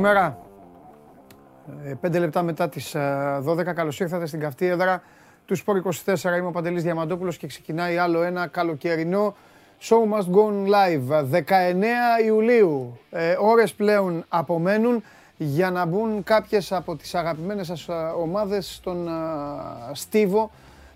[0.00, 0.38] Καλημέρα.
[1.84, 2.96] Ε, πέντε λεπτά μετά τις
[3.46, 5.02] 12 ε, καλώς ήρθατε στην καυτή έδρα
[5.44, 6.22] του Σπορ 24.
[6.24, 9.34] Είμαι ο Παντελής Διαμαντόπουλος και ξεκινάει άλλο ένα καλοκαιρινό
[9.80, 11.24] Show Must Go Live.
[11.30, 12.98] 19 Ιουλίου.
[13.10, 15.02] Ε, ώρες πλέον απομένουν
[15.36, 19.08] για να μπουν κάποιες από τις αγαπημένες σας ε, ομάδες στον
[19.92, 20.50] στίβο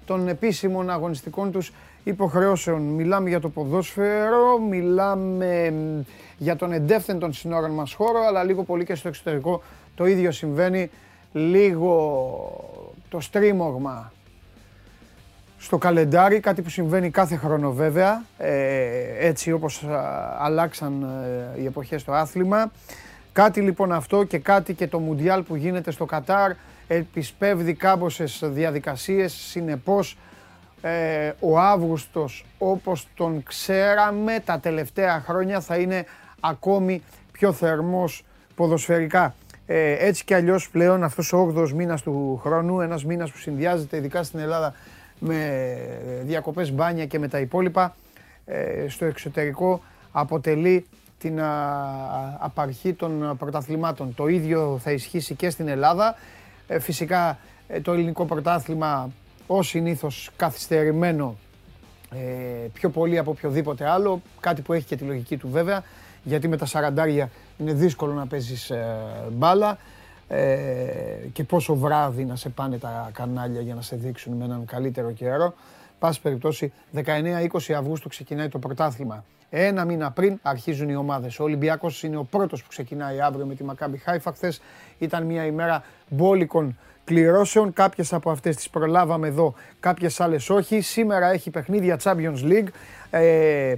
[0.05, 1.73] των επίσημων αγωνιστικών τους
[2.05, 2.83] υποχρεώσεων.
[2.83, 5.75] Μιλάμε για το ποδόσφαιρο, μιλάμε
[6.43, 9.63] για τον εντεύθεν των συνόρων μας χώρο, αλλά λίγο πολύ και στο εξωτερικό
[9.95, 10.91] το ίδιο συμβαίνει.
[11.33, 11.95] Λίγο
[13.09, 14.13] το στρίμωγμα
[15.59, 19.85] στο καλεντάρι, κάτι που συμβαίνει κάθε χρόνο βέβαια, ε, έτσι όπως
[20.39, 21.03] αλλάξαν
[21.57, 22.73] ε, οι εποχές στο άθλημα.
[23.33, 26.53] Κάτι λοιπόν αυτό και κάτι και το Μουντιάλ που γίνεται στο Κατάρ
[26.89, 30.17] επισπεύδει κάμποσες διαδικασίες, συνεπώς
[30.83, 36.05] ε, ο Αύγουστος όπως τον ξέραμε τα τελευταία χρόνια θα είναι
[36.45, 39.35] ακόμη πιο θερμός ποδοσφαιρικά.
[39.67, 43.97] Ε, έτσι κι αλλιώς πλέον αυτός ο 8ος μήνας του χρόνου, ένας μήνας που συνδυάζεται
[43.97, 44.75] ειδικά στην Ελλάδα
[45.19, 45.69] με
[46.23, 47.97] διακοπές μπάνια και με τα υπόλοιπα,
[48.45, 50.87] ε, στο εξωτερικό αποτελεί
[51.19, 51.41] την
[52.39, 54.15] απαρχή των πρωταθλημάτων.
[54.15, 56.17] Το ίδιο θα ισχύσει και στην Ελλάδα.
[56.67, 57.39] Ε, φυσικά
[57.83, 59.11] το ελληνικό πρωτάθλημα
[59.47, 61.37] ως συνήθως καθυστερημένο
[62.73, 65.83] πιο πολύ από οποιοδήποτε άλλο, κάτι που έχει και τη λογική του βέβαια
[66.23, 68.97] γιατί με τα σαραντάρια είναι δύσκολο να παίζεις ε,
[69.33, 69.79] μπάλα
[70.29, 70.45] ε,
[71.33, 75.13] και πόσο βράδυ να σε πάνε τα κανάλια για να σε δείξουν με έναν καλύτερο
[75.13, 75.55] καιρό.
[75.99, 79.25] Πάση περιπτώσει, 19-20 Αυγούστου ξεκινάει το πρωτάθλημα.
[79.51, 81.39] Ένα μήνα πριν αρχίζουν οι ομάδες.
[81.39, 84.33] Ο Ολυμπιακός είναι ο πρώτος που ξεκινάει αύριο με τη Μακάμπι Χάιφα.
[84.33, 84.61] Χθες
[84.99, 87.73] ήταν μια ημέρα μπόλικων κληρώσεων.
[87.73, 90.81] Κάποιες από αυτές τις προλάβαμε εδώ, κάποιες άλλες όχι.
[90.81, 92.69] Σήμερα έχει παιχνίδια Champions League.
[93.11, 93.75] Ε,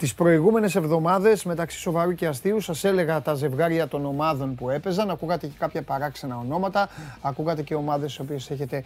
[0.00, 5.10] τις προηγούμενες εβδομάδες μεταξύ σοβαρού και αστείου σας έλεγα τα ζευγάρια των ομάδων που έπαιζαν.
[5.10, 6.88] Ακούγατε και κάποια παράξενα ονόματα.
[7.20, 8.84] Ακούγατε και ομάδες τι οποίες έχετε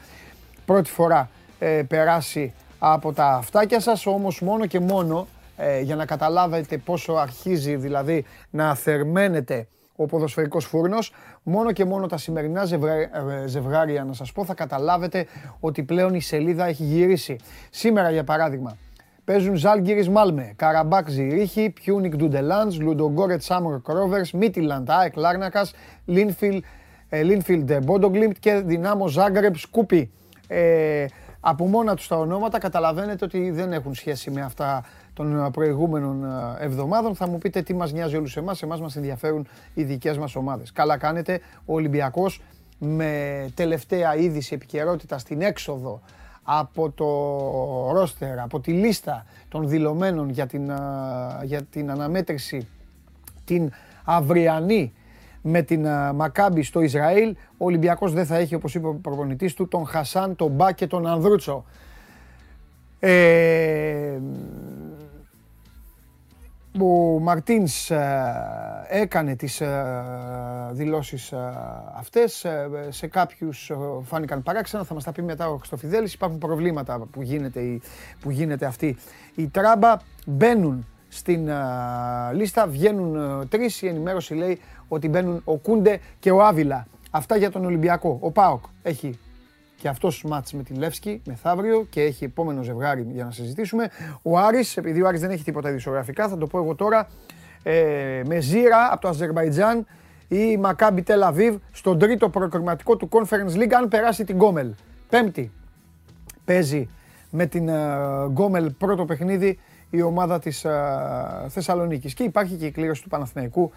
[0.64, 4.06] πρώτη φορά ε, περάσει από τα αυτάκια σας.
[4.06, 5.26] Όμως μόνο και μόνο
[5.56, 9.66] ε, για να καταλάβετε πόσο αρχίζει δηλαδή να θερμαίνεται
[9.96, 15.26] ο ποδοσφαιρικός φούρνος, μόνο και μόνο τα σημερινά ε, ζευγάρια να σας πω θα καταλάβετε
[15.60, 17.36] ότι πλέον η σελίδα έχει γυρίσει.
[17.70, 18.76] Σήμερα για παράδειγμα
[19.24, 25.72] Παίζουν Ζαλγκίρις Μάλμε, Καραμπάγκ Ζυρίχη, Πιούνικ Ντουντελάνζ, Λουντογκόρετς Σάμροκ Ρόβερς, Μίντιλαντ ΑΕΚ Λάρνακας,
[27.10, 30.10] Λίνφιλντ Μπόντο Γκλιμτ και Ντιναμό Ζάγκρεπ Σκούπι.
[30.46, 31.06] Ε,
[31.40, 36.64] από μόνα τους τα ονόματα καταλαβαίνετε ότι δεν έχουν σχέση με αυτά των προηγούμενων ε,
[36.64, 37.14] εβδομάδων.
[37.14, 40.72] Θα μου πείτε τι μας νοιάζει όλους εμάς, εμάς μας ενδιαφέρουν οι δικές μας ομάδες.
[40.72, 42.42] Καλά κάνετε, ο Ολυμπιακός
[42.78, 46.00] με τελευταία είδηση επικαιρότητα στην έξοδο
[46.44, 47.06] από το
[47.92, 50.70] ρόστερ, από τη λίστα των δηλωμένων για την,
[51.44, 52.68] για την αναμέτρηση
[53.44, 53.70] την
[54.04, 54.92] αυριανή
[55.42, 59.68] με την Μακάμπη στο Ισραήλ, ο Ολυμπιακός δεν θα έχει, όπως είπε ο προπονητής του,
[59.68, 61.64] τον Χασάν, τον Μπά και τον Ανδρούτσο.
[62.98, 64.18] Ε,
[66.80, 69.94] ο Μαρτίνς ε, έκανε τις ε,
[70.72, 71.38] δηλώσεις ε,
[71.96, 72.46] αυτές,
[72.88, 73.70] σε κάποιους
[74.02, 77.80] φάνηκαν παράξενα, θα μας τα πει μετά ο Χριστοφιδέλης, υπάρχουν προβλήματα που γίνεται,
[78.20, 78.96] που γίνεται αυτή
[79.34, 79.96] η τράμπα,
[80.26, 81.48] μπαίνουν στην
[82.32, 86.86] λίστα, βγαίνουν τρεις, η ενημέρωση λέει ότι μπαίνουν ο Κούντε και ο Άβυλα.
[87.10, 88.18] Αυτά για τον Ολυμπιακό.
[88.20, 89.18] Ο ΠΑΟΚ έχει
[89.84, 93.90] και αυτό μάτς με τη Λεύσκη μεθαύριο και έχει επόμενο ζευγάρι για να συζητήσουμε.
[94.22, 97.08] Ο Άρης, επειδή ο Άρης δεν έχει τίποτα ειδησιογραφικά, θα το πω εγώ τώρα,
[97.62, 99.86] ε, με Ζήρα από το Αζερβαϊτζάν
[100.28, 104.74] ή Μακάμπι Τελαβίβ στον τρίτο προκριματικό του Conference League αν περάσει την Γκόμελ.
[105.08, 105.52] Πέμπτη
[106.44, 106.88] παίζει
[107.30, 109.58] με την uh, Γκόμελ πρώτο παιχνίδι
[109.90, 110.70] η ομάδα της uh,
[111.48, 113.72] Θεσσαλονίκης και υπάρχει και η κλήρωση του Παναθηναϊκού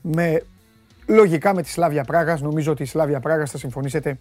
[0.00, 0.42] με
[1.06, 2.40] λογικά με τη Σλάβια Πράγας.
[2.40, 4.18] Νομίζω ότι η Σλάβια Πράγας θα συμφωνήσετε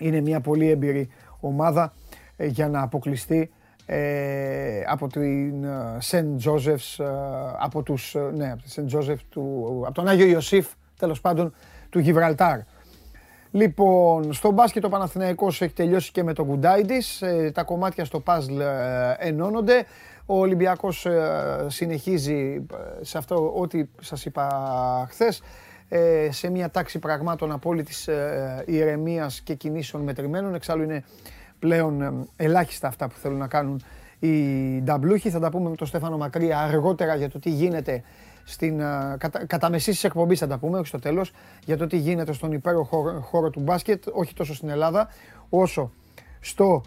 [0.00, 1.08] είναι μια πολύ έμπειρη
[1.40, 1.92] ομάδα
[2.36, 3.50] ε, για να αποκλειστεί
[3.86, 5.64] ε, από την
[5.98, 7.00] Σεντ Τζόζεφς,
[7.58, 9.20] από τους, ναι, από Σεντ Τζόζεφ,
[9.84, 10.68] από τον Άγιο Ιωσήφ,
[10.98, 11.54] τέλος πάντων,
[11.90, 12.58] του Γιβραλτάρ.
[13.50, 18.20] Λοιπόν, στο μπάσκετ ο Παναθηναϊκός έχει τελειώσει και με τον Γκουντάιντις, ε, τα κομμάτια στο
[18.20, 18.60] παζλ
[19.18, 19.84] ενώνονται.
[20.26, 21.06] Ο Ολυμπιακός
[21.66, 22.66] συνεχίζει
[23.00, 24.48] σε αυτό ό,τι σας είπα
[25.10, 25.42] χθες.
[25.92, 30.54] Ε, σε μια τάξη πραγμάτων απόλυτης ε, ηρεμίας και κινήσεων μετρημένων.
[30.54, 31.04] Εξάλλου είναι
[31.58, 33.82] πλέον ε, ελάχιστα αυτά που θέλουν να κάνουν
[34.18, 34.36] οι
[34.82, 35.30] νταμπλούχοι.
[35.30, 38.02] Θα τα πούμε με τον Στέφανο Μακρύ αργότερα για το τι γίνεται
[38.44, 38.78] στην,
[39.18, 41.32] κατα, κατά μεσής της εκπομπής θα τα πούμε, όχι στο τέλος,
[41.64, 45.08] για το τι γίνεται στον υπέροχο χώρο, χώρο του μπάσκετ, όχι τόσο στην Ελλάδα,
[45.48, 45.92] όσο
[46.40, 46.82] στο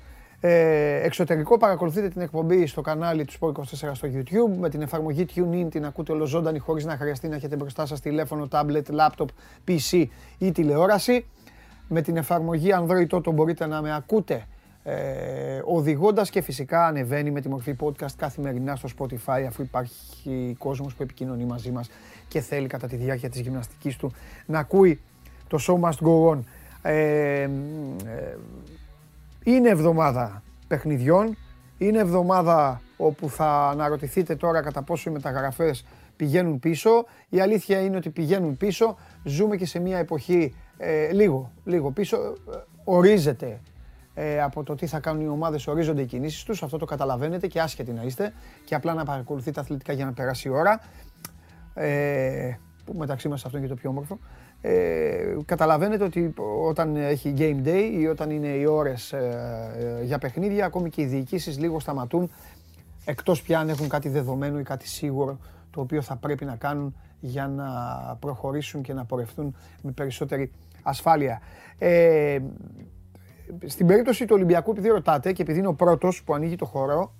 [0.45, 5.67] Ε, εξωτερικό παρακολουθείτε την εκπομπή στο κανάλι του Sport24 στο YouTube με την εφαρμογή TuneIn
[5.71, 9.25] την ακούτε ολοζώντανη χωρίς να χρειαστεί να έχετε μπροστά σας τηλέφωνο, tablet, laptop,
[9.67, 10.05] PC
[10.37, 11.25] ή τηλεόραση.
[11.87, 14.45] Με την εφαρμογή Android Auto μπορείτε να με ακούτε
[14.83, 20.95] ε, οδηγώντας και φυσικά ανεβαίνει με τη μορφή podcast καθημερινά στο Spotify αφού υπάρχει κόσμος
[20.95, 21.89] που επικοινωνεί μαζί μας
[22.27, 24.11] και θέλει κατά τη διάρκεια της γυμναστικής του
[24.45, 25.01] να ακούει
[25.47, 26.39] το show must go on.
[26.81, 27.49] Ε, ε,
[29.43, 31.37] είναι εβδομάδα παιχνιδιών,
[31.77, 35.85] είναι εβδομάδα όπου θα αναρωτηθείτε τώρα κατά πόσο οι μεταγραφές
[36.15, 37.05] πηγαίνουν πίσω.
[37.29, 38.97] Η αλήθεια είναι ότι πηγαίνουν πίσω.
[39.23, 42.17] Ζούμε και σε μια εποχή ε, λίγο, λίγο πίσω.
[42.17, 43.59] Ε, ορίζεται
[44.13, 46.63] ε, από το τι θα κάνουν οι ομάδες, ορίζονται οι κινήσεις τους.
[46.63, 48.33] Αυτό το καταλαβαίνετε και άσχετοι να είστε
[48.65, 50.81] και απλά να παρακολουθείτε αθλητικά για να περάσει η ώρα.
[51.73, 54.19] Ε, που μεταξύ μας αυτό είναι και το πιο όμορφο.
[54.65, 56.33] Ε, καταλαβαίνετε ότι
[56.67, 61.01] όταν έχει game day ή όταν είναι οι ώρες ε, ε, για παιχνίδια, ακόμη και
[61.01, 62.31] οι διοικήσεις λίγο σταματούν,
[63.05, 65.37] εκτός πια αν έχουν κάτι δεδομένο ή κάτι σίγουρο,
[65.71, 67.65] το οποίο θα πρέπει να κάνουν για να
[68.19, 70.51] προχωρήσουν και να πορευτούν με περισσότερη
[70.83, 71.41] ασφάλεια.
[71.77, 72.39] Ε,
[73.65, 77.13] στην περίπτωση του Ολυμπιακού, επειδή ρωτάτε και επειδή είναι ο πρώτος που ανοίγει το χώρο,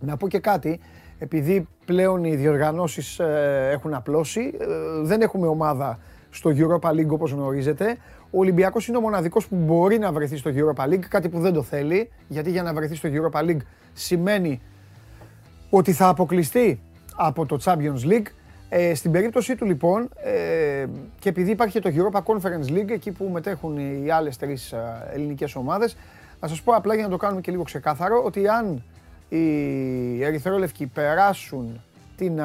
[0.00, 0.80] να πω και κάτι,
[1.18, 3.18] επειδή πλέον οι διοργανώσεις
[3.70, 4.52] έχουν απλώσει,
[5.02, 5.98] δεν έχουμε ομάδα
[6.30, 7.96] στο Europa League όπως γνωρίζετε.
[8.30, 11.52] Ο Ολυμπιακός είναι ο μοναδικός που μπορεί να βρεθεί στο Europa League, κάτι που δεν
[11.52, 13.60] το θέλει, γιατί για να βρεθεί στο Europa League
[13.92, 14.60] σημαίνει
[15.70, 16.80] ότι θα αποκλειστεί
[17.16, 18.26] από το Champions League.
[18.68, 20.86] Ε, στην περίπτωσή του λοιπόν, ε,
[21.18, 25.54] και επειδή υπάρχει το Europa Conference League, εκεί που μετέχουν οι άλλες τρεις ε, ελληνικές
[25.54, 25.96] ομάδες,
[26.40, 28.82] να σας πω απλά για να το κάνουμε και λίγο ξεκάθαρο, ότι αν
[29.28, 31.80] οι Ερυθρόλευκοι περάσουν
[32.16, 32.40] την,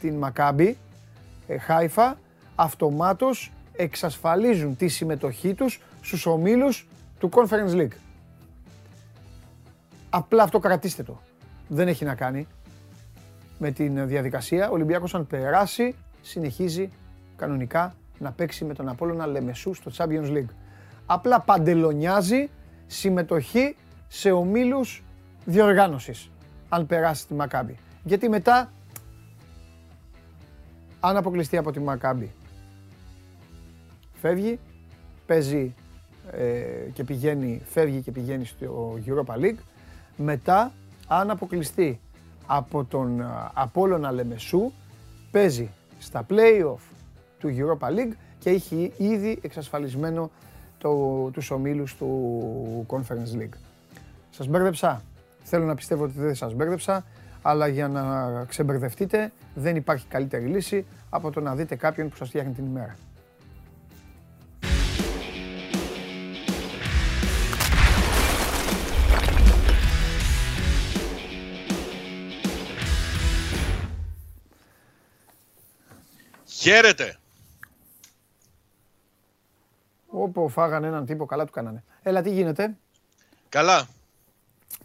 [0.00, 0.76] την Μακάμπη, ε,
[1.60, 2.18] Χάιφα
[2.54, 6.88] αυτομάτως εξασφαλίζουν τη συμμετοχή τους στους ομίλους
[7.18, 7.96] του Conference League.
[10.10, 11.20] Απλά αυτό κρατήστε το.
[11.68, 12.46] Δεν έχει να κάνει
[13.58, 14.68] με την διαδικασία.
[14.68, 16.88] Ο Ολυμπιακός αν περάσει συνεχίζει
[17.36, 20.50] κανονικά να παίξει με τον Απόλλωνα Λεμεσού στο Champions League.
[21.06, 22.50] Απλά παντελονιάζει
[22.86, 23.76] συμμετοχή
[24.08, 25.02] σε ομίλους
[25.44, 26.30] διοργάνωσης
[26.68, 27.76] αν περάσει τη Μακάμπη.
[28.04, 28.72] Γιατί μετά
[31.08, 32.32] αν αποκλειστεί από τη Μακάμπη,
[34.12, 34.58] φεύγει,
[35.26, 35.74] παίζει
[36.30, 39.58] ε, και πηγαίνει, φεύγει και πηγαίνει στο Europa League.
[40.16, 40.72] Μετά,
[41.06, 42.00] αν αποκλειστεί
[42.46, 43.24] από τον ε,
[43.54, 44.72] Απόλλωνα Λεμεσού,
[45.30, 46.80] παίζει στα play-off
[47.38, 50.30] του Europa League και έχει ήδη εξασφαλισμένο
[50.78, 53.56] το, τους ομίλους του Conference League.
[54.30, 55.02] Σας μπέρδεψα.
[55.42, 57.04] Θέλω να πιστεύω ότι δεν σας μπέρδεψα
[57.48, 62.28] αλλά για να ξεμπερδευτείτε δεν υπάρχει καλύτερη λύση από το να δείτε κάποιον που σας
[62.28, 62.96] φτιάχνει την ημέρα.
[76.46, 77.16] Χαίρετε.
[80.06, 81.84] Όπου φάγανε έναν τύπο, καλά του κάνανε.
[82.02, 82.76] Έλα, τι γίνεται;
[83.48, 83.88] Καλά.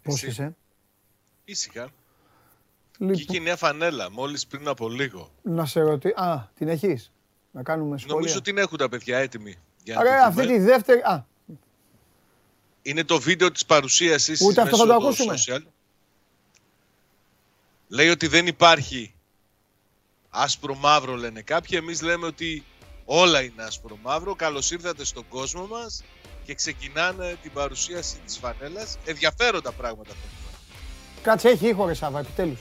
[0.02, 0.56] Πώς είσαι;
[1.44, 1.90] Ήσυχα.
[3.02, 3.24] Λοιπόν.
[3.24, 5.30] Και η νέα φανέλα, μόλις πριν από λίγο.
[5.42, 6.14] Να σε ρωτήσω.
[6.16, 7.12] Α, την έχεις;
[7.50, 8.16] Να κάνουμε σχόλια.
[8.16, 9.58] Νομίζω την έχουν τα παιδιά έτοιμη.
[9.98, 11.00] Ωραία, αυτή τη δεύτερη.
[11.00, 11.26] Α.
[12.82, 14.40] Είναι το βίντεο της παρουσίασης.
[14.40, 15.34] Ούτε αυτό θα το ακούσουμε.
[17.88, 19.14] Λέει ότι δεν υπάρχει
[20.30, 21.78] άσπρο μαύρο λένε κάποιοι.
[21.82, 22.64] Εμείς λέμε ότι
[23.04, 24.34] όλα είναι άσπρο μαύρο.
[24.34, 26.02] Καλώς ήρθατε στον κόσμο μας
[26.44, 28.98] και ξεκινάνε την παρουσίαση της φανέλας.
[29.04, 30.58] Ενδιαφέροντα πράγματα αυτό.
[31.22, 32.60] Κάτσε, έχει ήχο ρε Σάβα, επιτέλους.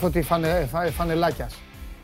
[0.00, 1.58] Καθότι φανε, φανελάκιας.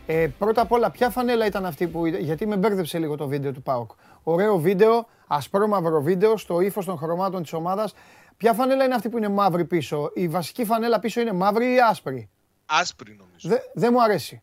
[0.07, 2.07] Ε, πρώτα απ' όλα, ποια φανέλα ήταν αυτή που.
[2.07, 3.91] Γιατί με μπέρδεψε λίγο το βίντεο του ΠΑΟΚ.
[4.23, 7.95] Ωραίο βίντεο, ασπρόμαυρο βίντεο, στο ύφος των χρωμάτων της ομάδας.
[8.37, 11.81] Ποια φανέλα είναι αυτή που είναι μαύρη πίσω; Η βασική φανέλα πίσω είναι μαύρη ή
[11.91, 12.29] άσπρη;
[12.67, 13.49] Άσπρη νομίζω.
[13.49, 14.43] Δεν δε μου αρέσει.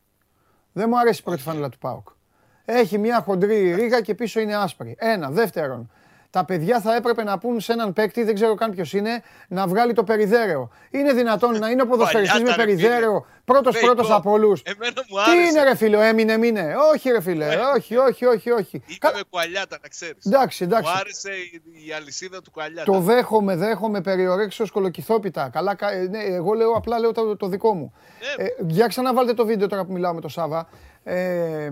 [0.72, 2.08] Δεν μου αρέσει η πρώτη φανέλα του ΠΑΟΚ.
[2.66, 4.96] Έχει μια χοντρή ρίγα και πίσω είναι άσπρη.
[5.00, 5.30] Ένα.
[5.30, 5.92] Δεύτερον,
[6.34, 9.68] τα παιδιά θα έπρεπε να πούν σε έναν παίκτη, δεν ξέρω καν ποιος είναι, να
[9.68, 10.70] βγάλει το περιδέρεο.
[10.92, 14.62] Είναι δυνατόν να είναι ο ποδοσφαιριστής με περιδέρεο, πρώτος πρώτος από όλους.
[14.66, 15.50] Εμένα μου Τι άρεσε.
[15.50, 16.76] είναι ρε φίλε, έμεινε, μείνε.
[16.94, 18.76] Όχι ρε φίλε, όχι, όχι, όχι, όχι.
[18.76, 20.26] Είμαι Κα- με κουαλιάτα, να ξέρεις.
[20.26, 20.92] Εντάξει, εντάξει.
[20.92, 22.92] Μου άρεσε η, η αλυσίδα του κουαλιάτα.
[22.92, 25.50] Το δέχομαι, δέχομαι περιορέξεως κολοκυθόπιτα.
[25.50, 27.94] Καλά, κα- ε, ναι, εγώ λέω απλά λέω το, το δικό μου.
[28.38, 28.44] Ναι.
[28.44, 30.68] Ε, για ξαναβάλτε το βίντεο τώρα που μιλάω με τον Σάβα.
[31.04, 31.70] Ε,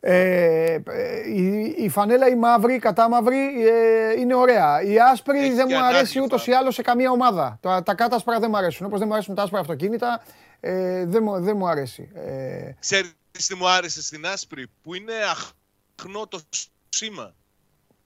[0.00, 4.82] ε, ε, η, η φανέλα η μαύρη, η κατάμαυρη ε, είναι ωραία.
[4.82, 6.24] Η άσπρη Έχει δεν και μου αρέσει ανάγλυφα.
[6.24, 7.58] ούτως ή άλλως σε καμία ομάδα.
[7.62, 8.86] Τα, τα κάτασπρα δεν μου αρέσουν.
[8.86, 10.22] Όπως δεν μου αρέσουν τα άσπρα αυτοκίνητα,
[10.60, 12.10] ε, δεν, μου, δεν μου αρέσει.
[12.14, 13.14] Ε, Ξέρεις
[13.48, 16.40] τι μου άρεσε στην άσπρη, που είναι αχνό το
[16.88, 17.34] σήμα.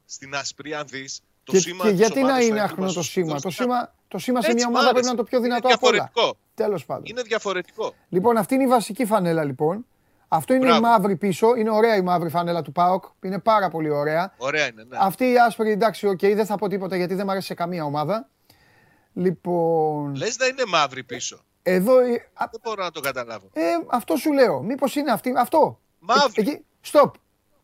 [0.05, 2.77] Στην άσπρη, αν δεις, το και, σήμα και της γιατί να ομάδας είναι στα άχνο
[2.93, 3.65] το έντυπα σήμα; στο Το στυλ.
[3.67, 4.93] σήμα, το σήμα σε Έτσι μια μου ομάδα άρεσε.
[4.93, 5.97] πρέπει να είναι το πιο Είναι δυνατό από όλα.
[6.13, 6.37] διαφορετικό.
[6.55, 7.03] Τέλος πάντων.
[7.07, 7.95] Είναι διαφορετικό.
[8.09, 9.87] Λοιπόν, αυτή είναι η βασική φανέλα λοιπόν.
[10.33, 10.87] Αυτό είναι η Μπράβο.
[10.87, 11.55] μαύρη πίσω.
[11.57, 13.05] Είναι ωραία η μαύρη φανέλα του ΠΑΟΚ.
[13.23, 14.33] Είναι πάρα πολύ ωραία.
[14.39, 14.97] Ωραία είναι, ναι.
[15.01, 17.85] Αυτή η άσπρη, εντάξει, οκ, δεν θα πω τίποτα γιατί δεν μου αρέσει σε καμία
[17.85, 18.29] ομάδα.
[19.13, 21.41] Λοιπόν, Λες να είναι μαύρη πίσω.
[21.63, 22.07] εδώ.
[22.07, 23.49] η- α, Δεν μπορώ να το καταλάβω.
[23.53, 24.61] Ε, αυτό σου λέω.
[24.63, 25.33] Μήπως είναι αυτή.
[25.37, 25.79] Αυτό.
[25.99, 26.33] Μαύρη.
[26.35, 27.11] Ε, εκεί, stop.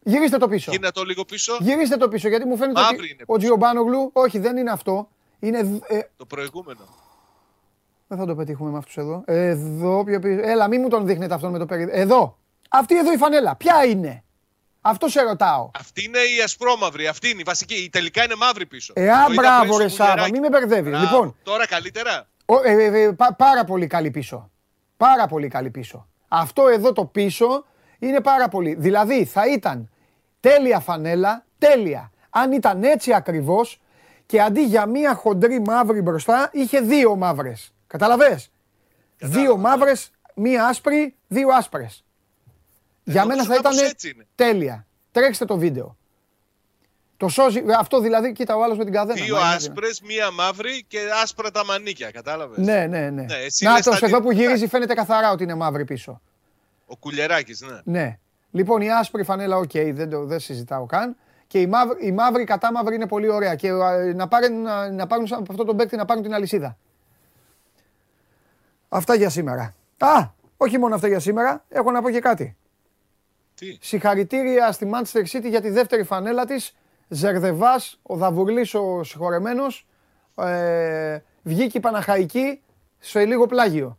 [0.03, 0.71] Γυρίστε το πίσω.
[0.71, 1.57] Γίνα το λίγο πίσω.
[1.61, 5.09] Γυρίστε το πίσω γιατί μου φαίνεται Μαύρη ότι είναι ο Τζιομπάνογλου, όχι δεν είναι αυτό.
[5.39, 6.81] Είναι, δ- ε, Το προηγούμενο.
[8.07, 9.23] δεν θα το πετύχουμε με αυτούς εδώ.
[9.27, 10.41] Εδώ, πιο πίσω.
[10.43, 11.89] Έλα, μην μου τον δείχνετε αυτόν με το περί...
[11.91, 12.39] Εδώ.
[12.71, 13.57] Αυτή εδώ η φανέλα.
[13.57, 14.25] Ποια είναι;
[14.81, 15.71] Αυτό σε ρωτάω.
[15.79, 17.07] Αυτή είναι η ασπρόμαυρη.
[17.07, 17.75] Αυτή είναι η βασική.
[17.75, 18.93] Η τελικά είναι μαύρη πίσω.
[18.97, 20.33] Ε, Το α, είδα μπράβο, πριν στο ρε Σάβα, κουλεράκι.
[20.33, 20.91] μην με μπερδεύεις.
[20.91, 21.05] Μπράβο.
[21.07, 21.37] Λοιπόν.
[21.43, 24.51] Τώρα καλύτερα; Ο- ε, ε, ε, πα- πάρα πολύ καλή πίσω.
[24.97, 26.09] Πάρα πολύ καλή πίσω.
[26.29, 27.65] Αυτό εδώ το πίσω
[27.99, 28.75] είναι πάρα πολύ.
[28.75, 29.91] Δηλαδή θα ήταν
[30.41, 32.11] τέλεια φανέλα, τέλεια.
[32.31, 33.81] Αν ήταν έτσι ακριβώς
[34.27, 37.71] και αντί για μία χοντρή μαύρη μπροστά είχε δύο μαύρες.
[37.87, 38.51] Καταλαβες;
[39.19, 42.05] Δύο μαύρες, μία άσπρη, δύο άσπρες.
[43.09, 44.27] Για Εδώ μένα το θα ήταν κάπως έτσι είναι.
[44.35, 44.87] τέλεια.
[45.13, 45.97] Τρέξτε το βίντεο.
[47.17, 49.25] Το σώζει, αυτό δηλαδή, κοίτα ο άλλος με την καδένα.
[49.25, 52.11] Δύο Μα είναι άσπρες, μία μαύρη και άσπρα τα μανίκια.
[52.11, 53.23] Κατάλαβες; ναι, ναι, ναι.
[53.23, 55.85] Ναι, εσύ Να λες το τα εδώ που αντί- γυρίζει φαίνεται καθαρά ότι είναι μαύρη
[55.85, 56.21] πίσω.
[56.87, 57.81] Ο κουλεράκι, ναι.
[58.01, 58.19] Ναι.
[58.51, 61.17] Λοιπόν, η άσπρη φανέλα, οκ, δεν, το, δεν συζητάω καν.
[61.47, 63.55] Και η μαύρη, η μαύρη κατάμαυρη είναι πολύ ωραία.
[63.55, 66.35] Και ε, να, πάρουν, να, να πάρουν σαν- από αυτό τον παίκτη να πάρουν την
[66.35, 66.77] αλυσίδα.
[68.89, 69.75] Αυτά για σήμερα.
[69.99, 72.57] Α, όχι μόνο αυτά για σήμερα, έχω να πω και κάτι.
[73.57, 76.75] Τι; Συγχαρητήρια στη Manchester City για τη δεύτερη φανέλα της.
[77.09, 79.87] Ζερδεβάς, ο Δαβουρλής ο συγχωρεμένος,
[80.37, 82.61] ε, βγήκε η Παναχαϊκή
[82.99, 83.99] σε λίγο πλάγιο.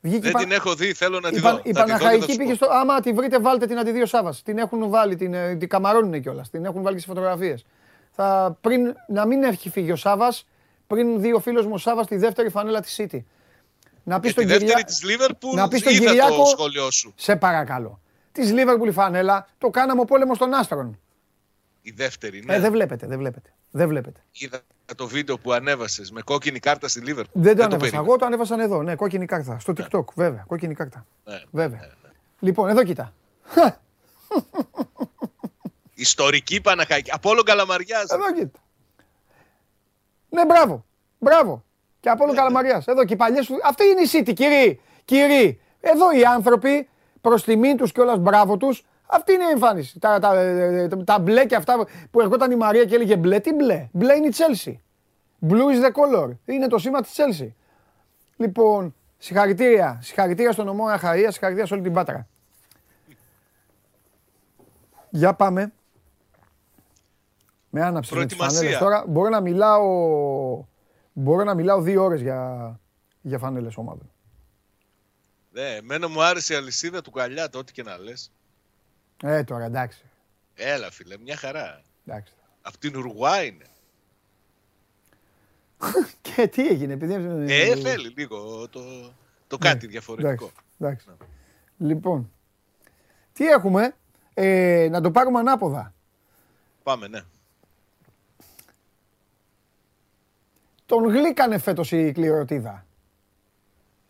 [0.00, 1.48] Βγήκε η Δεν Πα- την έχω δει, θέλω να τη η, δω.
[1.48, 2.54] Πα- Θα η τη δω και θα Παναχαϊκή σου πήγε πω.
[2.56, 2.66] στο.
[2.70, 4.34] Άμα τη βρείτε, βάλτε την αντί δύο Σάβα.
[4.44, 6.50] Την έχουν βάλει, την, ε, την καμαρώνουν κιόλας.
[6.50, 7.64] Την έχουν βάλει και στι φωτογραφίες.
[8.10, 10.34] Θα, πριν, να μην έχει φύγει ο Σάβα,
[10.86, 13.18] πριν δει ο φίλο μου ο Σάβα τη δεύτερη φανέλα της City.
[14.04, 14.84] Να πεις Και στον τη δεύτερη Κυριά...
[14.84, 17.12] της Liverpool να πεις στον είδα Κυριάκο- το σχόλιο σου.
[17.16, 17.99] Σε παρακαλώ.
[18.32, 20.98] Της Liverpool φανέλα το κάναμε ο πόλεμος των άστρων.
[21.82, 22.54] Η δεύτερη, ναι.
[22.54, 23.52] Ε, δεν βλέπετε, δεν βλέπετε.
[23.70, 24.20] Δεν βλέπετε.
[24.32, 24.60] Είδα
[24.96, 27.24] το βίντεο που ανέβασες με κόκκινη κάρτα στη Liverpool.
[27.32, 27.76] Δεν το ανέβασα.
[27.76, 28.02] περίμενα.
[28.02, 28.82] Εγώ το ανέβασαν εδώ.
[28.82, 29.58] Ναι, κόκκινη κάρτα.
[29.58, 30.44] Στο TikTok, βέβαια.
[30.46, 31.06] Κόκκινη κάρτα.
[31.24, 31.78] Ναι, Βέβαια.
[31.80, 32.10] ναι, ναι.
[32.40, 33.12] Λοιπόν, εδώ κοίτα.
[35.94, 37.10] Ιστορική Παναχαϊκή.
[37.12, 38.10] Απόλο Καλαμαριάς.
[38.10, 38.58] Εδώ κοίτα.
[40.28, 40.84] Ναι, μπράβο.
[41.18, 41.64] Μπράβο.
[42.00, 42.86] Και από όλο Ναι, Καλαμαριάς.
[42.86, 43.54] Εδώ και οι παλιές σου.
[43.64, 44.80] Αυτή είναι η City, κύριοι.
[45.04, 45.60] Κύριοι.
[45.80, 46.88] Εδώ οι άνθρωποι,
[47.20, 49.98] προς τιμήν τους και όλας μπράβο τους, αυτή είναι η εμφάνιση.
[49.98, 53.40] Τα, τα, ε, τα, τα μπλε και αυτά που ερχόταν η Μαρία και έλεγε μπλε,
[53.40, 54.72] τι μπλε; Μπλε είναι η Chelsea.
[55.48, 56.30] Blue is the color.
[56.44, 57.48] Είναι το σήμα της Chelsea.
[58.36, 59.98] Λοιπόν, συγχαρητήρια.
[60.02, 62.26] Συγχαρητήρια στον ομό Αχαΐα, συγχαρητήρια σε όλη την Πάτρα.
[65.10, 65.72] Για πάμε.
[67.70, 68.58] Με άναψη με τις Προετοιμασία.
[68.58, 69.04] φανέλες τώρα.
[69.08, 69.84] Μπορώ να μιλάω,
[71.12, 72.80] μπορώ να μιλάω δύο ώρες για,
[73.20, 74.10] για φανέλες ομάδων.
[75.52, 78.32] Ναι, εμένα μου άρεσε η αλυσίδα του Καλιάτα, ό,τι και να λες.
[79.22, 80.02] Ε, τώρα εντάξει.
[80.54, 81.82] Έλα φίλε, μια χαρά.
[82.06, 82.34] εντάξει.
[82.62, 83.64] Απ' την Ουρουά είναι.
[86.22, 87.14] Και τι έγινε, επειδή...
[87.54, 89.12] Ε, θέλει λίγο το,
[89.46, 90.52] το κάτι διαφορετικό.
[90.78, 91.30] Εντάξει, εντάξει.
[91.78, 92.32] Λοιπόν,
[93.32, 93.94] τι έχουμε,
[94.34, 95.94] ε, να το πάρουμε ανάποδα.
[96.82, 97.20] Πάμε, ναι.
[100.86, 102.86] Τον γλύκανε φέτος η κληροτίδα.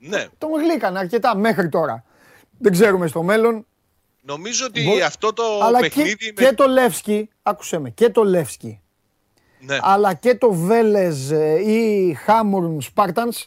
[0.02, 2.04] Ναι, Τον γλύκανε αρκετά μέχρι τώρα.
[2.59, 3.66] Δεν ξέρουμε στο μέλλον.
[4.23, 6.33] νομίζω ότι Μπο- αυτό το αλλά και, παιχνίδι...
[6.33, 8.80] και το Λεύσκι, άκουσέ με, και το Λεύσκι,
[9.61, 13.47] Ναι, αλλά και το Βέλεζ ε, ή Χάμουρν Σπάρτανς,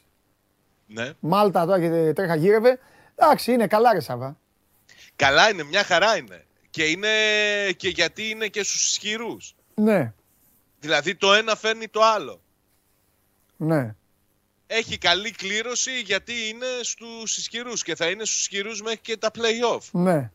[0.88, 1.10] ναι.
[1.20, 2.80] Μάλτα τώρα και τρέχα γύρευε.
[3.16, 4.38] Εντάξει, είναι καλά ρε Σάβα.
[5.16, 6.46] Καλά είναι, μια χαρά είναι.
[6.70, 7.08] Και είναι
[7.78, 9.56] και γιατί είναι και στους ισχυρούς.
[9.76, 10.14] Ναι,
[10.80, 12.42] Δηλαδή το ένα φέρνει το άλλο.
[13.58, 13.96] ναι.
[14.76, 19.32] Έχει καλή κλήρωση γιατί είναι στους ισχυρούς και θα είναι στους ισχυρούς μέχρι και τα
[19.34, 19.82] play-off.
[19.92, 20.32] Ναι,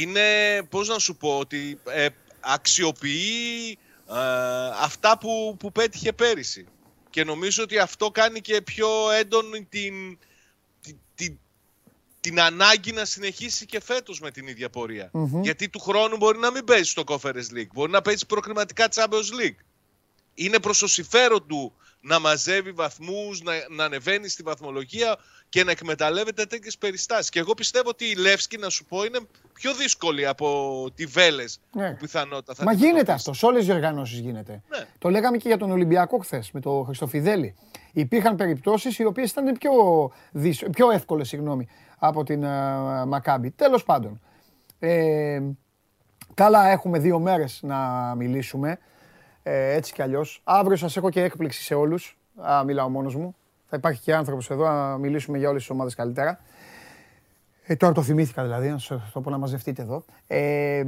[0.00, 0.22] Είναι,
[0.68, 2.06] πώς να σου πω, ότι ε,
[2.40, 3.78] αξιοποιεί
[4.80, 6.66] αυτά που, που πέτυχε πέρυσι.
[7.10, 10.18] Και νομίζω ότι αυτό κάνει και πιο έντονη την,
[11.14, 11.38] την,
[12.20, 14.70] την, ανάγκη να συνεχίσει και φέτος με την ίδια
[15.42, 19.40] Γιατί του χρόνου μπορεί να μην παίζει στο Conference League, μπορεί να παίζει προκριματικά Champions
[19.40, 19.58] League.
[20.34, 25.16] Είναι προς το συμφέρον του να μαζεύει βαθμούς, να, να ανεβαίνει στη βαθμολογία
[25.48, 27.28] και να εκμεταλλεύεται τέτοιες περιστάσεις.
[27.28, 29.18] Και εγώ πιστεύω ότι η Λεύσκη, να σου πω, είναι
[29.52, 31.90] πιο δύσκολη από τη Βέλες ναι.
[31.90, 33.32] που πιθανότητα θα Μα γίνεται αυτό.
[33.32, 34.62] Σε όλες τις οργανώσει γίνεται.
[34.68, 34.86] Ναι.
[34.98, 37.54] Το λέγαμε και για τον Ολυμπιακό χθες με τον Χριστοφιδέλη.
[37.92, 39.72] Υπήρχαν περιπτώσεις οι οποίες ήταν πιο,
[40.70, 41.34] πιο εύκολες
[41.98, 43.50] από την uh, Μακάμπη.
[43.50, 44.20] Τέλος πάντων.
[44.78, 45.40] Ε,
[46.34, 47.78] καλά, έχουμε δύο μέρες να
[48.16, 48.78] μιλήσουμε.
[49.42, 50.40] Ε, έτσι κι αλλιώς.
[50.44, 52.18] Αύριο σας έχω και έκπληξη σε όλους.
[52.66, 53.36] Μιλάω μόνος μου.
[53.68, 56.40] Θα υπάρχει και άνθρωπος εδώ να μιλήσουμε για όλες τις ομάδες καλύτερα.
[57.62, 60.04] Ε, τώρα το θυμήθηκα δηλαδή, να σας το πω να μαζευτείτε εδώ.
[60.26, 60.84] Ε,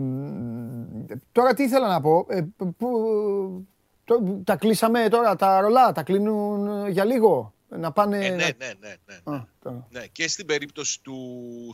[1.32, 2.26] τώρα τι ήθελα να πω.
[2.28, 2.44] Ε,
[2.78, 3.66] που,
[4.04, 7.52] το, τα κλείσαμε τώρα τα ρολά, τα κλείνουν για λίγο.
[7.68, 8.26] Να πάνε...
[8.26, 8.94] Ε, ναι, ναι, ναι.
[9.25, 9.73] ναι, ναι.
[9.90, 10.06] ναι.
[10.12, 11.16] Και στην περίπτωση του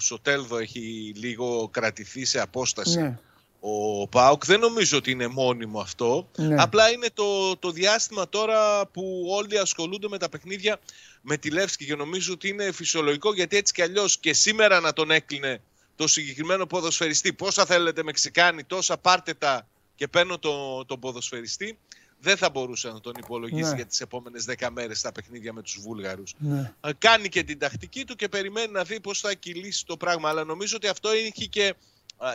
[0.00, 3.00] Σοτέλδο έχει λίγο κρατηθεί σε απόσταση.
[3.00, 3.18] Ναι
[3.60, 4.44] ο ΠΑΟΚ.
[4.44, 6.28] Δεν νομίζω ότι είναι μόνιμο αυτό.
[6.36, 6.62] Ναι.
[6.62, 10.80] Απλά είναι το, το διάστημα τώρα που όλοι ασχολούνται με τα παιχνίδια
[11.20, 14.92] με τη Λεύσκη και νομίζω ότι είναι φυσιολογικό γιατί έτσι κι αλλιώς και σήμερα να
[14.92, 15.60] τον έκλεινε
[15.96, 17.32] το συγκεκριμένο ποδοσφαιριστή.
[17.32, 21.78] Πόσα θέλετε Μεξικάνοι, τόσα πάρτε τα και παίρνω τον το ποδοσφαιριστή.
[22.20, 23.76] Δεν θα μπορούσε να τον υπολογίσει ναι.
[23.76, 26.34] για τις επόμενες 10 μέρες στα παιχνίδια με τους Βούλγαρους.
[26.38, 26.72] Ναι.
[26.98, 30.28] Κάνει και την τακτική του και περιμένει να δει πώς θα κυλήσει το πράγμα.
[30.28, 31.74] Αλλά νομίζω ότι αυτό έχει και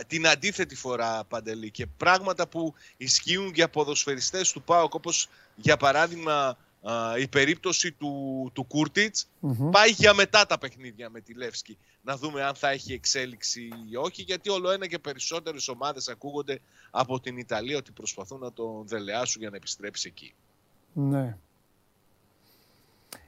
[0.06, 6.56] την αντίθετη φορά Παντελή και πράγματα που ισχύουν για ποδοσφαιριστές του ΠΑΟΚ όπως για παράδειγμα
[7.18, 9.28] η περίπτωση του, του κουρτιτς
[9.70, 13.96] πάει για μετά τα παιχνίδια με τη Λεύσκη να δούμε αν θα έχει εξέλιξη ή
[13.96, 18.86] όχι γιατί όλο ένα και περισσότερες ομάδες ακούγονται από την Ιταλία ότι προσπαθούν να τον
[18.86, 20.34] δελεάσουν για να επιστρέψει εκεί.
[20.92, 21.36] Ναι.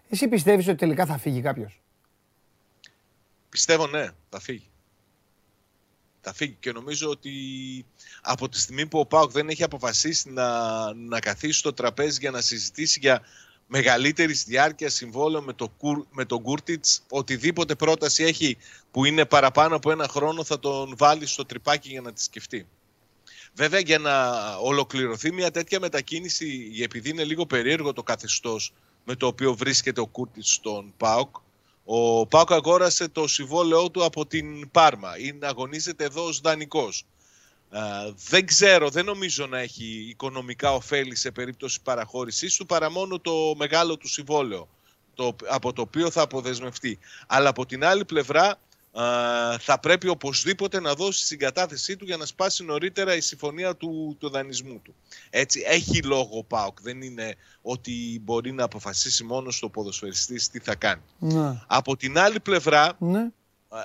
[0.08, 1.80] Εσύ πιστεύεις ότι τελικά θα φύγει κάποιος;
[3.48, 4.75] Πιστεύω ναι, θα φύγει θα
[6.32, 6.56] φύγει.
[6.60, 7.32] Και νομίζω ότι
[8.20, 12.30] από τη στιγμή που ο Πάουκ δεν έχει αποφασίσει να, να καθίσει στο τραπέζι για
[12.30, 13.22] να συζητήσει για
[13.66, 15.72] μεγαλύτερη διάρκεια συμβόλαιο με, το,
[16.10, 18.56] με τον Κούρτιτς, οτιδήποτε πρόταση έχει
[18.90, 22.66] που είναι παραπάνω από ένα χρόνο θα τον βάλει στο τρυπάκι για να τη σκεφτεί.
[23.54, 28.72] Βέβαια για να ολοκληρωθεί μια τέτοια μετακίνηση, επειδή είναι λίγο περίεργο το καθεστώς
[29.04, 31.36] με το οποίο βρίσκεται ο Κούρτιτς στον ΠΑΟΚ,
[31.88, 35.18] ο Πάκο αγόρασε το συμβόλαιό του από την Πάρμα.
[35.18, 37.04] Είναι, αγωνίζεται εδώ ως δανεικός.
[38.28, 43.54] δεν ξέρω, δεν νομίζω να έχει οικονομικά ωφέλη σε περίπτωση παραχώρησής του παρά μόνο το
[43.56, 44.68] μεγάλο του συμβόλαιο
[45.14, 46.98] το, από το οποίο θα αποδεσμευτεί.
[47.26, 48.58] Αλλά από την άλλη πλευρά
[49.58, 54.16] θα πρέπει οπωσδήποτε να δώσει την συγκατάθεσή του για να σπάσει νωρίτερα η συμφωνία του,
[54.20, 54.94] του δανεισμού του.
[55.30, 56.80] Έτσι, έχει λόγο ο ΠΑΟΚ.
[56.80, 61.02] Δεν είναι ότι μπορεί να αποφασίσει μόνος στο ποδοσφαιριστής τι θα κάνει.
[61.18, 61.62] Ναι.
[61.66, 63.30] Από την άλλη πλευρά ναι.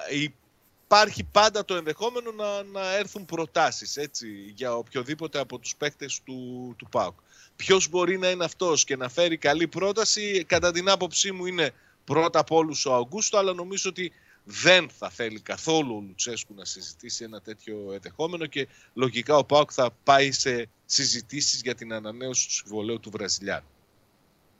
[0.09, 6.73] υπάρχει πάντα το ενδεχόμενο να, να έρθουν προτάσεις έτσι, για οποιοδήποτε από τους παίκτες του,
[6.77, 7.19] του ΠΑΟΚ.
[7.55, 11.73] Ποιος μπορεί να είναι αυτός και να φέρει καλή πρόταση, κατά την άποψή μου είναι
[12.03, 14.11] πρώτα από όλους ο Αγκούστο, αλλά νομίζω ότι
[14.43, 19.69] δεν θα θέλει καθόλου ο Λουτσέσκου να συζητήσει ένα τέτοιο ενδεχόμενο και λογικά ο Πάουκ
[19.73, 23.67] θα πάει σε συζητήσεις για την ανανέωση του συμβολέου του Βραζιλιάνου.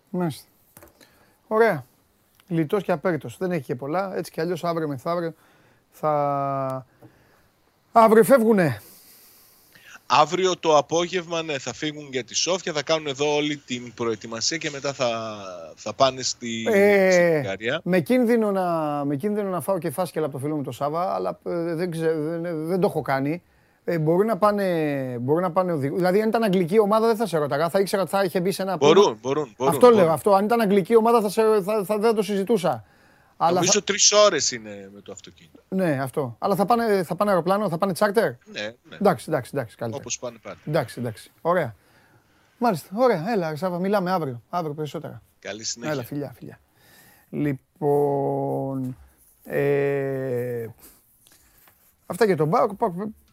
[0.10, 0.46] Μάλιστα.
[1.48, 1.86] Ωραία.
[2.48, 3.38] Λιτός και απέριτος.
[3.38, 4.16] Δεν έχει και πολλά.
[4.16, 5.34] Έτσι κι αλλιώς αύριο μεθαύριο
[5.92, 6.86] θα...
[7.92, 8.82] Αύριο φεύγουνε.
[10.14, 14.58] Αύριο το απόγευμα ναι, θα φύγουν για τη Σόφια, θα κάνουν εδώ όλη την προετοιμασία
[14.58, 15.10] και μετά θα,
[15.76, 17.42] θα πάνε στη, ε,
[17.84, 18.66] Με κίνδυνο, να,
[19.06, 21.92] με κίνδυνο να φάω και φάσκελα από το φίλο μου το Σάβα, αλλά ε, δεν,
[21.92, 23.42] δεν, δεν το έχω κάνει.
[23.84, 24.64] Ε, μπορεί να πάνε,
[25.20, 25.96] μπορεί να πάνε οδηγού.
[25.96, 27.70] Δηλαδή, αν ήταν αγγλική ομάδα, δεν θα σε ρωτάγα.
[27.70, 28.78] Θα ήξερα ότι θα είχε μπει σε ένα.
[28.78, 29.74] Μπορούν, μπορούν, μπορούν.
[29.74, 30.12] Αυτό λέω.
[30.12, 30.34] Αυτό.
[30.34, 32.84] Αν ήταν αγγλική ομάδα, θα, σε, θα, θα, δεν το συζητούσα.
[33.44, 33.84] Αλλά Νομίζω θα...
[33.84, 35.64] τρεις ώρες είναι με το αυτοκίνητο.
[35.70, 36.36] Ναι, αυτό.
[36.40, 38.96] Αλλά θα πάνε, θα πάνε αεροπλάνο, θα πάνε τσάρτερ; Ναι, ναι.
[38.96, 39.76] Εντάξει, εντάξει, εντάξει.
[39.92, 40.58] Όπως πάνε πάντα.
[40.66, 41.32] Εντάξει, εντάξει.
[41.42, 41.76] Ωραία.
[42.58, 42.90] Μάλιστα.
[42.94, 43.32] Ωραία.
[43.32, 44.42] Έλα, Σάβα, μιλάμε αύριο.
[44.50, 45.22] Αύριο περισσότερα.
[45.40, 45.94] Καλή συνέχεια.
[45.94, 46.60] Έλα, φιλιά, φιλιά.
[47.30, 48.98] Λοιπόν.
[49.44, 50.68] Ε,
[52.06, 52.72] αυτά για τον Μπάουκ.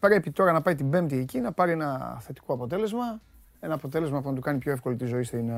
[0.00, 3.20] Πρέπει τώρα να πάει την Πέμπτη εκεί να πάρει ένα θετικό αποτέλεσμα.
[3.60, 5.50] Ένα αποτέλεσμα που να του κάνει πιο εύκολη τη ζωή στην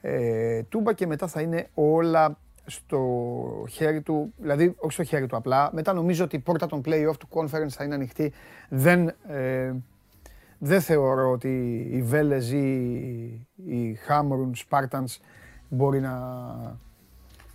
[0.00, 2.38] ε, Τούμπα και μετά θα είναι όλα
[2.70, 3.00] στο
[3.68, 5.70] χέρι του, δηλαδή όχι στο χέρι του απλά.
[5.72, 8.32] Μετά νομίζω ότι η πόρτα των play-off του conference θα είναι ανοιχτή.
[8.68, 9.74] Δεν, ε,
[10.58, 15.16] δεν θεωρώ ότι οι Βέλες ή οι Χάμρουν, Spartans
[15.68, 16.18] μπορεί να,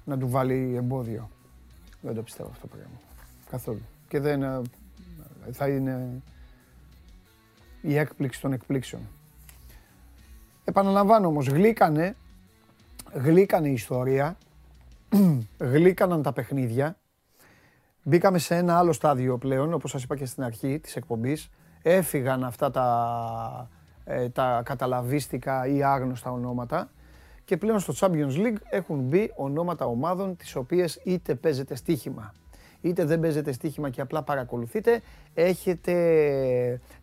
[0.03, 1.29] να του βάλει εμπόδιο.
[2.01, 2.99] Δεν το πιστεύω αυτό το πράγμα.
[3.49, 3.81] Καθόλου.
[4.07, 4.63] Και δεν
[5.51, 6.21] θα είναι
[7.81, 9.01] η έκπληξη των εκπλήξεων.
[10.63, 12.15] Επαναλαμβάνω όμως, γλύκανε,
[13.13, 14.37] γλύκανε η ιστορία,
[15.73, 16.97] γλύκαναν τα παιχνίδια.
[18.03, 21.49] Μπήκαμε σε ένα άλλο στάδιο πλέον, όπως σας είπα και στην αρχή της εκπομπής.
[21.81, 23.69] Έφυγαν αυτά τα,
[24.03, 26.89] ε, τα καταλαβίστικα ή άγνωστα ονόματα
[27.45, 32.33] και πλέον στο Champions League έχουν μπει ονόματα ομάδων τις οποίες είτε παίζετε στοίχημα
[32.87, 35.01] είτε δεν παίζετε στοίχημα και απλά παρακολουθείτε,
[35.33, 35.93] έχετε,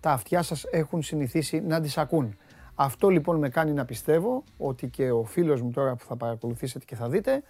[0.00, 2.36] τα αυτιά σας έχουν συνηθίσει να τις ακούν.
[2.74, 6.84] Αυτό λοιπόν με κάνει να πιστεύω ότι και ο φίλος μου τώρα που θα παρακολουθήσετε
[6.84, 7.42] και θα δείτε,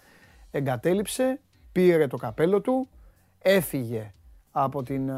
[0.53, 1.39] εγκατέλειψε,
[1.71, 2.89] πήρε το καπέλο του,
[3.39, 4.13] έφυγε
[4.51, 5.11] από, την,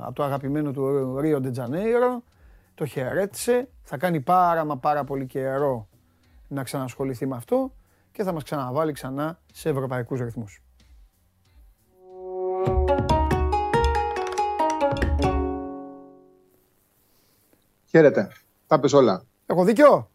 [0.00, 2.22] από το αγαπημένο του Ρίο Ντετζανέιρο,
[2.74, 5.88] το χαιρέτησε, θα κάνει πάρα μα πάρα πολύ καιρό
[6.48, 7.72] να ξανασχοληθεί με αυτό
[8.12, 10.62] και θα μας ξαναβάλει ξανά σε ευρωπαϊκούς ρυθμούς.
[17.84, 18.28] Χαίρετε.
[18.66, 19.24] Τα πες όλα.
[19.46, 20.10] Έχω δίκιο;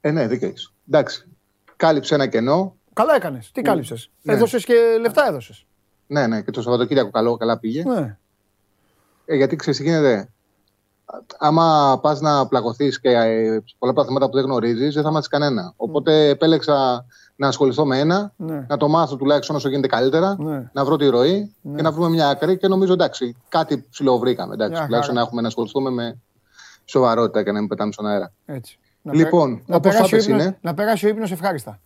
[0.00, 0.74] Ε, ναι, δίκιο έχεις.
[0.88, 1.28] Εντάξει.
[1.76, 2.76] Κάλυψε ένα κενό.
[3.00, 3.50] Καλά έκανες.
[3.52, 4.10] Τι κάλυψες.
[4.22, 4.32] Ναι.
[4.32, 5.66] Έδωσες και λεφτά έδωσες.
[6.06, 6.42] Ναι, ναι.
[6.42, 7.82] Και το Σαββατοκύριακο καλό, καλά πήγε.
[7.84, 8.16] Ναι.
[9.24, 10.28] Ε, γιατί ξέρεις τι γίνεται.
[11.38, 15.10] Άμα πας να πλακωθείς και ε, πολλά από τα θέματα που δεν γνωρίζεις, δεν θα
[15.10, 15.72] μάθεις κανένα.
[15.76, 17.04] Οπότε επέλεξα
[17.36, 18.66] να ασχοληθώ με ένα, Ναι.
[18.68, 20.70] να το μάθω τουλάχιστον όσο γίνεται καλύτερα, Ναι.
[20.72, 21.76] να βρω τη ροή Ναι.
[21.76, 22.56] και να βρούμε μια άκρη.
[22.58, 24.54] Και νομίζω εντάξει, κάτι ψηλό βρήκαμε.
[24.54, 25.20] Εντάξει, Μια τουλάχιστον χαρά.
[25.20, 26.18] να έχουμε να ασχοληθούμε με
[26.84, 28.32] σοβαρότητα και να μην πετάμε στον αέρα.
[28.46, 28.78] Έτσι.
[29.02, 30.58] Να Λοιπόν, πε- να όπως περάσει, ο είπες ύπνος, είναι.
[30.60, 31.80] να περάσει ο ύπνος ευχάριστα.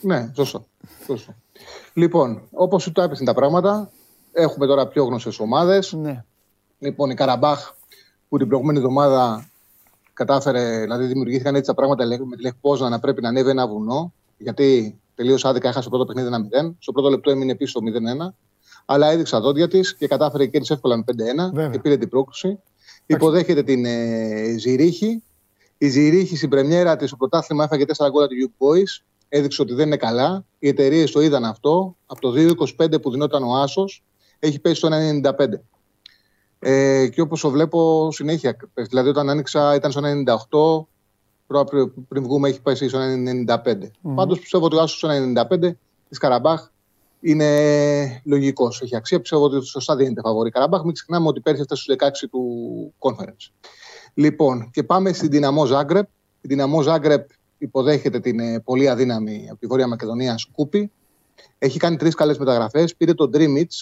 [0.00, 0.66] Ναι, σωστό.
[1.06, 1.34] σωστό.
[1.92, 3.90] Λοιπόν, όπως σου το έπεσαν τα πράγματα,
[4.32, 5.92] έχουμε τώρα πιο γνωστές ομάδες.
[5.92, 6.24] Ναι.
[6.78, 7.74] Λοιπόν, η Καραμπάχ
[8.28, 9.50] που την προηγούμενη εβδομάδα
[10.12, 13.50] κατάφερε, δηλαδή δημιουργήθηκαν έτσι τα πράγματα λέγ- με τη Λεχ Πόσνα να πρέπει να ανέβει
[13.50, 14.12] ένα βουνό.
[14.38, 16.74] Γιατί τελείως άδικα έχασε το πρώτο παιχνίδι 1-0.
[16.78, 18.34] Στο πρώτο λεπτό έμεινε πίσω 0-1.
[18.84, 21.70] Αλλά έδειξε τα δόντια της και κατάφερε και κέρδισε εύκολα με 5-1 Βέβαια.
[21.70, 22.58] και πήρε την πρόκληση.
[23.06, 25.22] Υποδέχεται την ε, Ζηρίχη.
[25.78, 29.04] Η Ζηρίχη στην πρεμιέρα της στο πρωτάθλημα έφαγε 4 γκολ από του Young Boys.
[29.28, 30.44] Έδειξε ότι δεν είναι καλά.
[30.58, 31.96] Οι εταιρείες το είδαν αυτό.
[32.06, 34.04] Από το 2-25 που δινόταν ο Άσος,
[34.38, 35.62] έχει πέσει στο 1,95.
[36.58, 38.56] Ε, και όπως το βλέπω συνέχεια.
[38.74, 40.88] Δηλαδή, όταν άνοιξα ήταν στο 98,
[41.46, 43.90] προ- πριν- πριν βγούμε έχει πέσει στο 95.
[44.00, 44.14] Μμμ.
[44.14, 45.76] Πάντως πιστεύω ότι ο Άσος στο 95
[46.08, 46.68] της Καραμπάχ
[47.20, 48.80] είναι λογικός.
[48.82, 49.20] Έχει αξία.
[49.20, 50.82] Πιστεύω ότι σωστά δίνεται φαβορή Καραμπάχ.
[50.82, 53.52] Μην ξεχνάμε ότι πέρυσι έφτασε στους 16 του conference.
[54.14, 56.06] Λοιπόν, και πάμε στην Δυναμό Ζάγκρεπ.
[56.40, 60.90] Η Δυναμό Ζάγκρεπ υποδέχεται την ε, πολύ αδύναμη από τη Βόρεια Μακεδονία Σκούπι.
[61.58, 62.96] Έχει κάνει τρεις καλές μεταγραφές.
[62.96, 63.72] Πήρε τον Ντρμιτς.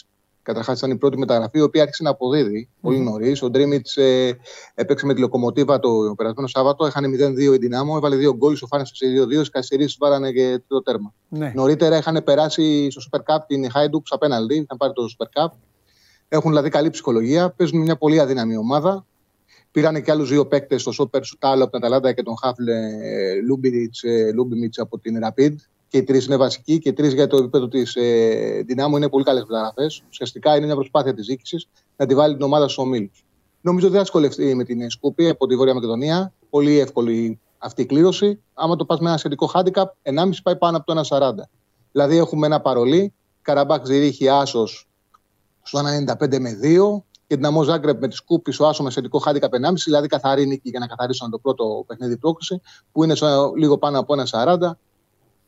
[0.43, 3.43] Καταρχάς ήταν η πρώτη μεταγραφή, η οποία άρχισε να αποδίδει πολύ νωρίς.
[3.43, 4.31] Ο Ντρμιτς ε,
[4.75, 6.87] έπαιξε με τη Λοκομοτίβα το περασμένο Σάββατο.
[6.87, 7.95] Έχανε 0-2 η Δυνάμο.
[7.97, 9.41] Έβαλε δύο γκολ, ισοφάρισε σε 2-2.
[9.41, 11.15] Στις καθυστερήσεις βάλανε και το τέρμα.
[11.29, 11.53] Ναι.
[11.55, 14.55] Νωρίτερα είχαν περάσει στο Super Cup την Hajduk στα πέναλτι.
[14.55, 15.51] Είχαν πάρει το Super Cup.
[16.29, 17.51] Έχουν δηλαδή καλή ψυχολογία.
[17.51, 19.07] Παίζουν μια πολύ αδύναμη ομάδα.
[19.77, 22.75] Πήρανε και άλλους δύο παίκτες, τον στόπερ Σούταλο από την Αταλάντα και τον χαφ
[24.35, 25.55] Λιούμπισιτς από την Rapid.
[25.89, 29.09] Και οι τρεις είναι βασικοί και οι τρεις για το επίπεδο της ε, Ντιναμό είναι
[29.09, 30.03] πολύ καλές μεταγραφές.
[30.09, 33.25] Ουσιαστικά είναι μια προσπάθεια της διοίκησης να τη βάλει την ομάδα στους ομίλους.
[33.61, 36.33] Νομίζω ότι θα δυσκολευτεί με την Σκούπη από τη Βόρεια Μακεδονία.
[36.51, 38.43] Πολύ εύκολη αυτή η κλήρωση.
[38.55, 41.33] Άμα το πας με ένα σχετικό handicap, 1,5 πάει πάνω από το 1,40.
[41.93, 43.12] Δηλαδή έχουμε ένα παρολί.
[43.43, 44.89] Καραμπάκ Ζηρίχη Άσος
[45.62, 49.23] στο 1,95 με 2 και την Αμό Ζάγκρεπ με τη Σκούπη στο Άσο με σχετικό
[49.25, 49.73] handicap 1,5.
[49.85, 52.61] Δηλαδή καθαρή νίκη για να καθαρίσουν το πρώτο παιχνίδι πρόκληση
[52.93, 54.71] που είναι στο, λίγο πάνω από 1,40.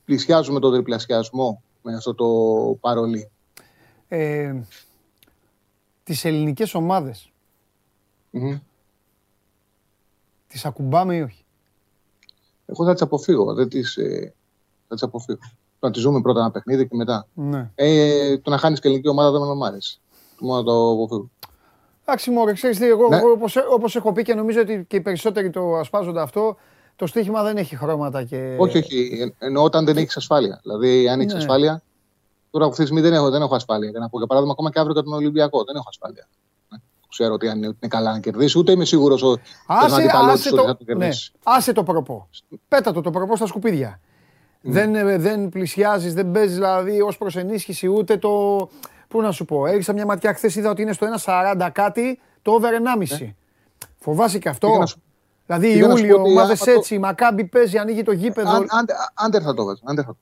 [0.05, 2.27] Πλησιάζουμε τον τριπλασιασμό με αυτό το
[2.81, 3.31] παρολί.
[4.09, 4.55] Ε,
[6.05, 7.33] τις ελληνικές ομάδες,
[8.31, 8.59] Μμμ.
[10.47, 11.45] τις ακουμπάμε ή όχι;
[12.67, 13.55] Εγώ θα τις αποφύγω.
[13.55, 14.35] Δεν τις, ε,
[14.89, 15.39] θα τις αποφύγω.
[15.81, 17.27] Να τη ζούμε πρώτα ένα παιχνίδι και μετά.
[17.35, 17.71] Ναι.
[17.75, 19.99] Ε, το να χάνεις και ελληνική ομάδα δεν με άρεσε.
[20.39, 21.31] Μόνο να το αποφύγω.
[22.11, 23.17] Εντάξει, μωρέ, ξέρεις τι, εγώ, Ναι.
[23.17, 26.57] εγώ όπως, όπως έχω πει και νομίζω ότι και οι περισσότεροι το ασπάζονται αυτό,
[26.97, 28.55] το στοίχημα δεν έχει χρώματα και...
[28.59, 29.33] Όχι, όχι.
[29.39, 30.59] Ε, Εννοώ όταν δεν έχεις ασφάλεια.
[30.63, 31.39] Δηλαδή, αν έχεις Ναι.
[31.39, 31.83] ασφάλεια.
[32.51, 33.91] Τώρα αυτή τη στιγμή δεν έχω, δεν έχω ασφάλεια.
[33.91, 36.29] Για να πω για παράδειγμα, ακόμα και αύριο για τον Ολυμπιακό δεν έχω ασφάλεια.
[36.69, 36.79] Ναι.
[37.09, 40.31] Ξέρω ότι αν είναι, είναι καλά να κερδίσει, ούτε είμαι σίγουρος ότι Άσε, τον αντίπαλό
[40.31, 41.33] άσε, της ότι θα το, το ναι, κερδίσει.
[41.43, 42.29] άσε το προπό.
[42.69, 44.01] Πέτα το, το προπό στα σκουπίδια.
[44.61, 48.69] Δεν, ε, δεν πλησιάζεις, δεν παίζεις δηλαδή ως προς ενίσχυση ούτε το...
[49.09, 52.51] Πού να σου πω, έριξα μια ματιά χθες, είδα ότι είναι στο 1,40 κάτι, το
[52.53, 53.35] over 1,5.
[53.99, 55.03] Φοβάσαι και αυτό; Πήγα να σου-
[55.47, 58.03] Δηλαδή πήγα να σου Ιούλιο, πω ότι ομάδες άμα το- έτσι, η Μακάμπι παίζει, ανοίγει
[58.03, 58.51] το γήπεδο.
[58.51, 59.81] Αν- αν- Άντερ θα το βάζω.
[59.85, 60.17] άντερ θα το.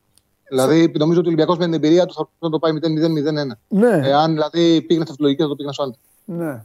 [0.48, 3.58] Δηλαδή, νομίζω ότι ο Ολυμπιακός με την εμπειρία του θα θα το πάει 0-0-0-1.
[3.68, 5.98] Ναι, Εάν δηλαδή πήγαινε στα λογική, θα το πήγαινε στο άντερ.
[6.24, 6.64] ναι.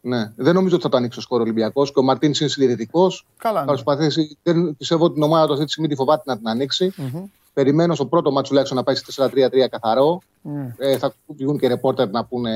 [0.00, 0.32] Ναι.
[0.36, 3.26] Δεν νομίζω ότι θα το ανοίξει ο σκορ Ολυμπιακός και ο Μαρτίνς είναι συντηρητικός.
[3.36, 3.54] Καλά.
[3.58, 3.66] Θα ναι.
[3.70, 4.36] προσπαθήσει.
[4.42, 6.92] Δεν πιστεύω ότι την ομάδα του αυτή τη στιγμή τη φοβάται να την ανοίξει.
[6.96, 7.24] Μμμ.
[7.56, 10.20] Περιμένω στο πρώτο μάτσο τουλάχιστον να πάει σε 4-3-3 καθαρό.
[10.42, 10.74] Ναι.
[10.78, 12.52] Ε, θα βγουν και ρεπόρτερ να πούνε.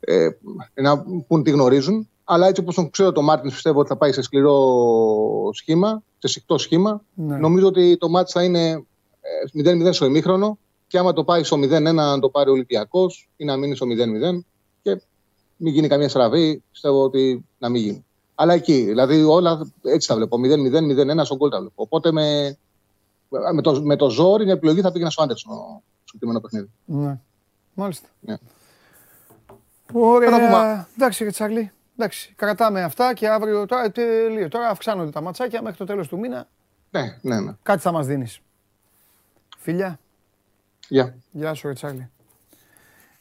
[0.00, 0.28] Ε,
[0.74, 2.08] να πούν τι γνωρίζουν.
[2.24, 4.58] Αλλά έτσι όπως τον ξέρω, το Μάρτιν πιστεύω ότι θα πάει σε σκληρό
[5.52, 7.02] σχήμα, σε σικτό σχήμα.
[7.14, 7.36] Ναι.
[7.36, 8.84] Νομίζω ότι το μάτι θα είναι
[9.64, 13.28] 0-0 ε, στο ημίχρονο και άμα το πάει στο 0-1, να το πάρει ο Ολυμπιακός
[13.36, 13.86] ή να μείνει στο
[14.32, 14.40] 0-0
[14.82, 15.02] και
[15.56, 18.04] μην γίνει καμία στραβή, πιστεύω ότι να μην γίνει.
[18.34, 20.36] Αλλά εκεί, δηλαδή όλα έτσι τα βλέπω.
[20.42, 21.82] 0-0, 0-1 στον κόλ τα βλέπω.
[21.82, 22.56] Οπότε με,
[23.28, 26.70] με, το, με το ζόρι η επιλογή θα πήγαινα στο Άντερσον στο συγκεκριμένο παιχνίδι.
[26.84, 27.18] Ναι.
[27.74, 28.08] Μάλιστα.
[28.20, 28.36] Ναι.
[29.92, 30.88] Ωραία.
[30.96, 31.72] Εντάξει, Ριτσαρλί.
[31.96, 34.48] Εντάξει, κρατάμε αυτά και αύριο τώρα, τελείω.
[34.48, 36.48] τώρα αυξάνονται τα ματσάκια μέχρι το τέλος του μήνα.
[36.90, 37.52] Ναι, ναι, ναι.
[37.62, 38.40] Κάτι θα μας δίνεις.
[39.58, 39.98] Φιλιά.
[40.88, 41.14] Γεια.
[41.30, 42.10] Γεια σου, Ριτσάρλι.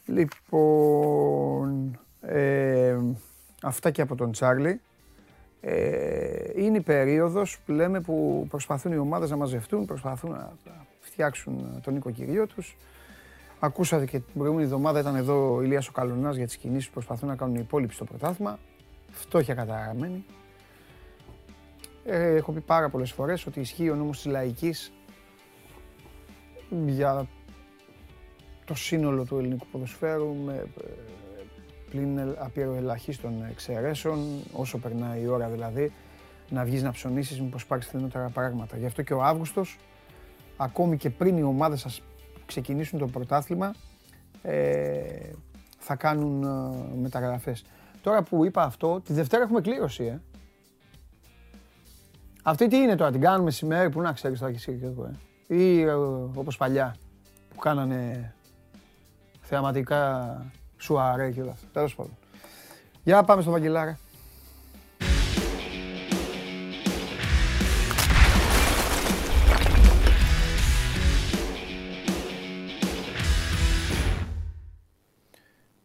[0.06, 2.98] Λοιπόν, ε,
[3.62, 4.82] αυτά και από τον Τσάρλι.
[5.70, 10.54] Ε, είναι η περίοδος που λέμε που προσπαθούν οι ομάδες να μαζευτούν, προσπαθούν να
[11.00, 12.78] φτιάξουν τον οικοκυριό τους.
[13.60, 16.94] Ακούσατε και την προηγούμενη εβδομάδα ήταν εδώ ο Ηλίας ο Καλονάς για τις κινήσεις που
[16.94, 18.60] προσπαθούν να κάνουν οι υπόλοιποι στο πρωτάθλημα.
[19.10, 20.26] Φτώχεια καταγραμμένη.
[22.06, 24.92] Ε, έχω πει πάρα πολλές φορές ότι ισχύει ο νόμος της λαϊκής
[26.86, 27.28] για
[28.66, 30.90] το σύνολο του ελληνικού ποδοσφαίρου με ε,
[31.90, 34.20] πλην απειροελαχίστων εξαιρέσεων,
[34.52, 35.92] όσο περνάει η ώρα δηλαδή,
[36.50, 38.78] να βγεις να ψωνίσεις μήπως πάρεις φθηνότερα πράγματα.
[38.78, 39.80] Γι' αυτό και ο Αύγουστος,
[40.58, 42.02] ακόμη και πριν οι ομάδες σας
[42.46, 43.74] ξεκινήσουν το πρωτάθλημα,
[44.42, 45.32] ε,
[45.78, 47.64] θα κάνουν ε, μεταγραφές.
[48.02, 50.22] Τώρα που είπα αυτό, τη Δευτέρα έχουμε κλήρωση, ε.
[52.44, 55.06] Αυτή τι είναι τώρα, την κάνουμε σήμερα, που να ξέρεις τώρα και εσύ και εγώ,
[55.06, 55.56] ε.
[55.56, 55.92] Ή ε,
[56.36, 56.96] όπως παλιά,
[57.50, 58.34] που κάνανε
[59.42, 60.46] θεαματικά
[60.78, 61.68] σουαρέ και όλα αυτά.
[61.74, 62.18] Τέλος πάντων.
[63.04, 63.98] Για πάμε στο Βαγγελάρα.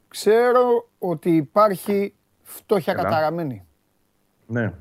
[0.09, 3.66] Ξέρω ότι υπάρχει φτώχεια καταραμένη.
[4.46, 4.72] Ναι.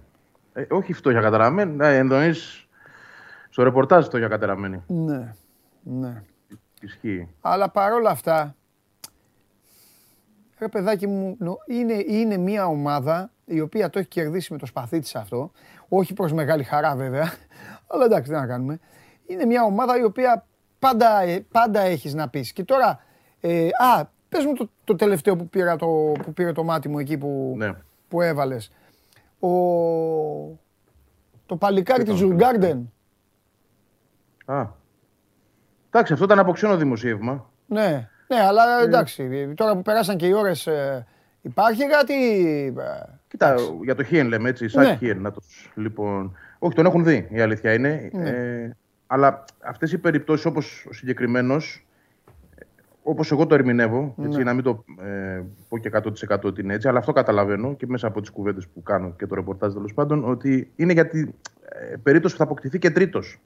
[0.54, 2.67] Ε, όχι φτώχεια καταραμένη, ναι, ενδονείς
[3.50, 4.84] στο ρεπορτάζ φτώχεια καταραμένη.
[4.88, 5.34] Ναι,
[5.84, 6.24] ναι.
[6.82, 7.28] Ισχύει.
[7.41, 8.56] Αλλά παρόλα αυτά,
[10.62, 15.00] ρε παιδάκι μου, είναι, είναι μια ομάδα η οποία το έχει κερδίσει με το σπαθί
[15.00, 15.52] της αυτό,
[15.89, 17.34] όχι προς μεγάλη χαρά βέβαια,
[17.88, 18.80] αλλά εντάξει, τι να κάνουμε.
[19.26, 20.45] Είναι μια ομάδα η οποία
[20.80, 22.54] πάντα, ε, πάντα έχεις να πεις.
[22.54, 23.00] Και τώρα,
[23.39, 27.00] ε, α, πες μου το, το τελευταίο που, πήρα το, που πήρε το μάτι μου
[27.00, 27.74] εκεί που, ναι.
[28.08, 28.71] που έβαλες.
[29.39, 29.50] Ο,
[31.45, 32.91] το παλικάρι της Τζουργκάρντεν.
[34.45, 34.65] Α,
[35.89, 37.50] εντάξει, αυτό ήταν από ξένο δημοσίευμα.
[37.65, 38.10] Ναι.
[38.32, 38.84] Ναι, αλλά ε.
[38.84, 41.06] εντάξει, τώρα που περάσαν και οι ώρες, ε,
[41.41, 42.13] υπάρχει κάτι.
[42.78, 44.96] Ε, Κοίτα, για το Χίεν λέμε έτσι, σαν ναι.
[44.96, 45.22] Χίεν.
[45.22, 45.41] Να το,
[45.76, 48.10] λοιπόν, όχι, τον έχουν δει, η αλήθεια είναι.
[48.13, 48.30] Ναι.
[48.30, 48.76] Ε,
[49.08, 51.86] αλλά αυτές οι περιπτώσεις, όπως ο συγκεκριμένος,
[53.04, 54.44] όπως εγώ το ερμηνεύω, έτσι, ναι.
[54.44, 55.89] να μην το ε, πω και
[56.28, 59.28] 100% ότι είναι έτσι, αλλά αυτό καταλαβαίνω και μέσα από τις κουβέντες που κάνω και
[59.28, 61.36] το ρεπορτάζ τέλος πάντων, ότι είναι γιατί
[61.70, 63.41] ε, περίπτωση που θα αποκτηθεί και τρίτος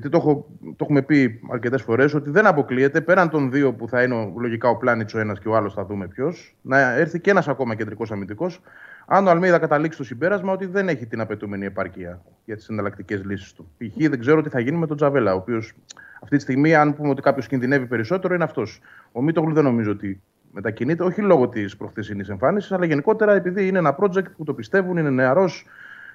[0.00, 3.88] γιατί το, έχω, το έχουμε πει αρκετές φορές ότι δεν αποκλείεται πέραν των δύο που
[3.88, 7.20] θα είναι λογικά ο Πλάνιτ ο ένας και ο άλλος θα δούμε ποιος, να έρθει
[7.20, 8.60] και ένας ακόμα κεντρικός αμυντικός.
[9.06, 13.24] Αν ο Αλμίδα καταλήξει στο συμπέρασμα ότι δεν έχει την απαιτούμενη επάρκεια για τις εναλλακτικές
[13.24, 13.70] λύσεις του.
[13.78, 14.08] Π.χ.
[14.08, 15.74] δεν ξέρω τι θα γίνει με τον Τζαβέλα, ο οποίος
[16.22, 18.80] αυτή τη στιγμή, αν πούμε ότι κάποιος κινδυνεύει περισσότερο, είναι αυτός.
[19.12, 20.20] Ο Μίτογλου δεν νομίζω ότι
[20.52, 24.96] μετακινείται, όχι λόγω της προχθεσινής εμφάνισης, αλλά γενικότερα επειδή είναι ένα project που το πιστεύουν,
[24.96, 25.66] είναι νεαρός,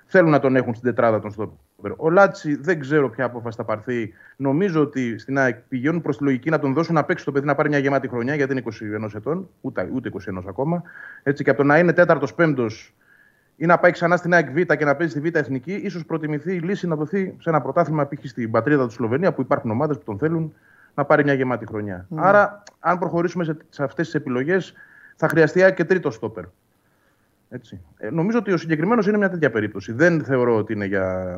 [0.05, 1.57] θέλουν να τον έχουν στην τετράδα των στόπερ.
[1.97, 4.13] Ο Λάτσι δεν ξέρω ποια απόφαση θα πάρθει.
[4.35, 7.45] Νομίζω ότι στην ΑΕΚ πηγαίνουν προς τη λογική να τον δώσουν να παίξει το παιδί
[7.45, 8.63] να πάρει μια γεμάτη χρονιά γιατί είναι
[9.05, 10.83] 21 ετών, ούτε, ούτε 21 ακόμα.
[11.23, 12.67] Έτσι και από το να είναι τέταρτο-πέμπτο
[13.55, 16.55] ή να πάει ξανά στην ΑΕΚ Β και να παίζει στη Β Εθνική, ίσως προτιμηθεί
[16.55, 18.27] η λύση να δοθεί σε ένα πρωτάθλημα π.χ.
[18.27, 20.53] στην πατρίδα του Σλοβενία που υπάρχουν ομάδες που τον θέλουν
[20.93, 22.07] να πάρει μια γεμάτη χρονιά.
[22.09, 22.17] Mm.
[22.19, 24.73] Άρα, αν προχωρήσουμε σε, σε αυτές τις επιλογές,
[25.15, 26.43] θα χρειαστεί και τρίτος στόπερ.
[27.53, 27.81] Έτσι.
[27.97, 29.91] Ε, νομίζω ότι ο συγκεκριμένος είναι μια τέτοια περίπτωση.
[29.91, 31.37] Δεν θεωρώ ότι είναι για,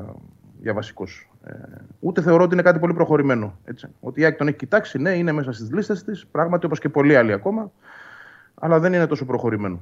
[0.62, 1.04] για βασικό.
[1.44, 1.54] Ε,
[2.00, 3.58] ούτε θεωρώ ότι είναι κάτι πολύ προχωρημένο.
[3.66, 3.88] Έτσι.
[4.00, 6.90] Ότι η Άκη τον έχει κοιτάξει, ναι, είναι μέσα στις λίστες της, πράγματι όπως και
[6.90, 7.72] πολλοί άλλοι ακόμα,
[8.54, 9.82] αλλά δεν είναι τόσο προχωρημένο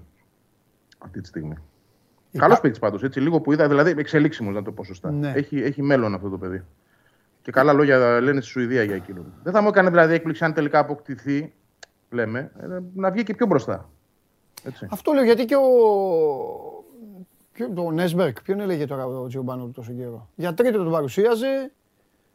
[0.97, 1.55] αυτή τη στιγμή.
[2.37, 3.15] Καλός παίκτης πάντως.
[3.15, 5.11] Λίγο που είδα, δηλαδή εξελίξιμος να το πω σωστά.
[5.11, 5.31] Ναι.
[5.35, 6.63] Έχει, έχει μέλλον αυτό το παιδί.
[7.41, 9.33] Και καλά λόγια λένε στη Σουηδία για εκείνον.
[9.43, 11.53] Δεν θα μου έκανε δηλαδή έκπληξη αν τελικά αποκτηθεί,
[12.09, 13.89] λέμε, ε, να βγει και πιο μπροστά.
[14.63, 14.87] Έτσι.
[14.89, 15.61] Αυτό λέω γιατί και ο.
[17.85, 21.71] ο Νέσμπερκ, ποιον έλεγε τώρα ο Τζιομπάνο τόσο καιρό; Για τρίτο τον παρουσίαζε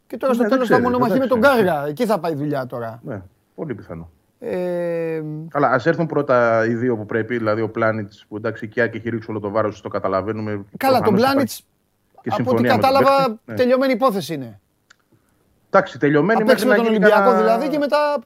[0.06, 1.86] και τώρα στο ναι, τέλος θα μονομαχεί με τον Κάργα.
[1.86, 3.00] Εκεί θα πάει η δουλειά τώρα.
[3.04, 3.22] Ναι,
[3.54, 4.10] πολύ πιθανό.
[4.38, 5.22] Ε...
[5.48, 9.08] Καλά, ας έρθουν πρώτα οι δύο που πρέπει, δηλαδή ο Πλάνιτς που εντάξει και έχει
[9.08, 10.64] ρίξει όλο το βάρος, το καταλαβαίνουμε.
[10.76, 11.64] Καλά, τον Πλάνιτς
[12.28, 13.54] από ό,τι κατάλαβα ναι.
[13.54, 14.60] τελειωμένη υπόθεση είναι.
[15.70, 18.22] Εντάξει, τελειωμένη μέχρι να τον Ολυμπιακό δηλαδή και μετά.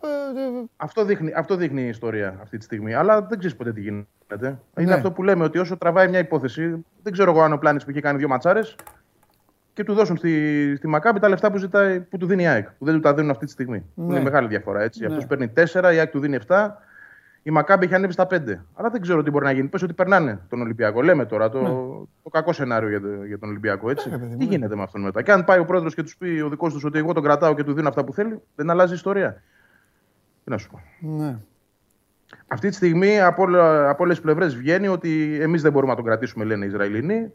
[0.77, 2.95] Αυτό δείχνει, αυτό δείχνει η ιστορία αυτή τη στιγμή.
[2.95, 4.59] Αλλά δεν ξέρεις ποτέ τι γίνεται γίνεται.
[4.79, 4.95] Είναι ναι.
[4.95, 7.91] αυτό που λέμε ότι όσο τραβάει μια υπόθεση, δεν ξέρω εγώ αν ο Πλάνης που
[7.91, 8.77] είχε κάνει δύο ματσάρες
[9.73, 12.69] και του δώσουν στη, στη Μακάμπη τα λεφτά που, ζητάει, που του δίνει η ΑΕΚ.
[12.79, 13.85] Που δεν του τα δίνουν αυτή τη στιγμή.
[13.95, 14.15] Ναι.
[14.15, 14.83] Είναι μεγάλη διαφορά.
[14.83, 15.01] Έτσι.
[15.01, 15.07] Ναι.
[15.07, 16.69] Αυτός παίρνει 4, η ΑΕΚ του δίνει 7.
[17.43, 18.35] Η Μακάμπη έχει ανέβει στα 5.
[18.75, 19.69] Αλλά δεν ξέρω τι μπορεί να γίνει.
[19.69, 21.03] Πες ότι περνάνε τον Ολυμπιακό.
[21.03, 21.69] Λέμε τώρα το, ναι.
[22.23, 23.91] το κακό σενάριο για, το, για τον Ολυμπιακό.
[23.91, 24.11] Έτσι.
[24.11, 25.23] Ναι, τι γίνεται με αυτόν μετά.
[25.23, 27.55] Και αν πάει ο πρόεδρος και τους πει ο δικός τους ότι εγώ τον κρατάω
[27.55, 29.43] και του δίνω αυτά που θέλει, δεν αλλάζει η ιστορία.
[30.45, 30.81] Τι να σου πω.
[31.01, 31.39] Ναι.
[32.47, 33.45] Αυτή τη στιγμή από,
[33.89, 37.33] από όλες τις πλευρές βγαίνει ότι εμείς δεν μπορούμε να τον κρατήσουμε, λένε οι Ισραηλινοί.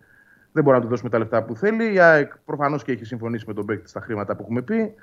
[0.52, 1.94] Δεν μπορούμε να του δώσουμε τα λεφτά που θέλει.
[1.94, 4.94] Η ΑΕΚ προφανώς και έχει συμφωνήσει με τον παίκτη στα χρήματα που έχουμε πει.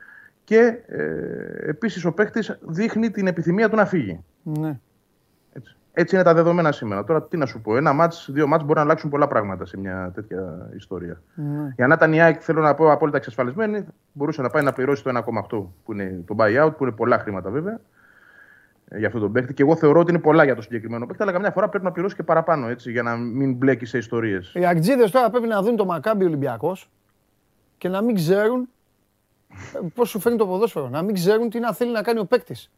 [0.45, 4.25] Και ε, επίσης ο παίκτης δείχνει την επιθυμία του να φύγει.
[4.43, 4.79] Ναι.
[5.97, 6.15] Έτσι.
[6.15, 7.05] Έτσι είναι τα δεδομένα σήμερα.
[7.05, 7.77] Τώρα τι να σου πω.
[7.77, 11.23] Ένα μάτς, δύο μάτς μπορεί να αλλάξουν πολλά πράγματα σε μια τέτοια ιστορία.
[11.35, 11.73] Ναι.
[11.77, 15.03] Για να ήταν η ΑΕΚ, θέλω να πω, απόλυτα εξασφαλισμένη, μπορούσε να πάει να πληρώσει
[15.03, 15.11] το
[15.51, 17.81] 1,8 που είναι το buyout, που είναι πολλά χρήματα βέβαια
[18.89, 19.55] ε, για αυτόν τον παίκτη.
[19.55, 21.93] Και εγώ θεωρώ ότι είναι πολλά για το συγκεκριμένο παίκτη, αλλά καμιά φορά πρέπει να
[21.93, 24.53] πληρώσει και παραπάνω έτσι, για να μην μπλέκει σε ιστορίες.
[24.55, 26.91] Οι Αγτζίδε τώρα πρέπει να δουν το Μακάμπι Ολυμπιακός
[27.79, 28.69] και να μην ξέρουν
[29.75, 30.89] ε, πώς σου φέρνει το ποδόσφαιρο.
[30.89, 32.71] Να μην ξέρουν τι να θέλει να κάνει ο παίκτης.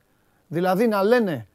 [0.49, 1.47] Δηλαδή να λένε,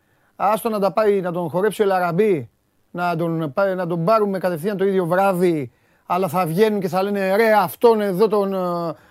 [0.42, 2.50] άστο να τα πάει να τον χορέψει ο Ελαραμπή,
[2.92, 5.72] να τον, να τον πάρουμε κατευθείαν το ίδιο βράδυ,
[6.06, 8.58] αλλά θα βγαίνουν και θα λένε ρε αυτόν εδώ τον, ε,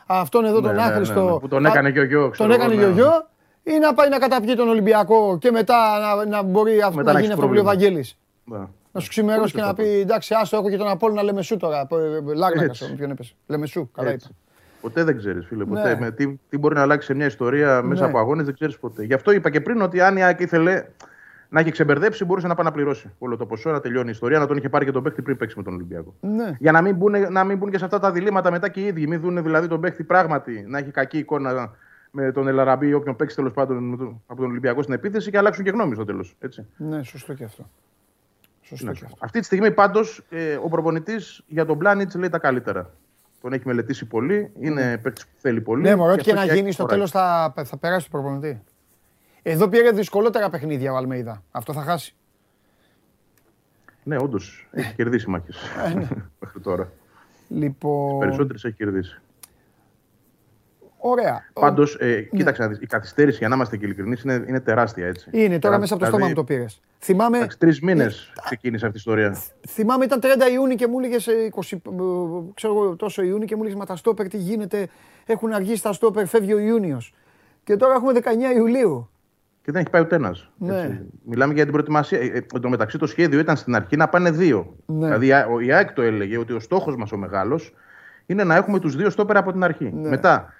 [0.06, 1.24] αυτόν εδώ τον ναι, ναι, ναι, άχρηστο.
[1.24, 2.32] Ναι, που τον έκανε και ο γιο.
[2.36, 3.28] Τον έκανε και ο γιο
[3.62, 7.20] ή να πάει να καταπιεί τον Ολυμπιακό και μετά να, να μπορεί αυτό, να, να
[7.20, 8.18] γίνει αυτό που λέει ο Βαγγέλης.
[8.44, 8.58] Ναι.
[8.92, 11.56] Να σου ξημερώσει και να πει εντάξει, άστο έχω και τον Απόλυο να λέμε σου
[11.56, 11.86] τώρα.
[12.34, 13.34] Λάγνα ποιον έπεσε.
[13.46, 14.26] Λέμε σου, καλά είπα.
[14.80, 15.64] Ποτέ δεν ξέρεις, φίλε.
[15.64, 15.94] Ποτέ.
[15.94, 16.00] Ναι.
[16.00, 18.08] Με τι, τι μπορεί να αλλάξει σε μια ιστορία μέσα ναι.
[18.08, 19.02] από αγώνες δεν ξέρεις ποτέ.
[19.02, 20.84] Γι' αυτό είπα και πριν ότι αν η ΑΕΚ ήθελε
[21.50, 24.38] να έχει ξεμπερδέψει, μπορούσε να πάει να πληρώσει όλο το ποσό, να τελειώνει η ιστορία,
[24.38, 26.14] να τον είχε πάρει και τον παίχτη πριν παίξει με τον Ολυμπιακό.
[26.20, 26.56] Ναι.
[26.58, 28.86] Για να μην, μπουν, να μην μπουν και σε αυτά τα διλήμματα μετά και οι
[28.86, 29.06] ίδιοι.
[29.06, 31.70] Μην δουν δηλαδή τον παίχτη πράγματι να έχει κακή εικόνα
[32.10, 33.92] με τον Ελαραμπή ή όποιον παίξει τέλος πάντων
[34.26, 36.36] από τον Ολυμπιακό στην επίθεση και αλλάξουν και γνώμη στο τέλος.
[36.76, 37.70] Ναι, σωστό και αυτό.
[38.60, 38.92] Σωστό ναι.
[38.92, 39.16] και αυτό.
[39.20, 42.90] Αυτή τη στιγμή πάντως ε, ο προπονητής για τον Πλάνιτς λέει τα καλύτερα.
[43.40, 44.98] Τον έχει μελετήσει πολύ, είναι ναι.
[44.98, 45.82] παίκτης που θέλει πολύ.
[45.82, 48.62] Ναι, μόνο ό,τι και να γίνει στο τέλος θα, θα περάσει το προπονητή.
[49.42, 51.42] Εδώ πήρε δυσκολότερα παιχνίδια ο Αλμέιδα.
[51.50, 52.14] Αυτό θα χάσει.
[54.02, 54.68] Ναι, όντως.
[54.70, 55.52] Έχει κερδίσει μάχε
[55.86, 56.08] ε, ναι.
[56.40, 56.92] μέχρι τώρα.
[57.48, 58.18] Λοιπόν...
[58.18, 59.20] Περισσότερες έχει κερδίσει.
[61.02, 61.44] Ωραία.
[61.52, 62.38] Πάντως, ε, ναι.
[62.38, 65.28] κοίταξε η καθυστέρηση, για να είμαστε και ειλικρινείς, είναι, είναι τεράστια έτσι.
[65.32, 66.80] Είναι τώρα μέσα από το στόμα δηλαδή, μου το πήρες.
[66.98, 67.46] Θυμάμαι.
[67.58, 69.42] Τρεις μήνες ξεκίνησε αυτή η ιστορία.
[69.68, 71.16] Θυμάμαι ήταν 30 Ιούνιου και μου έλεγε
[71.54, 71.78] 20,
[72.54, 74.88] ξέρω εγώ, τόσο Ιούνιου και μου έλεγε Μα τα στόπερ τι γίνεται,
[75.26, 77.14] έχουν αργήσει τα στόπερ, φεύγει ο Ιούνιος.
[77.64, 78.12] Και τώρα έχουμε
[78.52, 79.09] 19 Ιουλίου.
[79.70, 80.50] Και δεν έχει πάει ούτε ένας.
[80.58, 81.00] Ναι.
[81.24, 82.18] Μιλάμε για την προετοιμασία.
[82.18, 84.76] Ε, ε, εν τω μεταξύ, το σχέδιο ήταν στην αρχή να πάνε δύο.
[84.86, 85.18] Ναι.
[85.18, 85.26] Δηλαδή,
[85.66, 87.74] η ΑΕΚ το έλεγε ότι ο στόχος μας ο μεγάλος
[88.26, 89.92] είναι να έχουμε τους δύο στόπερ από την αρχή.
[89.94, 90.08] Ναι.
[90.08, 90.52] Μετά,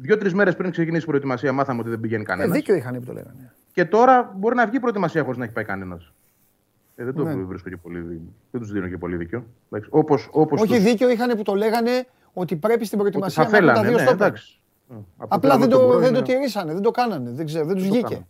[0.00, 2.50] δύο-τρεις μέρες πριν ξεκινήσει η προετοιμασία, μάθαμε ότι δεν πηγαίνει κανένας.
[2.50, 3.52] Ε, δίκιο είχαν που το λέγανε.
[3.72, 6.12] Και τώρα μπορεί να βγει η προετοιμασία χωρίς να έχει πάει κανένας.
[6.96, 7.34] Ε, δεν το ναι.
[7.34, 8.32] βρίσκω και πολύ δίκιο.
[8.50, 9.46] Δεν τους δίνω και πολύ δίκιο.
[9.88, 10.82] Όπως, όπως Όχι, τους...
[10.82, 14.32] δίκιο είχαν που το λέγανε ότι πρέπει στην προετοιμασία να έχουν τα δύο ναι, στόπερ.
[15.16, 18.26] Απλά δεν το, δεν το τηρήσανε, δεν το κάνανε, δεν, ξέρω, δεν τους βγήκε.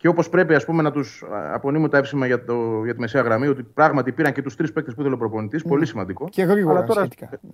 [0.00, 3.22] Και όπως πρέπει ας πούμε, να τους απονείμουμε τα εύσημα για, το, για τη μεσαία
[3.22, 5.62] γραμμή, ότι πράγματι πήραν και τους τρεις παίκτες που ήθελε ο προπονητής.
[5.64, 5.68] Mm.
[5.68, 6.28] Πολύ σημαντικό.
[6.28, 6.84] Και γρήγορα.
[6.84, 7.08] τώρα,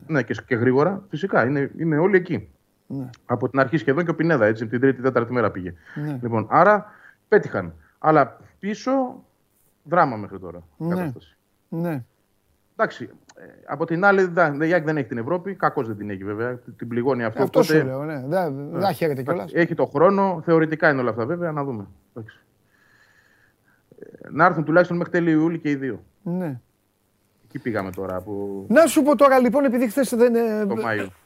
[0.06, 1.46] ναι, και, και γρήγορα, φυσικά.
[1.46, 2.48] Είναι, είναι όλοι εκεί.
[2.86, 3.10] Ναι.
[3.26, 5.74] Από την αρχή σχεδόν και ο Πινέδα, έτσι, την τρίτη-τέταρτη μέρα πήγε.
[5.94, 6.18] Ναι.
[6.22, 6.86] Λοιπόν, άρα
[7.28, 7.74] πέτυχαν.
[7.98, 9.24] Αλλά πίσω
[9.82, 10.62] δράμα μέχρι τώρα.
[10.76, 10.94] Ναι.
[10.94, 11.36] Κατάσταση.
[11.68, 12.04] Ναι.
[12.76, 13.25] Εντάξει, ε,
[13.66, 14.22] από την άλλη,
[14.60, 15.54] η Γιάκ δεν έχει την Ευρώπη.
[15.54, 16.58] Κακώς δεν την έχει βέβαια.
[16.76, 17.42] Την πληγώνει αυτό.
[17.42, 17.78] Αυτό οπότε...
[17.78, 18.24] σου λέω, ναι.
[18.26, 18.92] Δεν ναι.
[18.92, 19.52] χαίρεται κιόλας.
[19.54, 20.42] Έχει το χρόνο.
[20.44, 21.52] Θεωρητικά είναι όλα αυτά βέβαια.
[21.52, 21.86] Να δούμε.
[22.14, 22.40] Εντάξει.
[23.98, 26.02] Ε, να έρθουν τουλάχιστον μέχρι τέλειο Ιούλη και οι δύο.
[26.22, 26.60] Ναι.
[27.44, 28.20] Εκεί πήγαμε τώρα.
[28.20, 28.66] Που...
[28.68, 30.74] Να σου πω τώρα λοιπόν, επειδή χθες δεν, ε, το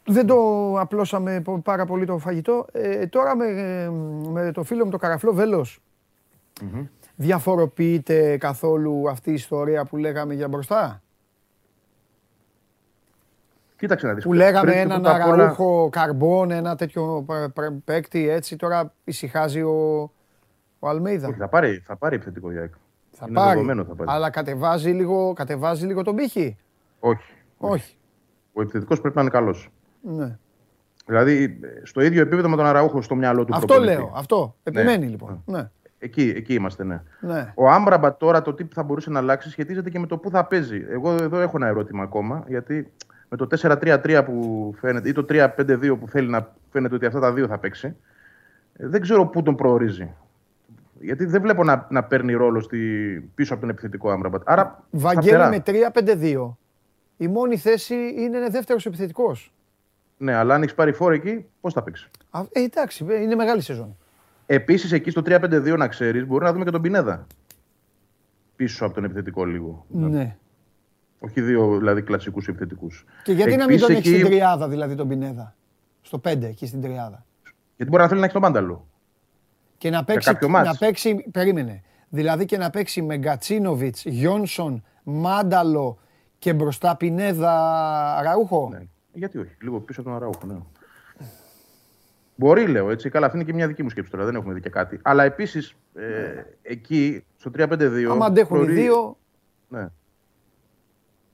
[0.06, 0.36] δεν το
[0.80, 2.66] απλώσαμε πάρα πολύ το φαγητό.
[2.72, 3.90] Ε, τώρα με,
[4.30, 5.82] με το φίλο μου το καραφλό Βέλος,
[6.60, 6.86] mm-hmm.
[7.16, 11.02] διαφοροποιείται καθόλου αυτή η ιστορία που λέγαμε για μπροστά;
[13.80, 14.24] Κοίταξε να δεις.
[14.24, 17.26] Που λέγαμε έναν αραούχο καρμπόν, ένα τέτοιο
[17.84, 20.10] παίκτη, έτσι τώρα ησυχάζει ο,
[20.78, 21.34] ο Αλμέιδα.
[21.38, 22.70] θα πάρει, θα πάρει επιθετικό για
[23.10, 24.10] θα είναι πάρει, θα πάρει.
[24.10, 26.56] Αλλά κατεβάζει λίγο, κατεβάζει λίγο τον πύχη.
[27.00, 27.32] Όχι.
[27.58, 27.96] Όχι.
[28.52, 29.70] Ο επιθετικός πρέπει να είναι καλός.
[30.00, 30.38] Ναι.
[31.06, 33.54] Δηλαδή στο ίδιο επίπεδο με τον Αραούχο στο μυαλό του.
[33.54, 33.94] Αυτό προπονητή.
[33.94, 34.12] λέω.
[34.14, 34.56] Αυτό.
[34.62, 35.10] Επιμένει ναι.
[35.10, 35.42] λοιπόν.
[35.46, 35.58] Ναι.
[35.58, 35.70] ναι.
[35.98, 37.02] Εκεί, εκεί είμαστε, ναι.
[37.20, 37.52] ναι.
[37.54, 40.44] Ο Άμπραμπα τώρα το τι θα μπορούσε να αλλάξει σχετίζεται και με το πού θα
[40.44, 40.84] παίζει.
[40.90, 42.92] Εγώ εδώ έχω ένα ερώτημα ακόμα, γιατί
[43.30, 47.32] με το 4-3-3 που φαίνεται ή το 3-5-2 που θέλει να φαίνεται ότι αυτά τα
[47.32, 47.96] δύο θα παίξει,
[48.76, 50.14] ε, δεν ξέρω πού τον προορίζει.
[51.00, 52.78] Γιατί δεν βλέπω να, να παίρνει ρόλο στη,
[53.34, 54.42] πίσω από τον επιθετικό Άμραμπατ.
[54.44, 54.84] Άρα.
[54.90, 56.54] Βαγγέλη με 3-5-2.
[57.16, 59.52] Η μόνη θέση είναι δεύτερος επιθετικός.
[60.16, 62.10] Ναι, αλλά αν έχεις πάρει φόρο εκεί, πώς θα παίξει;
[62.52, 63.96] Ε, εντάξει, ε, είναι μεγάλη σεζόν.
[64.46, 67.26] Επίσης εκεί στο 3-5-2 να ξέρεις, μπορεί να δούμε και τον Πινέδα.
[68.56, 69.84] πίσω από τον επιθετικό λίγο.
[69.88, 70.36] Ναι.
[71.22, 73.04] Όχι δύο δηλαδή κλασικούς επιθετικούς.
[73.24, 75.56] Και γιατί να μην τον έχεις στην τριάδα δηλαδή τον Πινέδα;
[76.00, 77.24] Στο 5 εκεί στην τριάδα.
[77.76, 78.86] Γιατί μπορεί να θέλει να έχει τον Μάνταλο.
[79.78, 81.82] Και να παίξει, να παίξει, περίμενε.
[82.08, 85.98] Δηλαδή και να παίξει με Γκατσίνοβιτς, Γιόνσον, Μάνταλο
[86.38, 87.52] και μπροστά Πινέδα
[88.22, 88.68] Ραούχο.
[88.72, 88.82] Ναι.
[89.12, 90.56] Γιατί όχι, λίγο πίσω από τον Ραούχο, ναι.
[92.34, 93.08] Μπορεί, λέω έτσι.
[93.08, 94.24] Καλά, αυτή είναι και μια δική μου σκέψη τώρα.
[94.24, 94.98] Δεν έχουμε δει και κάτι.
[95.02, 98.04] Αλλά επίσης ε, εκεί στο 3-5-2.
[98.10, 99.16] Άμα αντέχουν οι δύο.
[99.68, 99.86] Ναι.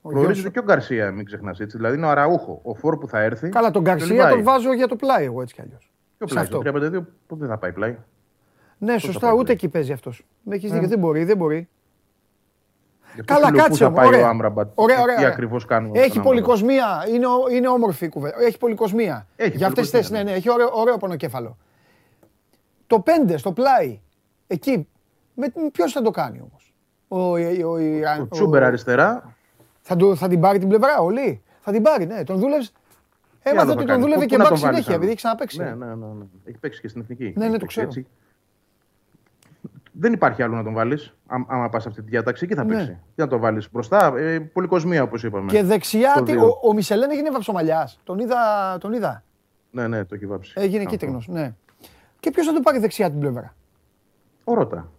[0.09, 1.77] Προορίζεται και ο Γκαρσία, μην ξεχνάς έτσι.
[1.77, 3.49] Δηλαδή είναι ο Αραούχο, ο φόρ που θα έρθει.
[3.49, 5.91] Καλά, τον Γκαρσία τον βάζω για το πλάι, εγώ έτσι κι αλλιώς.
[6.19, 7.97] Και ο πλάι, στο 3-5-2 πότε θα πάει πλάι.
[8.79, 10.27] Ναι, σωστά, ούτε εκεί παίζει αυτός.
[10.43, 11.69] Με έχεις δίκιο, δεν μπορεί, δεν μπορεί.
[13.25, 13.97] Καλά, κάτσε μου.
[13.97, 14.31] Ωραία,
[14.75, 15.17] ωραία, ωραία.
[15.17, 15.99] Τι ακριβώς κάνουμε.
[15.99, 17.05] Έχει πολυκοσμία.
[17.09, 18.43] Είναι, είναι όμορφη η κουβέντα.
[18.43, 19.27] Έχει πολυκοσμία.
[19.37, 21.57] Έχει Για αυτές τις θέσεις, ναι, ναι, έχει ωραίο, ωραίο πονοκέφαλο.
[22.87, 24.01] Το 5 στο πλάι,
[24.47, 24.89] εκεί,
[25.73, 26.75] ποιος θα το κάνει όμως;
[27.09, 27.77] Ο, ο, ο,
[28.21, 29.36] ο Τσούμπερ αριστερά.
[29.89, 31.43] Θα, του, θα την πάρει την πλευρά, όλοι.
[31.61, 32.25] Θα την πάρει, ναι.
[32.25, 32.67] Τον δούλευε.
[33.43, 35.59] Έμαθα ότι τον δούλευε και μπακ συνέχεια, επειδή έχει ξαναπέξει.
[35.59, 36.25] Ναι, ναι, ναι, ναι.
[36.45, 37.33] Έχει παίξει και στην εθνική.
[37.37, 37.89] Ναι, ναι, το ξέρω.
[39.93, 41.15] Δεν υπάρχει άλλο να τον βάλεις.
[41.27, 42.75] Άμα πας αυτή τη διάταξη, εκεί θα ναι.
[42.75, 42.91] παίξει.
[42.91, 44.17] Τι να τον βάλεις μπροστά.
[44.17, 45.51] Ε, πολυκοσμία, όπως είπαμε.
[45.51, 48.01] Και δεξιά, τι, ο, ο Μισελέν έγινε βαψομαλιάς.
[48.05, 48.37] Τον είδα,
[48.81, 49.25] τον είδα.
[49.71, 50.53] Ναι, ναι, το έχει βάψει.
[50.57, 51.29] Έγινε κίτρινος.
[51.29, 51.55] Ναι.
[52.21, 53.57] Και ποιος θα του πάρει δεξιά την πλευρά;
[54.45, 54.91] Ο Ρώτα.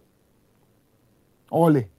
[1.48, 1.90] Όλοι.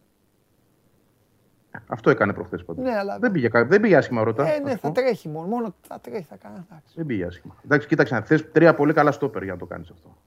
[1.87, 2.83] Αυτό έκανε προχθές πάντως.
[2.83, 3.19] Ναι, αλλά...
[3.19, 4.53] δεν, πήγε, δεν πήγε άσχημα ρώτα.
[4.53, 5.47] Ε, ναι, θα τρέχει μόνο.
[5.47, 6.65] Μόνο θα τρέχει, θα κάνει.
[6.95, 7.55] Δεν πήγε άσχημα.
[7.63, 10.17] Εντάξει, κοίταξε, θες τρία πολύ καλά στόπερ για να το κάνεις αυτό.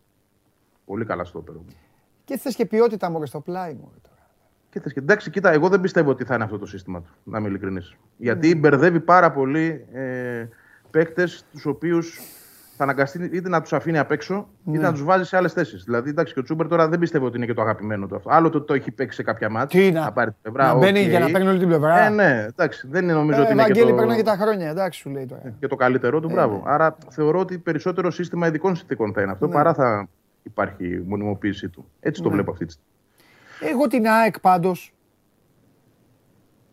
[0.84, 1.54] Πολύ καλά στόπερ.
[2.24, 3.92] Και θες και ποιότητα μόνο στο πλάι μου.
[4.70, 5.00] Και θες και...
[5.00, 7.96] Εντάξει, κοίτα, εγώ δεν πιστεύω ότι θα είναι αυτό το σύστημα του, να είμαι ειλικρινής.
[8.16, 8.58] Γιατί mm.
[8.58, 10.48] μπερδεύει πάρα πολύ ε,
[10.90, 12.20] παίκτες τους οποίους
[12.76, 14.82] θα αναγκαστεί είτε να τους αφήνει απ' έξω, είτε ναι.
[14.82, 15.84] να τους βάζει σε άλλες θέσεις.
[15.84, 18.30] Δηλαδή, εντάξει, και ο Τσούμπερ τώρα δεν πιστεύω ότι είναι και το αγαπημένο του αυτό.
[18.32, 19.80] Άλλο το το έχει παίξει σε κάποια μάτια.
[19.80, 20.66] Τι να, να πάρει την πλευρά.
[20.66, 21.08] Να μπαίνει okay.
[21.08, 22.04] για να παίρνει όλη την πλευρά.
[22.04, 23.64] Ε, ναι, εντάξει, δεν νομίζω ε, ότι είναι.
[23.64, 23.94] και το...
[23.94, 25.42] περνάει τα χρόνια, εντάξει, σου λέει τώρα.
[25.58, 26.54] Και το καλύτερό του, ε, μπράβο.
[26.54, 26.62] Ναι.
[26.64, 29.52] Άρα θεωρώ ότι περισσότερο σύστημα ειδικών συνθήκων θα είναι αυτό ναι.
[29.52, 30.08] παρά θα
[30.42, 31.90] υπάρχει μονιμοποίησή του.
[32.00, 32.34] Έτσι το ναι.
[32.34, 33.74] βλέπω αυτή τη στιγμή.
[33.74, 34.94] Εγώ την ΑΕΚ πάντως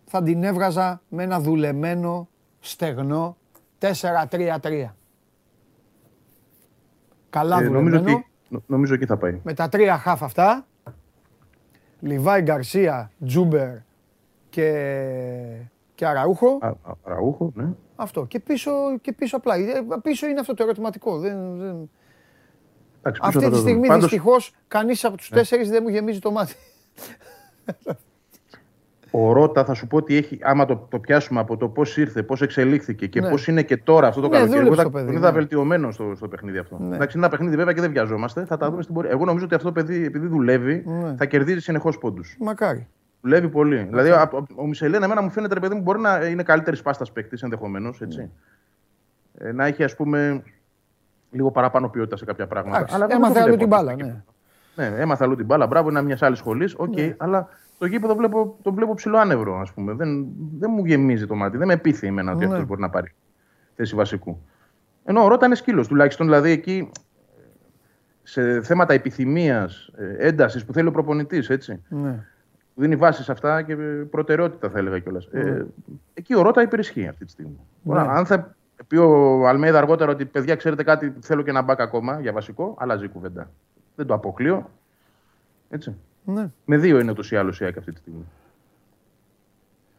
[0.06, 2.28] θα την έβγαζα με ένα δουλεμένο,
[2.60, 3.38] στεγνό
[3.80, 4.89] 4-3-3.
[7.30, 8.25] Καλά ε, νομίζω ότι,
[8.65, 9.39] νομίζω εκεί θα πάει.
[9.43, 10.65] Με τα τρία χάφ αυτά,
[11.99, 13.69] Λιβάη Γκαρσία, Τζούμπερ
[14.49, 14.69] και,
[15.95, 16.57] και Αραούχο.
[16.61, 16.71] Α,
[17.03, 17.67] αραούχο, ναι.
[17.95, 18.25] Αυτό.
[18.25, 18.71] Και πίσω,
[19.01, 19.55] και πίσω απλά.
[19.55, 21.17] Ε, πίσω είναι αυτό το ερωτηματικό.
[21.17, 21.89] Δεν, δεν...
[22.99, 24.03] Εντάξει, Αυτή τη στιγμή Πάντως...
[24.03, 25.38] δυστυχώς κανείς από τους ναι.
[25.38, 26.55] τέσσερις δεν μου γεμίζει το μάτι.
[29.12, 32.24] Ο Ρότα θα σου πω ότι έχει, άμα το, το πιάσουμε από το πώς ήρθε,
[32.24, 33.30] πώς εξελίχθηκε και ναι.
[33.30, 34.66] πώς είναι και τώρα αυτό το ναι, καλοκαίρι.
[34.66, 35.32] Εγώ θα, τον είδα ναι.
[35.32, 36.78] βελτιωμένο στο, στο παιχνίδι αυτό.
[36.80, 36.95] Ναι.
[36.95, 38.45] Εντάξει, είναι ένα παιχνίδι βέβαια και δεν βιαζόμαστε.
[38.45, 39.12] Θα τα δούμε στην πορεία.
[39.12, 41.16] Εγώ νομίζω ότι αυτό το παιδί, επειδή δουλεύει, ναι.
[41.18, 42.38] θα κερδίζει συνεχώς πόντους.
[42.39, 42.88] Μακάρι.
[43.22, 43.78] Δουλεύει πολύ.
[43.89, 47.12] Δηλαδή, ο, ο Μισελέν, εμένα μου φαίνεται, ρε παιδί μου, μπορεί να είναι καλύτερης πάστας
[47.12, 47.99] παίκτης ενδεχομένως.
[47.99, 48.30] Ναι.
[49.38, 50.43] Ε, να έχει, ας πούμε,
[51.32, 52.86] λίγο παραπάνω ποιότητα σε κάποια πράγματα.
[52.89, 53.95] αλλά έμαθε αλλού την μπάλα.
[53.95, 54.24] Ναι.
[54.76, 55.68] ναι, έμαθε αλλού την μπάλα.
[55.68, 56.74] Μπράβο, είναι μια άλλη σχολή.
[56.78, 57.49] OK, okay, αλλά
[57.80, 59.93] το γήπεδο βλέπω, το βλέπω ψηλό άνευρο, ας πούμε.
[59.93, 60.27] Δεν,
[60.57, 61.57] δεν μου γεμίζει το μάτι.
[61.57, 62.51] Δεν με πείθει εμένα ότι ναι.
[62.51, 63.13] αυτός μπορεί να πάρει
[63.75, 64.41] θέση βασικού.
[65.03, 66.91] Ενώ ο Ρώτα είναι σκύλος, τουλάχιστον δηλαδή εκεί
[68.23, 71.84] σε θέματα επιθυμίας, ε, έντασης που θέλει ο προπονητής, έτσι.
[71.89, 72.25] Ναι.
[72.75, 73.75] Δίνει βάση σε αυτά και
[74.09, 75.27] προτεραιότητα, θα έλεγα κιόλας.
[75.32, 75.65] Ε, ναι.
[76.13, 77.59] εκεί ο Ρώτα υπερισχύει αυτή τη στιγμή.
[77.82, 77.99] Ναι.
[77.99, 78.55] Αν θα
[78.88, 82.75] πει ο Αλμέδα αργότερα ότι παιδιά, ξέρετε κάτι, θέλω και ένα μπακ ακόμα για βασικό,
[82.80, 83.51] αλλάζει η κουβέντα.
[83.95, 84.69] Δεν το αποκλείω.
[85.69, 85.95] Έτσι.
[86.24, 86.51] Ναι.
[86.65, 88.26] Με δύο είναι ούτως ή άλλως η ΑΕΚ αυτή τη στιγμή.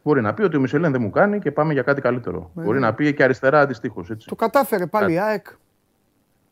[0.03, 2.51] Μπορεί να πει ότι ο Μισελέν δεν μου κάνει και πάμε για κάτι καλύτερο.
[2.53, 2.63] Ναι.
[2.63, 4.11] Μπορεί να πει και αριστερά αντιστοίχως.
[4.25, 5.47] Το κατάφερε πάλι η ΑΕΚ.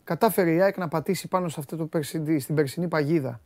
[0.04, 3.42] Κατάφερε η ΑΕΚ να πατήσει πάνω σε αυτό το περσινή, στην περσινή παγίδα.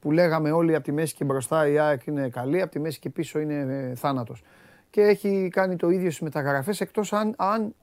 [0.00, 2.98] Που λέγαμε όλοι από τη μέση και μπροστά η ΑΕΚ είναι καλή, από τη μέση
[2.98, 4.42] και πίσω είναι ε, θάνατος.
[4.90, 7.74] Και έχει κάνει το ίδιο στις μεταγραφές εκτός αν, αν,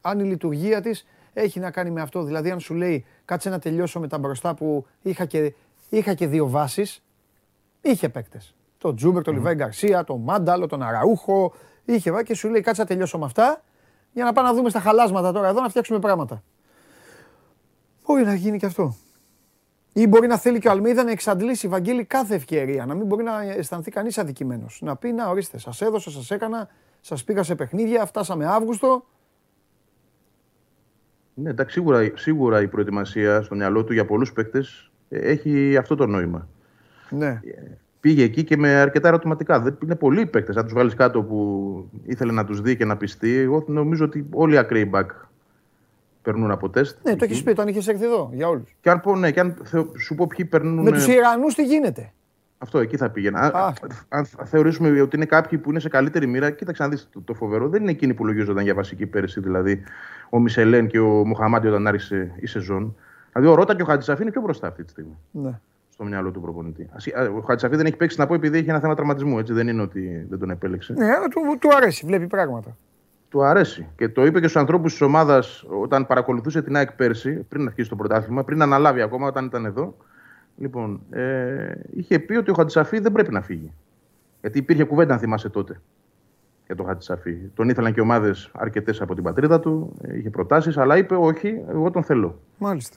[0.00, 2.22] αν η λειτουργία της έχει να κάνει με αυτό.
[2.22, 5.54] Δηλαδή, αν σου λέει κάτσε να τελειώσω με τα μπροστά που είχα και
[5.88, 7.02] είχα και δύο βάσεις.
[7.80, 8.54] Είχε παίκτες.
[8.78, 11.52] Το Τζούμπερ, τον Λιβάη Γκαρσία, τον Μάνταλο, τον Αραούχο.
[11.84, 13.62] Είχε και σου λέει κάτσε να τελειώσω με αυτά
[14.12, 16.42] για να πάμε να δούμε στα χαλάσματα τώρα εδώ να φτιάξουμε πράγματα.
[18.06, 18.96] Μπορεί να γίνει και αυτό.
[19.92, 22.86] Ή μπορεί να θέλει και ο Αλμίδα να εξαντλήσει Βαγγέλη κάθε ευκαιρία.
[22.86, 24.80] Να μην μπορεί να αισθανθεί κανείς αδικημένος.
[24.82, 26.68] Να πει: Να ορίστε, σας έδωσα, σας έκανα,
[27.00, 29.04] σας πήγα σε παιχνίδια, φτάσαμε Αύγουστο.
[31.34, 36.06] Ναι, εντάξει, σίγουρα, σίγουρα η προετοιμασία στο μυαλό του για πολλούς παίκτες έχει αυτό το
[36.06, 36.48] νόημα.
[37.10, 37.40] Ναι.
[38.00, 39.60] Πήγε εκεί και με αρκετά ερωτηματικά.
[39.60, 40.56] Δεν είναι πολλοί παίκτες.
[40.56, 44.26] Αν τους βάλει κάτω που ήθελε να τους δει και να πιστεί, εγώ νομίζω ότι
[44.30, 45.10] όλοι οι ακραίοι μπακ
[46.22, 46.96] περνούν από τεστ.
[47.02, 48.76] Ναι, το έχεις πει, τον είχες έρθει εδώ για όλους.
[48.80, 49.56] Και αν, πω, ναι, και αν
[49.98, 50.82] σου πω ποιοι περνούν.
[50.82, 52.12] Με τους Ιρανούς τι γίνεται;
[52.58, 53.40] Αυτό εκεί θα πήγαινα.
[53.40, 53.72] Α.
[54.08, 57.34] Αν θεωρήσουμε ότι είναι κάποιοι που είναι σε καλύτερη μοίρα, κοίταξε να δεις το, το,
[57.34, 57.68] φοβερό.
[57.68, 59.82] Δεν είναι εκείνοι που λογίζονταν για βασική πέρυσι, δηλαδή
[60.30, 62.96] ο Μισελέν και ο Μοχαμάτι όταν άρχισε η σεζόν.
[63.38, 65.18] Δηλαδή ο Ρότα και ο Χατζησαφή είναι πιο μπροστά αυτή τη στιγμή.
[65.30, 65.60] Ναι.
[65.88, 66.90] Στο μυαλό του προπονητή.
[67.36, 69.38] Ο Χατζησαφή δεν έχει παίξει να πω επειδή έχει ένα θέμα τραυματισμού.
[69.38, 69.52] Έτσι.
[69.52, 70.92] Δεν είναι ότι δεν τον επέλεξε.
[70.92, 72.76] Ναι, του, του αρέσει, βλέπει πράγματα.
[73.28, 73.86] Του αρέσει.
[73.96, 77.88] Και το είπε και στους ανθρώπους της ομάδας όταν παρακολουθούσε την ΑΕΚ πέρσι, πριν αρχίσει
[77.88, 79.96] το πρωτάθλημα, πριν αναλάβει ακόμα όταν ήταν εδώ.
[80.56, 83.72] Λοιπόν, ε, είχε πει ότι ο Χατζισαφί δεν πρέπει να φύγει.
[84.40, 85.80] Γιατί υπήρχε κουβέντα, αν θυμάσαι τότε,
[86.66, 87.36] για τον Χατζισαφί.
[87.54, 91.62] Τον ήθελαν και ομάδες αρκετές από την πατρίδα του, ε, είχε προτάσεις, αλλά είπε όχι,
[91.68, 92.38] εγώ τον θέλω.
[92.58, 92.96] Μάλιστα.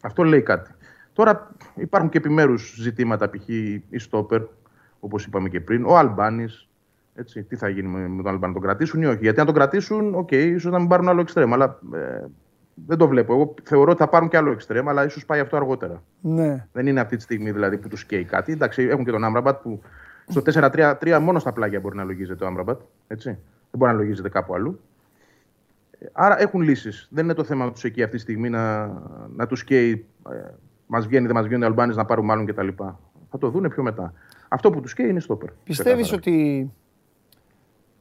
[0.00, 0.70] Αυτό λέει κάτι.
[1.12, 3.48] Τώρα υπάρχουν και επιμέρους ζητήματα, π.χ.
[3.88, 4.42] οι στόπερ,
[5.00, 6.64] όπως είπαμε και πριν, ο Αλμπάνης.
[7.48, 9.18] Τι θα γίνει με τον Αλμπάνη, τον κρατήσουν ή όχι.
[9.20, 11.52] Γιατί αν τον κρατήσουν, OK, okay, ίσως να μην πάρουν άλλο εξτρέμ.
[11.52, 12.24] Αλλά ε,
[12.86, 13.32] δεν το βλέπω.
[13.32, 16.02] Εγώ θεωρώ ότι θα πάρουν και άλλο εξτρέμ, αλλά ίσως πάει αυτό αργότερα.
[16.20, 16.66] Ναι.
[16.72, 18.52] Δεν είναι αυτή τη στιγμή δηλαδή που τους καίει κάτι.
[18.52, 19.82] Εντάξει, έχουν και τον Άμραμπατ που
[20.28, 22.80] στο 4-3-3 μόνο στα πλάγια μπορεί να λογίζεται ο Άμραμπατ.
[23.06, 23.28] Έτσι.
[23.70, 24.80] Δεν μπορεί να λογίζεται κάπου αλλού.
[26.12, 27.08] Άρα έχουν λύσεις.
[27.10, 28.86] Δεν είναι το θέμα τους εκεί αυτή τη στιγμή να,
[29.36, 30.06] να τους καίει.
[30.30, 30.50] Ε,
[30.86, 32.68] μας βγαίνει, δεν μας βγαίνει ο Αλμπάνης να πάρουν μάλλον κτλ.
[33.30, 34.12] Θα το δούνε πιο μετά.
[34.48, 35.50] Αυτό που τους καίει είναι στόπερ.
[35.64, 36.70] Πιστεύεις ότι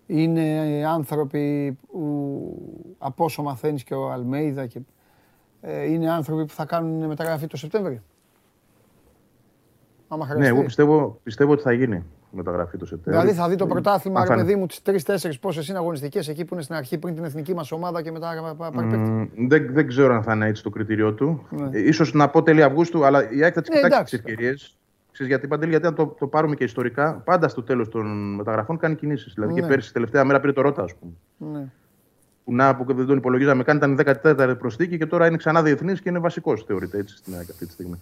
[0.05, 4.79] είναι άνθρωποι που από όσο μαθαίνει και ο Αλμέιδα και
[5.61, 8.03] ε, είναι άνθρωποι που θα κάνουν μεταγραφή το Σεπτέμβριο;
[10.37, 13.21] ναι, εγώ πιστεύω, πιστεύω ότι θα γίνει μεταγραφή το Σεπτέμβριο.
[13.21, 16.53] Δηλαδή θα δει το πρωτάθλημα, ρε παιδί μου, τις τρει-τέσσερι πόσες είναι αγωνιστικές εκεί που
[16.53, 20.23] είναι στην αρχή πριν την εθνική μας ομάδα και μετά mm, δεν, δεν ξέρω αν
[20.23, 21.47] θα είναι έτσι το κριτήριό του.
[21.49, 21.91] Ναι.
[21.91, 24.77] σω να πω τέλη Αυγούστου, αλλά η ΑΕΚ θα τις ναι, κοιτάξει τις ευκαιρίες.
[25.11, 28.77] Ξέρεις γιατί, Παντελή, γιατί αν το, το πάρουμε και ιστορικά, πάντα στο τέλος των μεταγραφών
[28.77, 29.33] κάνει κινήσεις.
[29.33, 29.61] Δηλαδή ναι.
[29.61, 31.11] και πέρσι, τελευταία μέρα πήρε το Ρότα, ας πούμε.
[31.37, 31.65] Ναι.
[32.43, 36.01] Που να που δεν τον υπολογίζαμε καν, ήταν 14η προσθήκη και τώρα είναι ξανά διεθνής
[36.01, 37.97] και είναι βασικός, θεωρείται έτσι στην ΑΕΚ αυτή τη στιγμή.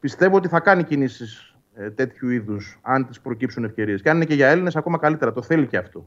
[0.00, 1.51] Πιστεύω ότι θα κάνει κινήσεις ε,
[1.94, 4.02] τέτοιου είδους, αν τη προκύψουν ευκαιρίες.
[4.02, 5.32] Και αν είναι και για Έλληνες, ακόμα καλύτερα.
[5.32, 6.06] Το θέλει και αυτό.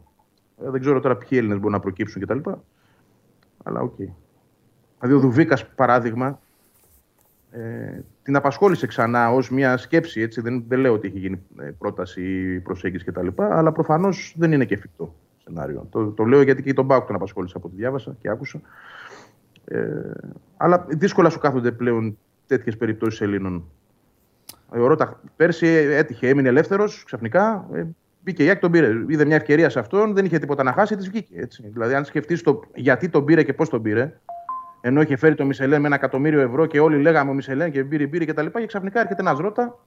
[0.66, 2.50] Ε, δεν ξέρω τώρα ποιοι Έλληνες μπορούν να προκύψουν κτλ.
[3.64, 3.94] Αλλά OK.
[3.94, 4.14] Okay.
[5.00, 6.40] Δηλαδή, ο Δουβίκας, παράδειγμα,
[7.52, 10.22] ε, την απασχόλησε ξανά ως μια σκέψη.
[10.22, 10.42] Έτσι.
[10.42, 13.28] Δεν, δεν λέω ότι έχει γίνει ε, πρόταση ή προσέγγιση κτλ.
[13.38, 15.88] Αλλά προφανώς δεν είναι και εφικτό σενάριο.
[15.90, 18.62] Το, το λέω γιατί και τον Μπάουκ τον απασχόλησε από ό,τι διάβασα και άκουσα.
[19.66, 20.12] Ε,
[20.58, 23.70] αλλά δύσκολα σου κάθονται πλέον τέτοιες περιπτώσεις Ελλήνων.
[24.74, 27.68] Ε, ο Ρώτα πέρσι έτυχε, έμεινε ελεύθερος ξαφνικά.
[27.74, 27.84] Ε,
[28.22, 28.92] μπήκε η Άκη, τον πήρε.
[29.08, 31.40] Είδε μια ευκαιρία σε αυτόν, δεν είχε τίποτα να χάσει, της βγήκε.
[31.40, 31.70] Έτσι.
[31.74, 34.20] Δηλαδή, αν σκεφτείς το γιατί τον πήρε και πώς τον πήρε,
[34.82, 37.84] ενώ είχε φέρει το Μισελέν με ένα εκατομμύριο ευρώ και όλοι λέγαμε ο Μισελέν και
[37.84, 38.60] πήρε, πήρε και τα λοιπά.
[38.60, 39.80] Και ξαφνικά έρχεται ένας Ρώτα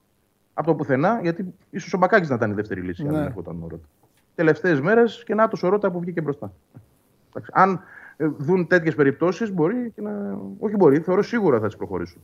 [0.54, 3.08] από το πουθενά, γιατί ίσως ο Μπακάκης να ήταν η δεύτερη λύση, ναι.
[3.08, 3.86] αν δεν έρχονταν ο Ρώτα.
[4.34, 6.52] Τελευταίες μέρες και να το ο Ρώτα που βγήκε μπροστά.
[7.52, 7.80] Αν
[8.16, 10.38] ε, δουν τέτοιες περιπτώσεις, μπορεί και να.
[10.58, 12.22] Όχι μπορεί, θεωρώ σίγουρα θα τις προχωρήσουν.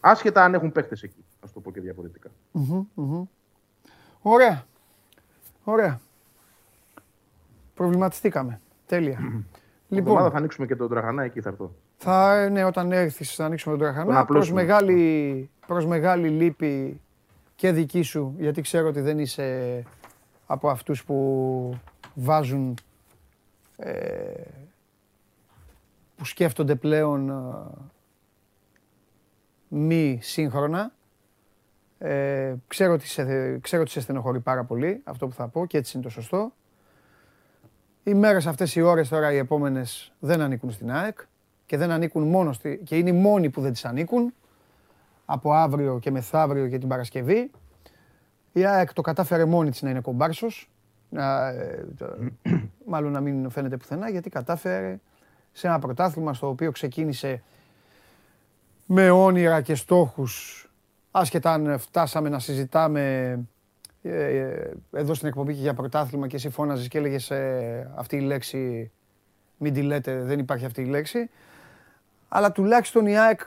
[0.00, 2.30] Άσχετα αν έχουν παίχτε εκεί, ας το πω και διαφορετικά.
[4.22, 4.64] Ωραία.
[5.64, 6.00] Ωραία.
[7.74, 8.60] Προβληματιστήκαμε.
[8.86, 9.44] Τέλεια.
[9.88, 11.74] Λοιπόν, θα ανοίξουμε και τον Τραχανά, εκεί θα έρθω.
[11.96, 14.24] Θα, ναι, όταν έρθεις θα ανοίξουμε τον Τραχανά.
[14.24, 17.00] Προς μεγάλη, προς μεγάλη λύπη
[17.54, 19.82] και δική σου, γιατί ξέρω ότι δεν είσαι
[20.46, 21.80] από αυτούς που
[22.14, 22.74] βάζουν,
[23.76, 24.42] ε,
[26.16, 27.34] που σκέφτονται πλέον ε,
[29.68, 30.92] μη σύγχρονα.
[31.98, 35.78] Ε, ξέρω, ότι σε, ξέρω ότι σε στενοχωρεί πάρα πολύ αυτό που θα πω και
[35.78, 36.52] έτσι είναι το σωστό.
[38.02, 41.18] Οι μέρες αυτές οι ώρες τώρα οι επόμενες δεν ανήκουν στην ΑΕΚ
[41.66, 44.34] και δεν ανήκουν μόνο στη, και είναι οι μόνοι που δεν τις ανήκουν
[45.24, 47.50] από αύριο και μεθαύριο και την Παρασκευή.
[48.52, 50.70] Η ΑΕΚ το κατάφερε μόνη της να είναι κομπάρσος,
[51.08, 51.86] να, ε,
[52.92, 54.98] μάλλον να μην φαίνεται πουθενά, γιατί κατάφερε
[55.52, 57.42] σε ένα πρωτάθλημα στο οποίο ξεκίνησε
[58.90, 60.66] με όνειρα και στόχους,
[61.10, 63.32] άσχετα αν φτάσαμε να συζητάμε
[64.02, 68.16] ε, ε, εδώ στην εκπομπή και για πρωτάθλημα και εσύ φώναζες και έλεγες ε, αυτή
[68.16, 68.90] η λέξη,
[69.56, 71.30] μην τη λέτε, δεν υπάρχει αυτή η λέξη.
[72.28, 73.40] Αλλά τουλάχιστον η ΑΕΚ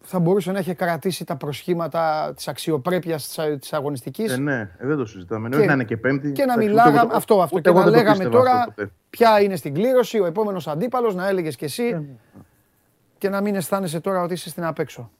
[0.00, 4.32] θα μπορούσε να έχει κρατήσει τα προσχήματα της αξιοπρέπειας της αγωνιστικής.
[4.32, 5.48] Ε, ναι, δεν το συζητάμε.
[5.48, 6.32] Και, να είναι και πέμπτη.
[6.32, 7.60] Και να μιλάγαμε, αυτό, αυτό.
[7.60, 8.74] Και να λέγαμε τώρα
[9.10, 12.18] ποια είναι στην κλήρωση, ο επόμενος αντίπαλος, να έλεγες κι εσύ.
[13.20, 13.28] Ναι.
[13.28, 15.10] Και να μην αισθάνεσαι τώρα ότι είσαι στην απέξω.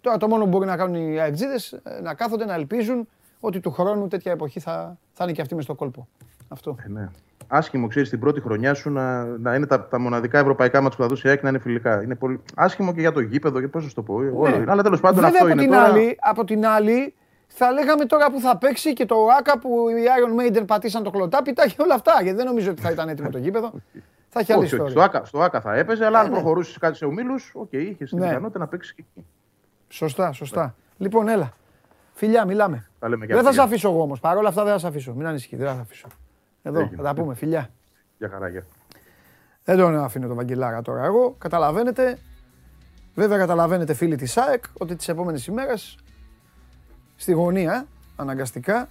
[0.00, 3.08] τώρα το μόνο που μπορεί να κάνουν οι αεκτζήδες, να κάθονται, να ελπίζουν
[3.40, 6.08] ότι του χρόνου τέτοια εποχή θα, θα είναι και αυτή μες στο κόλπο.
[6.48, 6.76] Αυτό.
[6.84, 7.08] Ε, ναι.
[7.46, 11.02] Άσχημο, ξέρεις, την πρώτη χρονιά σου να, να είναι τα, τα μοναδικά ευρωπαϊκά ματς που
[11.02, 12.02] θα δώσει η ΑΕΚ να είναι φιλικά.
[12.02, 14.20] Είναι πολύ άσχημο και για το γήπεδο και πώς να το πω.
[14.20, 14.64] Ναι.
[14.68, 15.62] Αλλά τέλος πάντων αυτό από είναι.
[15.62, 15.84] Την τώρα...
[15.84, 17.14] άλλη, από την άλλη,
[17.46, 21.10] θα λέγαμε τώρα που θα παίξει και το ΟΑΚΑ που οι Iron Maiden πατήσαν το
[21.10, 22.12] χλοοτάπητα, τα έχει όλα αυτά.
[22.22, 23.72] Γιατί δεν νομίζω ότι θα ήταν έτοιμο το γήπεδο.
[24.34, 24.88] Θα έχει άλλη ιστορία.
[24.88, 26.32] Στο ΟΑΚΑ, στο ΟΑΚΑ θα έπαιζε, αλλά αν ναι.
[26.32, 28.38] προχωρούσε κάτι σε ομίλους, οκ, είχε την ναι.
[28.52, 29.26] να παίξει και εκεί.
[29.88, 30.74] Σωστά, σωστά.
[30.96, 31.52] Λοιπόν, έλα.
[32.12, 32.86] Φιλιά, μιλάμε.
[32.98, 33.60] Τα λέμε και Δεν θα αυτοί.
[33.60, 34.20] σε αφήσω εγώ όμως.
[34.20, 35.14] Παρ' όλα αυτά δεν θα σε αφήσω.
[35.14, 36.06] Μην ανησυχείς, δεν θα σε αφήσω.
[36.62, 36.96] Εδώ, Έγινε.
[36.96, 37.34] θα τα πούμε.
[37.34, 37.70] Φιλιά.
[38.18, 38.66] Για χαρά, για.
[39.64, 41.34] Δεν τον αφήνω τον Βαγγελάρα τώρα εγώ.
[41.38, 42.18] Καταλαβαίνετε,
[43.14, 45.98] βέβαια καταλαβαίνετε φίλοι της ΑΕΚ, ότι τις επόμενες ημέρες
[47.16, 48.88] στη γωνία, αναγκαστικά,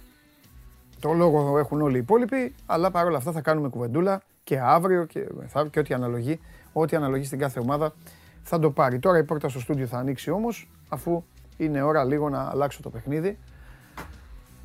[1.00, 5.26] το λόγο έχουν όλοι οι υπόλοιποι, αλλά παρόλα αυτά θα κάνουμε κουβεντούλα και αύριο και
[5.38, 6.40] μεθαύριο και ό,τι αναλογεί,
[6.72, 7.94] ό,τι αναλογεί στην κάθε ομάδα
[8.42, 8.98] θα το πάρει.
[8.98, 11.24] Τώρα η πόρτα στο στούντιο θα ανοίξει όμως, αφού
[11.56, 13.38] είναι ώρα λίγο να αλλάξω το παιχνίδι,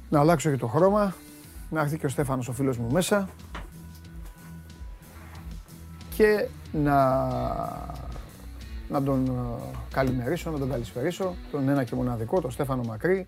[0.09, 1.15] να αλλάξω και το χρώμα,
[1.69, 3.29] να έρθει και ο Στέφανος ο φίλος μου μέσα,
[6.15, 7.15] και να,
[8.89, 13.27] να τον ε, καλημερίσω, να τον καλησπερίσω, τον ένα και μοναδικό, τον Στέφανο Μακρύ,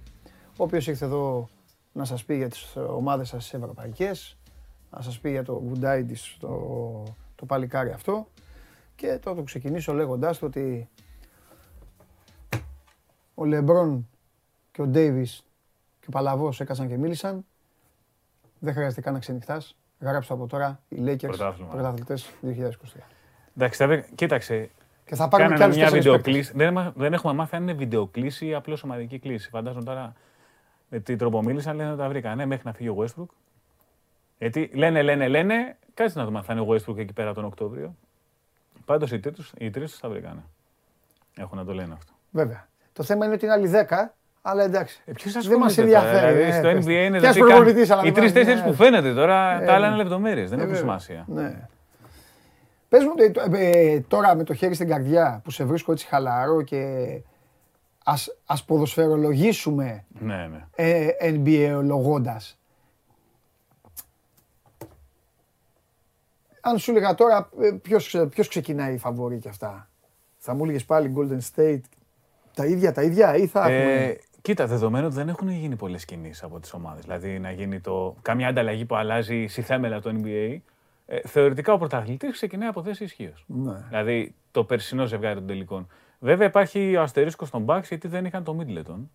[0.58, 1.50] ο οποίος ήρθε εδώ
[1.92, 4.38] να σας πει για τις ομάδες σας τις ευρωπαϊκές,
[4.92, 7.04] να σας πει για το Γκουντάι της, το,
[7.36, 8.28] το παλικάρι αυτό
[8.96, 10.90] και θα το ξεκινήσω λέγοντάς το ότι
[13.36, 14.10] ο Λεμπρόν
[14.72, 15.44] και ο Ντέιβις
[16.00, 17.46] και ο Παλαβός έκασαν και μίλησαν.
[18.60, 19.78] Δεν χρειάζεται καν να ξενυχτάς.
[20.00, 21.70] Γράψτε από τώρα οι Lakers Πρωτάθλημα.
[21.70, 23.08] πρωταθλητές 2023.
[23.58, 24.70] Εντάξει, θα βρει- κοίταξε.
[25.06, 26.54] Και θα πάρουμε κι Κάνανε άλλους μια τέσσερις βιντεοκλήση.
[26.56, 29.50] Δεν, μα- δεν έχουμε μάθει αν είναι βιντεοκλήση ή απλώς ομαδική κλήση.
[29.50, 30.14] Φαντάζομαι τώρα
[30.90, 32.38] με τι τρόπο μίλησαν, λένε ότι τα βρήκαν.
[32.38, 33.26] Ναι, μέχρι να φύγει ο Westbrook.
[34.40, 37.46] Γιατί λένε, λένε, λένε, κάτσε να δούμε αν θα είναι ο Westbrook εκεί πέρα τον
[37.46, 37.96] Οκτώβριο.
[38.86, 40.44] Πάντως οι τρει οι τρεις τους τα βρήκανε.
[41.38, 42.12] Έχουν να το λένε αυτό.
[42.32, 42.68] Βέβαια.
[42.94, 45.02] Το θέμα είναι ότι είναι άλλοι 10, αλλά εντάξει.
[45.06, 46.34] Ε, ποιος δεν ασχολείται μας τώρα, ενδιαφέρει.
[46.34, 46.86] Δηλαδή, ε, στο πες.
[46.86, 48.72] NBA είναι Κι ας δεν προπονητής, καν- αλλά Οι δεν μας- τρει-τέσσερι ναι.
[48.72, 49.94] που φαίνεται τώρα, Ε, τα άλλα ναι.
[49.94, 50.50] είναι λεπτομέρειες.
[50.50, 50.90] Δεν Ε, έχουν βέβαια.
[51.00, 51.26] σημασία.
[51.28, 51.68] Ναι.
[52.90, 56.08] Πες μου ε, το- ε, τώρα με το χέρι στην καρδιά που σε βρίσκω έτσι
[56.08, 57.08] χαλαρό και
[58.06, 60.66] ας, ας ποδοσφαιρολογήσουμε Ναι, ναι.
[60.76, 62.59] ε, NBA λογώντας.
[66.62, 69.90] Αν σου έλεγα τώρα ε, ποιος, ε, ποιος ξεκινάει η φαβορή και αυτά;
[70.38, 71.82] Θα μου έλεγες πάλι Golden State
[72.54, 73.94] τα ίδια τα ίδια ή θα έχουμε...
[73.94, 77.04] Ε, κοίτα, δεδομένου ότι δεν έχουν γίνει πολλές κινήσεις από τις ομάδες.
[77.04, 78.16] Δηλαδή να γίνει το.
[78.22, 80.58] Καμιά ανταλλαγή που αλλάζει στη θέμελα του NBA.
[81.06, 83.46] Ε, θεωρητικά ο πρωταθλητής ξεκινάει από θέση ισχύως.
[83.48, 83.86] Ναι.
[83.88, 85.88] Δηλαδή το περσινό ζευγάρι των τελικών.
[86.20, 89.08] Βέβαια υπάρχει ο αστερίσκος στον Bucks γιατί δεν είχαν το Middleton.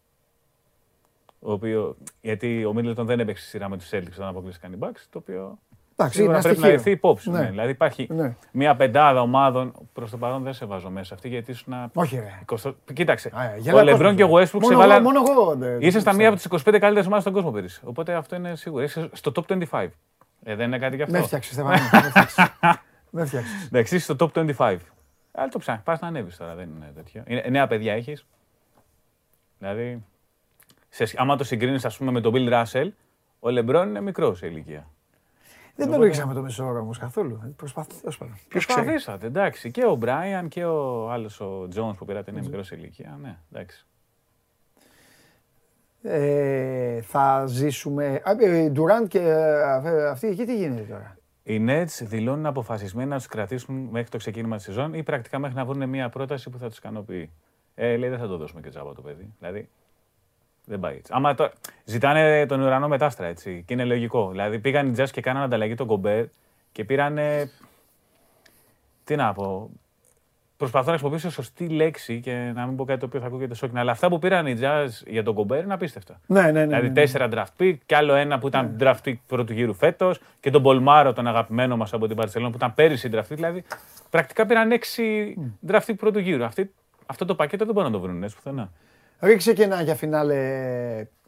[1.40, 4.76] Ο οποίο, γιατί ο Middleton δεν έπαιξε στη σειρά με τους Celtics όταν αποκλείστηκαν οι
[4.80, 5.06] Bucks.
[5.10, 5.58] Το οποίο
[5.96, 6.78] Εντάξει, σίγουρα είναι πρέπει να στοιχείο.
[6.78, 7.30] έρθει υπόψη.
[7.30, 7.38] Ναι.
[7.38, 7.50] Ναι.
[7.50, 8.34] Δηλαδή υπάρχει Ναι.
[8.52, 9.72] μια πεντάδα ομάδων.
[9.92, 11.74] Προς το παρόν δεν σε βάζω μέσα αυτή γιατί ήσουν.
[11.94, 12.40] Όχι ρε.
[12.64, 12.72] 20...
[12.94, 13.30] Κοίταξε.
[13.34, 14.48] Α, ε, ο γελάει Λεμπρόν και ο κόσμος.
[14.50, 15.02] Westbrook Μόνο σε εγώ- βάλαν.
[15.02, 15.54] Μόνο εγώ.
[15.56, 17.80] δεν- Είσαι στα δεν μία από τις 25 καλύτερες ομάδες στον κόσμο πέρυσι.
[17.84, 18.82] Οπότε αυτό είναι σίγουρο.
[18.82, 19.88] Είσαι στο top 25.
[20.44, 21.14] Ε, δεν είναι κάτι γι' αυτό.
[21.14, 21.78] Με έφτιαξε, Στεφανή.
[21.92, 22.48] με έφτιαξες.
[23.10, 23.64] Με έφτιαξες.
[23.66, 24.76] Εντάξει, είσαι στο top 25.
[25.32, 25.84] Αλλά το ψάχνεις.
[25.84, 26.54] Πας να ανέβεις τώρα.
[26.54, 27.22] Δεν είναι τέτοιο.
[27.26, 28.26] Είναι, νέα παιδιά έχεις.
[29.58, 30.04] Δηλαδή,
[30.88, 32.88] σε, σχ- άμα το συγκρίνεις, ας πούμε, με τον Bill Russell,
[33.40, 34.86] ο Λεμπρόν είναι μικρός σε ηλικία.
[35.76, 37.54] Δεν το ρίξαμε το μεσόωρο όμως καθόλου.
[37.56, 37.94] Προσπαθεί.
[38.00, 38.30] Ποιος ξέρει.
[38.48, 39.70] Προσπαθήσατε, εντάξει.
[39.70, 43.18] Και ο Μπράιαν και ο άλλος ο Τζόνς που πήρατε είναι μικρός σε ηλικία.
[43.22, 43.86] Ναι, εντάξει.
[46.02, 48.22] Ε, θα ζήσουμε.
[48.70, 53.88] Ντουράντ και ε, αυτή εκεί τι γίνεται τώρα; Οι Nets δηλώνουν αποφασισμένοι να τους κρατήσουν
[53.90, 56.78] μέχρι το ξεκίνημα της σεζόν ή πρακτικά μέχρι να βρουν μια πρόταση που θα τους
[56.78, 57.30] ικανοποιεί.
[57.74, 59.34] Ε, λέει δεν θα το δώσουμε και τζάμπα το παιδί.
[59.38, 59.68] Δηλαδή
[60.64, 61.12] δεν πάει έτσι.
[61.14, 61.50] Άμα το...
[61.84, 63.64] Ζητάνε τον ουρανό μετάστρα έτσι.
[63.66, 64.30] Και είναι λογικό.
[64.30, 66.24] Δηλαδή πήγαν οι Jazz και κάνανε ανταλλαγή τον Κομπέρ
[66.72, 67.18] και πήραν.
[69.04, 69.70] Τι να πω.
[70.56, 73.78] Προσπαθώ να χρησιμοποιήσω σωστή λέξη και να μην πω κάτι το οποίο θα ακούγεται σόκινγκ.
[73.78, 76.20] Αλλά αυτά που πήραν οι Jazz για τον Κομπέρ είναι απίστευτα.
[76.26, 76.66] Ναι, ναι, ναι.
[76.66, 76.94] Δηλαδή ναι.
[76.94, 80.62] τέσσερα draft pick και άλλο ένα που ήταν draft pick πρώτου γύρου φέτος και τον
[80.62, 83.34] Πολμάρο, τον αγαπημένο μας από την Παρσελόνα που ήταν πέρυσι draft pick.
[83.34, 83.64] Δηλαδή
[84.10, 85.34] πρακτικά πήραν έξι
[85.68, 86.44] draft pick πρώτου γύρου.
[86.44, 86.72] Αυτή,
[87.06, 88.70] αυτό το πακέτο δεν μπορούν να το βρουν έτσι πουθενά.
[89.20, 90.36] Ρίξε και ένα για φινάλε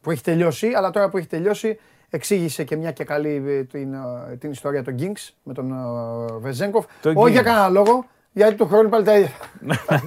[0.01, 1.79] που έχει τελειώσει, αλλά τώρα που έχει τελειώσει
[2.11, 6.39] εξήγησε και μια και καλή ε, την, ε, την ιστορία των Kings με τον ε,
[6.39, 6.87] Βεζέγκοφ.
[7.03, 7.45] Το Όχι για Kings.
[7.45, 9.31] κανένα λόγο, γιατί του χρόνου πάλι τα ίδια.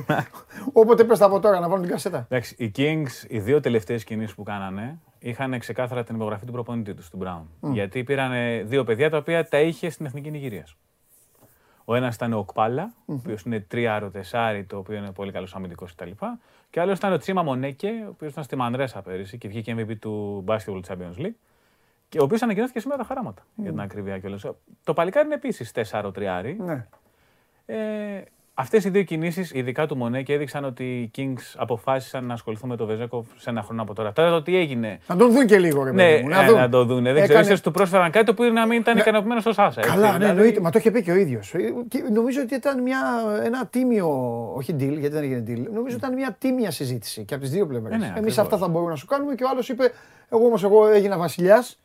[0.73, 2.25] Όποτε πες τα από τώρα να βάλουν την κασέτα.
[2.29, 6.93] Εντάξει, οι Kings, οι δύο τελευταίες κινήσεις που κάνανε, είχαν ξεκάθαρα την υπογραφή του προπονητή
[6.93, 7.71] τους, του Brown.
[7.71, 8.31] Γιατί πήραν
[8.67, 10.75] δύο παιδιά τα οποία τα είχε στην εθνική Νιγηρίας.
[11.85, 15.55] Ο ένας ήταν ο Οκπάλα, ο οποίος είναι τριάρο τεσάρι, το οποίο είναι πολύ καλός
[15.55, 16.09] αμυντικός κτλ.
[16.69, 19.75] Και ο άλλος ήταν ο Τσίμα Μονέκε, ο οποίος ήταν στη Μανρέσα πέρυσι και βγήκε
[19.77, 21.35] MVP του Basketball Champions League.
[22.09, 24.45] Και ο οποίος ανακοινώθηκε σήμερα τα χαράματα για την ακρίβεια κιόλας.
[24.83, 26.57] Το παλικάρι είναι επίσης τεσάρο τριάρι.
[26.59, 26.87] Ναι.
[27.65, 28.23] Ε,
[28.61, 32.75] Αυτές οι δύο κινήσεις, ειδικά του Μονέκε, έδειξαν ότι οι Kings αποφάσισαν να ασχοληθούν με
[32.75, 34.13] τον Βεζέκοφ σε ένα χρόνο από τώρα.
[34.13, 36.29] Τώρα το τι έγινε; Να τον δουν και λίγο, ρε Ναι, παιδί μου.
[36.29, 36.55] να, δουν.
[36.57, 37.03] να το δουν.
[37.03, 39.79] Δεν ξέρω, Έκανε- ίσως του πρόσφεραν κάτι που να μην ήταν ικανοποιημένος ο Σάσα.
[39.81, 39.91] έτσι.
[39.93, 40.59] Καλά, ναι, Δηλαδή, εννοείται.
[40.61, 41.53] Μα το είχε πει και ο ίδιος.
[42.13, 42.99] Νομίζω ότι ήταν μια,
[43.43, 44.07] ένα τίμιο.
[44.55, 45.71] Όχι deal, γιατί δεν έγινε deal.
[45.73, 47.93] Νομίζω ότι ήταν μια τίμια συζήτηση και από τις δύο πλευρές.
[47.93, 48.37] Ε, ναι, Εμείς ακριβώς.
[48.37, 49.91] αυτά θα μπορούμε να σου κάνουμε και ο άλλος είπε:
[50.29, 51.79] Εγώ όμως εγώ έγινα βασιλιάς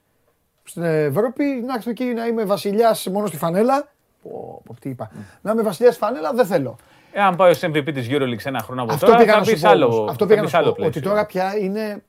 [0.64, 1.44] στην Ευρώπη.
[1.66, 3.88] Να έρθω εκεί να είμαι βασιλιάς μόνο στη φανέλα.
[4.28, 5.10] Πω, πω, τι είπα.
[5.42, 6.76] Να είμαι βασιλιάς στη φανέλα δεν θέλω.
[7.12, 9.44] Εάν πάει ως MVP της EuroLeague σε ένα χρόνο από Αυτό τώρα, πήγα θα να
[9.44, 9.68] σου πεις πω.
[9.68, 10.10] άλλο, όμως.
[10.10, 10.82] Αυτό θα πήγα να πεις σου άλλο πω.
[10.82, 11.10] Ότι πλαίσιο.
[11.10, 12.02] τώρα πια είναι.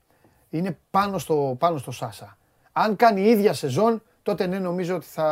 [0.49, 2.37] είναι πάνω στο, πάνω στο Σάσα.
[2.71, 5.25] Αν κάνει η ίδια σεζόν, τότε ναι, νομίζω ότι θα.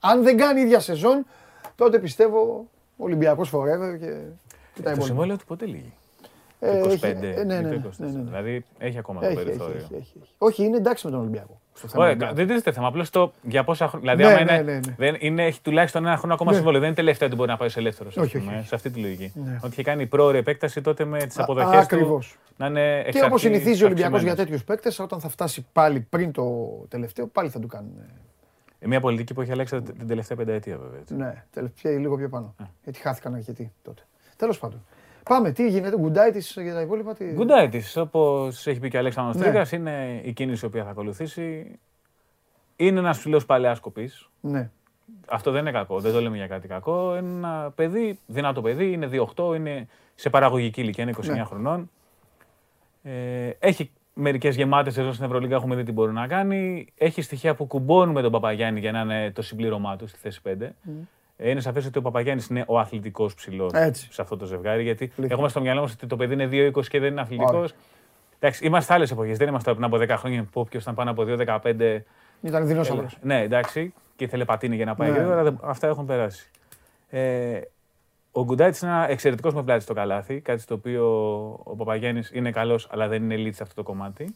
[0.00, 1.26] Αν δεν κάνει η ίδια σεζόν,
[1.74, 4.06] τότε πιστεύω Ολυμπιακός forever και,
[4.74, 5.04] και τα Το υπόλοιπα.
[5.04, 5.92] συμβόλαιο του ποτέ λύγει.
[6.60, 7.92] Ε, 25, έχει- ε, ναι, ναι, ή ναι, το 24.
[7.96, 8.22] ναι, ναι, ναι.
[8.24, 9.76] Δηλαδή έχει ακόμα το Έχει, έχει, περιθώριο.
[9.76, 10.30] έχει, έχει, έχει.
[10.38, 11.60] Όχι, είναι εντάξει με τον Ολυμπιακό.
[11.76, 12.86] Στο θέμα Ωραία, του δεν τίθεται θέμα.
[12.86, 14.14] Απλώς το για πόσα χρόνια.
[14.14, 14.94] Δηλαδή, Ναι, άμα ναι, είναι, ναι, ναι.
[14.96, 16.56] Δεν είναι, έχει τουλάχιστον ένα χρόνο ακόμα Ναι.
[16.56, 16.80] συμβόλαιο.
[16.80, 18.08] Δεν είναι τελευταίο ότι μπορεί να πάει σε ελεύθερο.
[18.08, 18.66] Όχι, όχι, όχι.
[18.66, 19.32] Σε αυτή τη λογική.
[19.34, 19.56] Ναι.
[19.62, 21.78] Ότι είχε κάνει πρόορη επέκταση τότε με τις Α, αποδοχές του.
[21.78, 22.36] ακριβώς.
[22.56, 24.36] Να είναι εξ Και όπως αρχής συνηθίζει ο Ολυμπιακός για αυξημένες.
[24.44, 27.92] τέτοιους παίκτες, όταν θα φτάσει πάλι πριν το τελευταίο, πάλι θα του κάνουν.
[28.78, 31.00] Ε, Μια πολιτική που έχει αλλάξει την τελευταία πενταετία, βέβαια.
[31.00, 31.14] έτσι.
[31.14, 32.54] Ναι, τελευταία λίγο πιο πάνω.
[32.84, 34.02] Γιατί χάθηκαν αρκετοί τότε.
[34.36, 34.84] Τέλος πάντων.
[35.28, 37.14] Πάμε, τι γίνεται, γκουντάι τη για τα υπόλοιπα.
[37.14, 37.24] Τι...
[37.24, 39.42] Γκουντάι τη, όπως έχει πει και ο Αλέξανδρος Ναι.
[39.42, 41.78] Τρίγας, είναι η κίνηση η οποία θα ακολουθήσει.
[42.76, 44.28] Είναι ένας ψηλός παλαιάς κοπής.
[44.40, 44.70] Ναι.
[45.28, 47.16] Αυτό δεν είναι κακό, δεν το λέμε για κάτι κακό.
[47.16, 51.44] Είναι ένα παιδί, δυνατό παιδί, είναι 2-8, είναι σε παραγωγική ηλικία, είναι 29 Ναι.
[51.44, 51.90] χρονών.
[53.02, 56.86] Ε, έχει μερικές γεμάτες σεζόν στην Ευρωλίγα, έχουμε δει τι μπορεί να κάνει.
[56.96, 60.40] Έχει στοιχεία που κουμπώνουν με τον Παπαγιάννη για να είναι το συμπλήρωμά του στη θέση
[60.44, 60.48] 5.
[60.60, 60.72] Ε,
[61.38, 64.08] Είναι σαφές ότι ο Παπαγιάννης είναι ο αθλητικός ψηλός Έτσι.
[64.12, 64.82] σε αυτό το ζευγάρι.
[64.82, 65.26] Γιατί Αλήθεια.
[65.34, 67.64] έχουμε στο μυαλό μας ότι το παιδί είναι 2-20 και δεν είναι αθλητικός.
[67.70, 67.74] Όχι.
[68.38, 69.38] Εντάξει, είμαστε άλλες εποχές.
[69.38, 72.04] Δεν είμαστε πριν από 10 χρόνια που όποιος ήταν πάνω από 2-15
[72.42, 73.12] Ήταν δεινόσαυρος.
[73.22, 73.34] Έλα.
[73.34, 75.16] Ναι, εντάξει, και ήθελε πατίνι για να πάει Ναι.
[75.16, 76.50] γρήγορα, δεν- αυτά έχουν περάσει.
[77.08, 77.60] Ε,
[78.32, 81.06] ο Γκουντάιτς είναι ένα εξαιρετικός με πλάτη στο καλάθι, κάτι στο οποίο
[81.64, 84.34] ο Παπαγιάννης είναι καλός, αλλά δεν είναι elite σε αυτό το κομμάτι.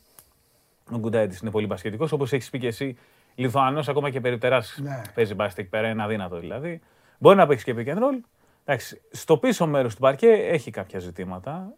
[0.92, 2.96] Ο Γκουντάιτς είναι πολύ μπασχετικό, όπως έχεις πει και εσύ.
[3.40, 5.02] Λιθουανός, ακόμα και περιπτεράς Ναι.
[5.14, 6.80] παίζει μπάσκετ εκεί πέρα, είναι αδύνατο δηλαδή.
[7.18, 8.20] Μπορεί να παίξει και pick and roll.
[8.64, 11.72] Εντάξει, στο πίσω μέρος του παρκέ έχει κάποια ζητήματα.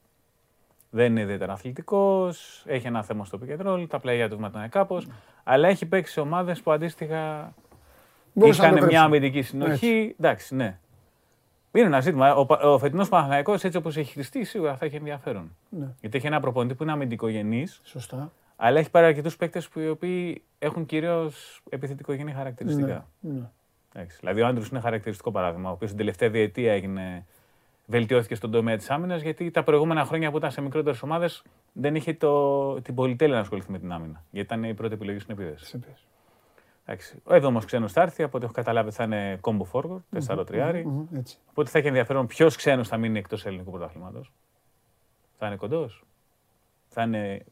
[0.90, 4.68] Δεν είναι ιδιαίτερα αθλητικός, έχει ένα θέμα στο pick and roll, τα πλάγια του μετράνε
[4.68, 5.06] κάπως.
[5.44, 7.52] Αλλά έχει παίξει σε ομάδες που αντίστοιχα
[8.32, 9.16] Μπορούσε να το είχαν μια κρύψει.
[9.16, 10.14] αμυντική συνοχή.
[10.20, 10.78] Εντάξει, ναι.
[11.72, 12.34] Είναι ένα ζήτημα.
[12.34, 15.56] Ο, Πα- ο φετινός Παναθηναϊκός έτσι όπως έχει χτιστεί, σίγουρα θα έχει ενδιαφέρον.
[15.68, 15.86] Ναι.
[16.00, 18.32] Γιατί έχει ένα προπονητή που είναι αμυντικογενής, Σωστά.
[18.64, 23.08] Αλλά έχει πάρει αρκετούς παίκτες που οι οποίοι έχουν κυρίως επιθετικογενή χαρακτηριστικά.
[23.20, 23.32] Ναι.
[23.32, 23.50] ναι.
[23.92, 27.26] Εντάξει, δηλαδή ο Άντρους είναι χαρακτηριστικό παράδειγμα, ο οποίος την τελευταία διετία έγινε,
[27.86, 31.42] βελτιώθηκε στον τομέα της άμυνας, γιατί τα προηγούμενα χρόνια που ήταν σε μικρότερες ομάδες
[31.72, 34.24] δεν είχε το, την πολυτέλεια να ασχοληθεί με την άμυνα.
[34.30, 35.64] Γιατί ήταν η πρώτη επιλογή στην επίδεση.
[35.64, 36.06] Σε πες.
[36.84, 37.20] Εντάξει.
[37.24, 40.82] Ο έβδομο ξένος θα έρθει, από ό,τι έχω καταλάβει θα είναι combo forward, 4-3.
[40.84, 41.38] Μμμ, Έτσι.
[41.50, 44.32] Οπότε θα έχει ενδιαφέρον ποιος ξένος θα μείνει εκτός ελληνικού πρωταθλήματος.
[45.38, 46.04] Θα είναι κοντός.
[46.88, 47.44] Θα είναι.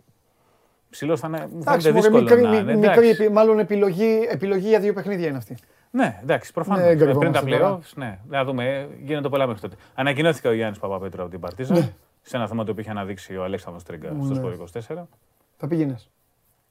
[0.91, 1.49] Ψηλός θα είναι.
[1.53, 2.75] Μου Εντάξει, φαίνεται μωρέ, δύσκολο μικρή, να είναι.
[2.75, 3.01] μη- εντάξει.
[3.01, 5.57] μικρή, επι- μάλλον επιλογή, επιλογή για δύο παιχνίδια είναι αυτή.
[5.91, 6.81] Ναι, εντάξει, προφανώς.
[6.83, 7.79] Ναι, πριν τα γκρεβόμαστε τώρα.
[7.79, 8.19] playoffs, ναι.
[8.29, 9.77] Να δούμε, ε, γίνονται πολλά μέχρι τότε.
[9.95, 11.75] Ανακοινώθηκε ο Γιάννης Παπαπέτρου από την Παρτίζα.
[11.75, 11.93] Ναι.
[12.23, 14.25] Σε ένα θέμα το οποίο είχε αναδείξει ο Αλέξανδρος Τρίγκα Ναι.
[14.25, 15.09] στο Σπορ 24.
[15.57, 16.11] Θα πήγαινες.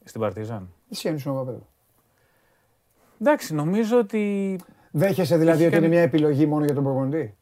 [0.03, 0.69] Στην Παρτίζαν.
[0.91, 1.67] Εσύ ένιωσε ο Παπαδόπουλο.
[3.21, 4.55] Εντάξει, νομίζω ότι.
[4.91, 7.35] Δέχεσαι δηλαδή Έχει ότι είναι κάνει- μια επιλογή μόνο για τον προπονητή;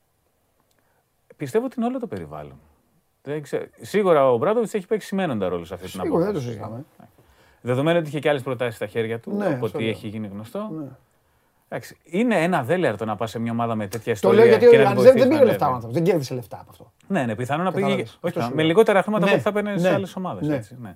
[1.38, 2.60] Πιστεύω ότι είναι όλο το περιβάλλον.
[3.28, 3.66] Δεν ξέρω.
[3.82, 6.46] Σίγουρα ο Μπράντοβιτς έχει παίξει σημαίνοντα ρόλο σε αυτή την Σίγουρα δεν το απόφαση.
[6.48, 6.86] συζητάμε.
[7.62, 9.90] Δεδομένου ότι είχε και άλλες προτάσεις στα χέρια του, Ναι, από αυτό ό,τι λέω.
[9.90, 10.70] έχει γίνει γνωστό.
[10.80, 10.86] Ναι.
[11.70, 14.40] Εντάξει, είναι ένα δέλεαρτο να πας σε μια ομάδα με τέτοια Το ιστορία.
[14.40, 15.76] λέω γιατί ο και να την Ιωάννης δεν, δεν βοηθήσεις πήρε να λεφτά ο ανέβει.
[15.76, 16.92] άνθρωπος, δεν κέρδισε λεφτά από αυτό.
[17.08, 17.82] Ναι, ναι, πιθανόν να πήγε.
[17.86, 18.10] Κατάλαβες.
[18.12, 18.66] Όχι, Αυτό σου με λέω.
[18.66, 20.48] λιγότερα χρήματα Ναι, από ό,τι θα παίρνει ναι, σε άλλες ομάδες.
[20.48, 20.60] ναι.
[20.82, 20.96] Ναι.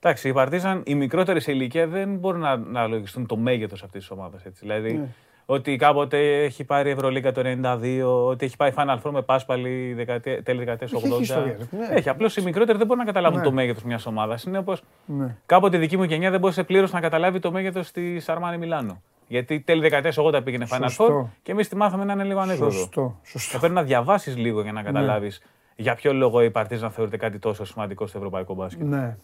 [0.00, 4.00] Εντάξει, οι Παρτίζαν, οι μικρότεροι σε ηλικία δεν μπορούν να, να λογιστούν το μέγεθος αυτής
[4.00, 4.42] της ομάδας.
[4.60, 5.08] Δηλαδή, Ναι.
[5.46, 10.42] Ότι κάποτε έχει πάρει Ευρωλίγκα το 92, ότι έχει πάει Final Four με Πάσπαλη δεκαετία-
[10.42, 11.20] τέλη δεκαετίας Έχει 80.
[11.20, 11.86] ιστορία, ναι.
[11.96, 12.08] Έχει.
[12.08, 13.44] Απλώς οι μικρότεροι δεν μπορούν να καταλάβουν Ναι.
[13.44, 14.42] το μέγεθος μιας ομάδας.
[14.44, 15.36] Είναι όπως Ναι.
[15.46, 19.02] κάποτε η δική μου γενιά δεν μπορούσε πλήρως να καταλάβει το μέγεθος της Αρμάνι Μιλάνο.
[19.28, 21.30] Γιατί τέλη δεκαετίας 80 πήγαινε Final Four Σωστό.
[21.42, 22.70] και εμείς τη μάθαμε να είναι λίγο ανέκδοτο.
[22.70, 23.58] Σωστό, Θα σωστό.
[23.58, 24.86] πρέπει να διαβάσεις λίγο για να Ναι.
[24.86, 25.42] καταλάβεις
[25.76, 28.86] για ποιο λόγο η Παρτίζαν θεωρείται κάτι τόσο σημαντικό στο ευρωπαϊκό μπάσκετ.
[28.86, 29.16] Ναι.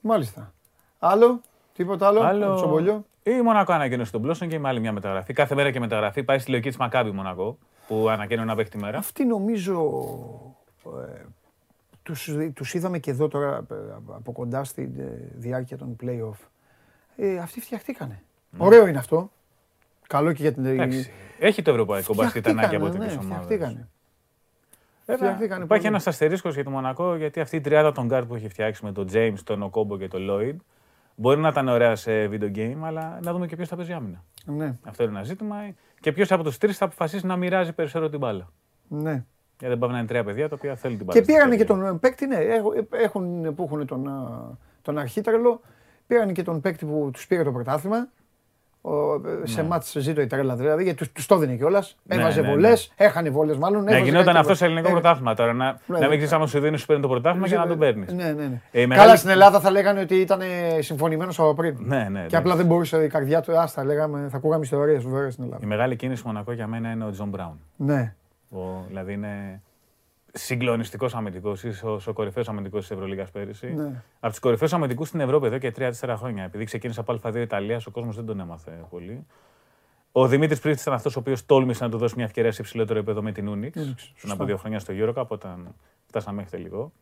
[0.00, 0.52] Μάλιστα.
[0.98, 1.40] Άλλο,
[1.80, 3.04] τίποτα άλλο, από το Τσομπολιό.
[3.22, 5.32] Η Μονακό ανακοίνωσε τον Μπλόσον και με άλλη μια μεταγραφή.
[5.32, 6.22] Κάθε μέρα και μεταγραφή.
[6.22, 8.98] Πάει στη λογική της Μακάμπη Μονακό που ανακοίνωνε να παίξει τη μέρα.
[8.98, 9.74] Αυτοί νομίζω
[10.86, 11.22] ε,
[12.02, 13.74] τους, τους είδαμε και εδώ τώρα ε,
[14.14, 15.02] από κοντά στη ε,
[15.34, 16.46] διάρκεια των play-off.
[17.16, 18.22] Ε, αυτοί φτιαχτήκανε.
[18.58, 19.30] Ωραίο είναι αυτό.
[20.06, 20.62] Καλό και για την...
[20.62, 20.70] Ναι.
[20.70, 21.12] Εντάξει.
[21.38, 23.44] Έχει το ευρωπαϊκό μπάσκετ ανάγκη από Φτιαχτήκανε, τέτοιες ναι, ομάδες.
[23.44, 23.88] φτιαχτήκανε.
[25.02, 25.86] Υπάρχει Φτιαχτήκανε πολύ.
[25.86, 28.92] ένας αστερίσκος για τη Μονακό γιατί αυτή η τριάδα των γκαρντ που έχει φτιάξει με
[28.92, 30.56] τον James, τον Οκόμπο και τον Lloyd
[31.20, 34.24] μπορεί να ήταν ωραία σε video game, αλλά να δούμε και ποιος θα παίζει άμυνα.
[34.46, 35.56] Ναι, Αυτό είναι ένα ζήτημα.
[36.00, 38.48] Και ποιος από τους τρεις θα αποφασίσει να μοιράζει περισσότερο την μπάλα.
[38.88, 39.24] ναι.
[39.58, 41.18] Γιατί δεν πάμε να είναι τρία παιδιά τα οποία θέλουν την μπάλα.
[41.18, 41.66] Και στο πήρανε χέρι.
[41.66, 44.40] και τον ε, παίκτη, ναι, έχω- έχουν, που έχουν τον, α,
[44.82, 45.60] τον αρχίτρελο,
[46.06, 48.08] πήραν και τον παίκτη που τους πήρε το πρωτάθλημα.
[48.82, 51.96] Ο, ε, Σε μάτς ζήτω η τρέλα δηλαδή, γιατί τους, τους το έδινε κιόλας.
[52.02, 52.52] Ναι, Έβαζε ναι, ναι.
[52.52, 53.84] βολές, έχανε βολές μάλλον.
[53.84, 54.78] Να έβαζε γινόταν κάτι αυτός σε βολές.
[54.78, 55.52] ελληνικό Ε, πρωτάθλημα τώρα.
[55.52, 56.14] Να, ναι, να μην ναι.
[56.14, 58.12] ξέρεις άμα σου δίνει, σου παίρνει το πρωτάθλημα και να τον παίρνεις.
[58.12, 58.60] Ναι, ναι, ναι.
[58.70, 60.40] Ε, η Καλά μεγάλη- στην Ελλάδα θα λέγανε ότι ήταν
[60.80, 61.76] συμφωνημένος από πριν.
[61.80, 62.24] Ναι, ναι.
[62.26, 65.46] Και απλά δεν μπορούσε η καρδιά του, άστα λέγαμε, θα ακούγαμε ιστορίες βέβαια στην Η
[65.46, 65.66] Ελλάδα.
[65.66, 67.60] μεγάλη κίνηση Μονακό για μένα είναι ο Τζον Μπράουν.
[67.76, 68.14] Ναι.
[68.50, 68.58] Ο,
[68.88, 69.62] δηλαδή είναι
[70.32, 73.66] συγκλονιστικός αμυντικός, ίσως ο κορυφαίος αμυντικός της Ευρωλίγκας πέρυσι.
[73.66, 74.02] Ναι.
[74.20, 76.44] Από τους κορυφαίους αμυντικούς στην Ευρώπη εδώ και 3-4 χρόνια.
[76.44, 79.26] Επειδή ξεκίνησε από Α2 Ιταλίας, ο κόσμος δεν τον έμαθε πολύ.
[80.12, 82.98] Ο Δημήτρης Πρίφτης ήταν αυτός ο οποίος τόλμησε να του δώσει μια ευκαιρία σε υψηλότερο
[82.98, 83.94] επίπεδο με την Ούνιξ.
[84.20, 85.74] Πριν από δύο χρόνια στο Eurocup, όταν
[86.06, 86.92] φτάσαμε μέχρι τελικό.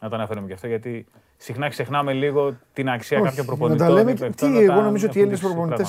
[0.00, 1.06] Να το αναφέρουμε και αυτό, γιατί
[1.36, 3.86] συχνά ξεχνάμε λίγο την αξία κάποιων προπονητών.
[3.86, 5.84] Να τα λέμε, τι, εγώ νομίζω ότι οι Έλληνες προπονητές.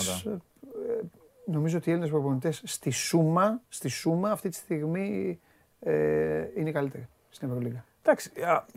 [1.46, 5.40] Νομίζω ότι οι Έλληνες προπονητές στη Σούμα, στη Σούμα αυτή τη στιγμή
[5.86, 5.94] ε,
[6.56, 7.84] είναι οι καλύτεροι στην Ευρωλίγα.
[8.04, 8.32] Εντάξει,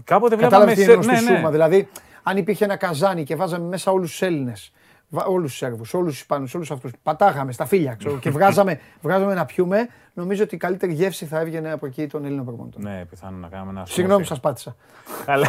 [0.05, 0.97] κάποτε βλέπαμε σε...
[0.97, 1.19] ναι, στη ναι.
[1.19, 1.51] Σούμα.
[1.51, 1.89] Δηλαδή,
[2.23, 4.73] αν υπήρχε ένα καζάνι και βάζαμε μέσα όλους τους Έλληνες,
[5.11, 9.35] όλους τους Σέρβους, όλους τους Ισπανούς, όλους αυτούς, πατάγαμε στα φίλια ξέρω, και βγάζαμε, βγάζαμε
[9.35, 12.83] να πιούμε, νομίζω ότι η καλύτερη γεύση θα έβγαινε από εκεί των Ελλήνων προπονητών.
[12.83, 13.87] Ναι, πιθανόν να κάνουμε ένα.
[13.87, 14.77] Συγγνώμη, σας πάτησα.
[15.27, 15.49] αλλά,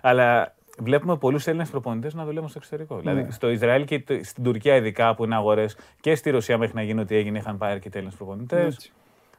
[0.00, 2.98] αλλά βλέπουμε πολλούς Έλληνες προπονητές να δουλεύουν στο εξωτερικό.
[2.98, 3.30] Δηλαδή ναι.
[3.30, 7.00] στο Ισραήλ και στην Τουρκία, ειδικά που είναι αγορές και στη Ρωσία μέχρι να γίνει
[7.00, 8.92] ό,τι έγινε, είχαν πάει αρκετοί Έλληνες προπονητές.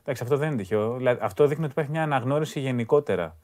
[0.09, 0.97] Εντάξει, αυτό δεν είναι τυχαίο.
[0.97, 3.35] Δηλαδή, αυτό δείχνει ότι υπάρχει μια αναγνώριση γενικότερα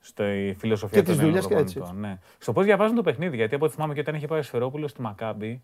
[0.00, 2.00] στη φιλοσοφία και των Έλληνων προπονητών.
[2.00, 2.18] Ναι.
[2.38, 3.36] Στο πώς διαβάζουν το παιχνίδι.
[3.36, 5.62] Γιατί από ό,τι θυμάμαι και όταν είχε πάει ο Σφερόπουλο στη Μακάμπη,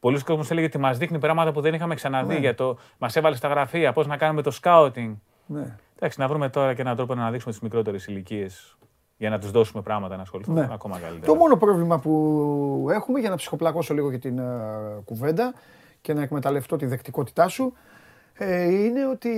[0.00, 2.32] πολλοί κόσμοι έλεγε ότι μας δείχνει πράγματα που δεν είχαμε ξαναδεί.
[2.32, 2.38] Ναι.
[2.38, 5.14] Για το μας έβαλε στα γραφεία, πώς να κάνουμε το σκάουτινγκ.
[5.46, 5.76] Ναι.
[5.96, 8.76] Εντάξει, να βρούμε τώρα και έναν τρόπο να αναδείξουμε τις μικρότερες ηλικίες
[9.16, 10.68] για να τους δώσουμε πράγματα να ασχοληθούν ναι.
[10.72, 11.26] ακόμα καλύτερα.
[11.26, 15.54] Το μόνο πρόβλημα που έχουμε, για να ψυχοπλακώσω λίγο και την uh, κουβέντα
[16.00, 17.78] και να εκμεταλλευτώ τη δεκτικότητά σου, ε,
[18.70, 19.28] είναι ότι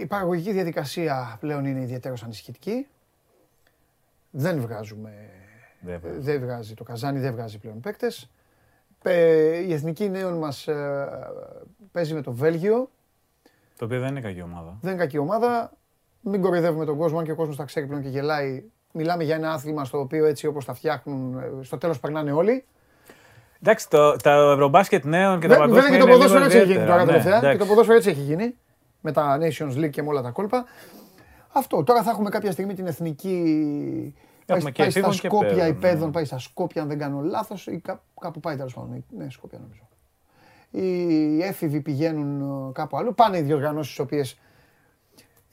[0.00, 2.86] η παραγωγική διαδικασία πλέον είναι ιδιαίτερως ανησυχητική.
[4.30, 5.12] Δεν βγάζουμε.
[5.80, 8.30] Δεν, δεν βγάζει το καζάνι, δεν βγάζει πλέον παίκτες.
[9.66, 11.08] Η εθνική νέων μας ε,
[11.92, 12.90] παίζει με το Βέλγιο.
[13.78, 14.78] Το οποίο δεν είναι κακή ομάδα.
[14.80, 15.72] Δεν είναι κακή ομάδα.
[16.20, 18.64] Μην κοροϊδεύουμε τον κόσμο, αν και ο κόσμος τα ξέρει πλέον και γελάει
[18.96, 22.64] Μιλάμε για ένα άθλημα στο οποίο έτσι όπως τα φτιάχνουν, ε, στο τέλος περνάνε όλοι.
[23.66, 26.86] Εντάξει, το, το ευρωμπάσκετ νέων και τα παγκόσμια Βέβαια και το ποδόσφαιρο έτσι έχει γίνει
[26.86, 27.52] τώρα ναι, τελευταία.
[27.52, 28.54] Και το ποδόσφαιρο έτσι έχει γίνει.
[29.00, 30.64] Με τα Nations League και με όλα τα κόλπα.
[31.52, 31.82] Αυτό.
[31.82, 34.14] Τώρα θα έχουμε κάποια στιγμή την εθνική.
[34.46, 36.12] Έχουμε πάει, και πάει στα Σκόπια υπέδων, ναι.
[36.12, 37.82] πάει στα Σκόπια αν δεν κάνω λάθος, ή
[38.20, 39.04] κάπου πάει τέλος πάντων.
[39.16, 39.88] Ναι, Σκόπια νομίζω.
[40.70, 43.14] Οι έφηβοι πηγαίνουν ε, κάπου αλλού.
[43.14, 44.38] Πάνε οι διοργανώσεις τι οποίες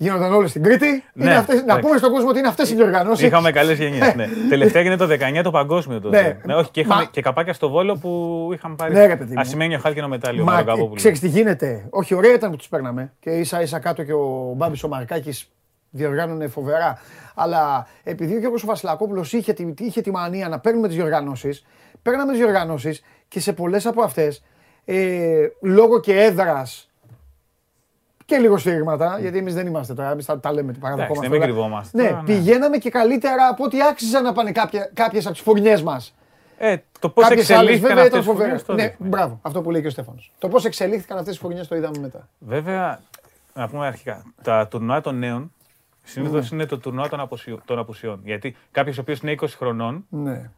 [0.01, 1.03] Γίνονταν όλε στην Κρήτη.
[1.13, 3.27] Ναι, αυτές, να πούμε στον κόσμο ότι είναι αυτές οι διοργανώσεις.
[3.27, 4.15] Είχαμε καλές γενιές.
[4.15, 4.27] ναι.
[4.49, 5.07] Τελευταία έγινε το
[5.39, 6.21] 19 το παγκόσμιο τότε.
[6.21, 6.37] Ναι.
[6.43, 7.09] ναι όχι, και, είχαμε, Μα...
[7.11, 8.93] και καπάκια στο βόλο που είχαμε πάρει.
[8.93, 10.43] Ναι, Ασημένιο χάλκινο μετάλλιο.
[10.43, 10.63] Μα
[10.95, 11.87] ξέρεις τι γίνεται.
[11.89, 13.13] Όχι, ωραία ήταν που τους παίρναμε.
[13.19, 15.49] Και ίσα ίσα κάτω και ο Μπάμπης ο Μαρκάκης
[15.89, 16.99] διοργάνωνε φοβερά.
[17.35, 21.65] Αλλά επειδή ο Γιώργος Βασιλακόπουλος είχε, είχε τη μανία να παίρνουμε τις διοργανώσεις,
[22.01, 24.43] παίρναμε τις διοργανώσεις και σε πολλές από αυτές
[24.85, 26.90] ε, λόγω και έδρας
[28.31, 30.11] και λίγο σφύριγματα, γιατί εμείς δεν είμαστε τώρα.
[30.11, 31.29] Εμείς τα, τα λέμε, παραδεχόμαστε.
[31.29, 32.03] Δεν κρυβόμαστε.
[32.03, 34.51] Ναι, ναι, πηγαίναμε και καλύτερα από ό,τι άξιζαν να πάνε
[34.93, 36.15] κάποιες από τις φουρνιέ μας.
[36.57, 38.55] Ε, το πώς εξελίχθηκαν αυτές τις φουρνιέ.
[38.67, 40.31] Ναι, μπράβο, αυτό που λέει και ο Στέφανος.
[40.39, 42.27] Το πώς εξελίχθηκαν αυτές τις φουρνιέ το είδαμε μετά.
[42.39, 42.99] Βέβαια,
[43.53, 45.51] να πούμε αρχικά, τα τουρνουά των νέων
[46.03, 46.57] συνήθως ναι.
[46.57, 47.09] είναι το τουρνουά
[47.65, 48.19] των απουσιών.
[48.23, 50.05] Γιατί κάποιο ο οποίο είναι 20 χρονών.
[50.09, 50.49] Ναι.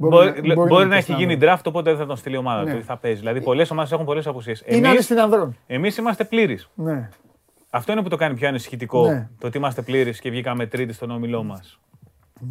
[0.00, 2.74] Μπορεί, μπορεί, μπορεί, να, έχει γίνει draft, οπότε δεν θα τον στείλει η ομάδα ναι.
[2.74, 2.84] του.
[2.84, 3.18] Θα παίζει.
[3.18, 4.62] Δηλαδή, πολλές ομάδες έχουν πολλές απουσίες.
[4.66, 5.56] Είναι στην Ανδρών.
[5.66, 6.58] Εμείς είμαστε πλήρει.
[6.74, 7.08] Ναι.
[7.70, 9.08] Αυτό είναι που το κάνει πιο ανησυχητικό.
[9.08, 9.28] Ναι.
[9.38, 11.78] Το ότι είμαστε πλήρει και βγήκαμε τρίτη στον όμιλό μας.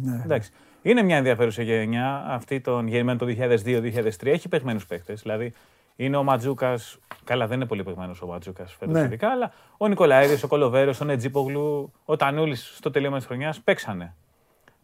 [0.02, 0.20] Ναι.
[0.24, 0.50] Εντάξει.
[0.82, 4.26] Είναι μια ενδιαφέρουσα γενιά αυτή των γεννημένων το 2002-2003.
[4.26, 5.22] Έχει παιγμένους παίκτες.
[5.22, 5.52] Δηλαδή,
[5.96, 6.98] είναι ο Ματζούκας.
[7.24, 9.00] Καλά, δεν είναι πολύ παιγμένος ο Ματζούκας φέτος ναι.
[9.00, 14.14] ειδικά, αλλά ο Νικολαίδης, ο Κολοβέρος, ο Νετζίπογλου, ο Τανούλης στο τελείωμα της χρονιάς παίξανε.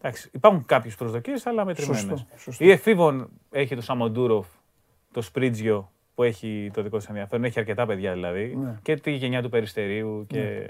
[0.07, 2.26] Εντάξει, υπάρχουν κάποιες προσδοκίες, αλλά μετρημένες.
[2.59, 4.46] Η Εφήβων έχει το Σαμοντούροφ,
[5.12, 7.44] το Σπρίτζιο που έχει το δικό της ενδιαφέρον.
[7.44, 8.57] Έχει αρκετά παιδιά δηλαδή.
[8.57, 8.74] Ναι.
[8.82, 10.26] Και τη γενιά του Περιστερίου.
[10.28, 10.38] Και...
[10.38, 10.66] Ναι.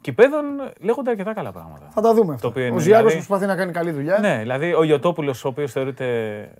[0.00, 0.44] Κυπέδων
[0.78, 1.88] λέγονται αρκετά καλά πράγματα.
[1.90, 2.38] Θα τα δούμε.
[2.40, 3.12] Το ο Ζιάκο δηλαδή...
[3.12, 4.18] προσπαθεί να κάνει καλή δουλειά.
[4.18, 6.06] Ναι, δηλαδή ο Ιωτόπουλος, ο οποίος θεωρείται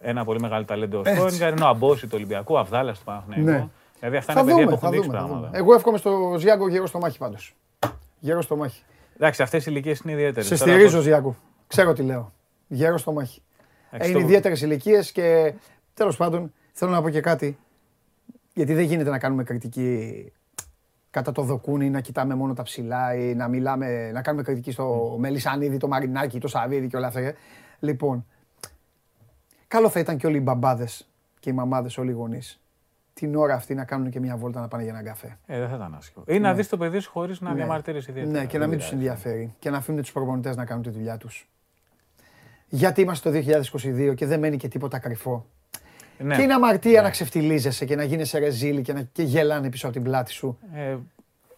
[0.00, 3.42] ένα πολύ μεγάλο ταλέντο αυτό, είναι ο Αμπόση του Ολυμπιακού, Αβδάλας του Παναχνιακού.
[3.42, 3.68] Ναι.
[3.98, 5.50] Δηλαδή αυτά θα είναι παιδιά που έχουν δείξει πράγματα.
[5.52, 7.54] Εγώ εύχομαι στο Ζιάκο γύρω στο μάχη πάντως.
[8.18, 8.82] Γύρω στο μάχη.
[9.16, 10.46] Εντάξει, αυτές οι ηλικίες είναι ιδιαίτερες.
[10.46, 11.36] Σε στηρίζω, Ζιάκο.
[11.76, 12.32] Ξέρω τι λέω.
[12.68, 13.42] Γέρο στο μάχη.
[13.90, 15.54] Ε, είναι ιδιαίτερες ηλικίες και
[15.94, 17.58] τέλος πάντων θέλω να πω και κάτι.
[18.54, 20.32] Γιατί δεν γίνεται να κάνουμε κριτική
[21.10, 25.16] κατά το δοκούνι, να κοιτάμε μόνο τα ψηλά ή να, μιλάμε, να κάνουμε κριτική στο
[25.18, 27.34] Μελισανίδη, το Μαρινάκι, το Σαββίδι και όλα αυτά.
[27.78, 28.26] Λοιπόν,
[29.68, 31.08] καλό θα ήταν και όλοι οι μπαμπάδες
[31.40, 32.60] και οι μαμάδες, όλοι οι γονείς
[33.14, 35.38] την ώρα αυτή να κάνουν και μια βόλτα να πάνε για έναν καφέ.
[35.46, 36.24] Ε, δεν θα ήταν άσχημο.
[36.28, 36.54] Ή να ναι.
[36.54, 37.56] δεις το παιδί σου χωρίς να ναι.
[37.56, 38.30] διαμαρτύρει ιδιαίτερα.
[38.30, 39.54] Ναι, και να μην τους ενδιαφέρει.
[39.58, 41.48] Και να αφήνουν τους προπονητές να κάνουν τη δουλειά τους
[42.68, 43.38] γιατί είμαστε το
[44.10, 45.46] 2022 και δεν μένει και τίποτα κρυφό.
[46.18, 46.36] Ναι.
[46.36, 47.00] Και είναι αμαρτία ναι.
[47.00, 50.58] να ξεφτιλίζεσαι και να γίνεσαι ρεζίλη και να και γελάνε πίσω από την πλάτη σου.
[50.74, 50.96] Ε,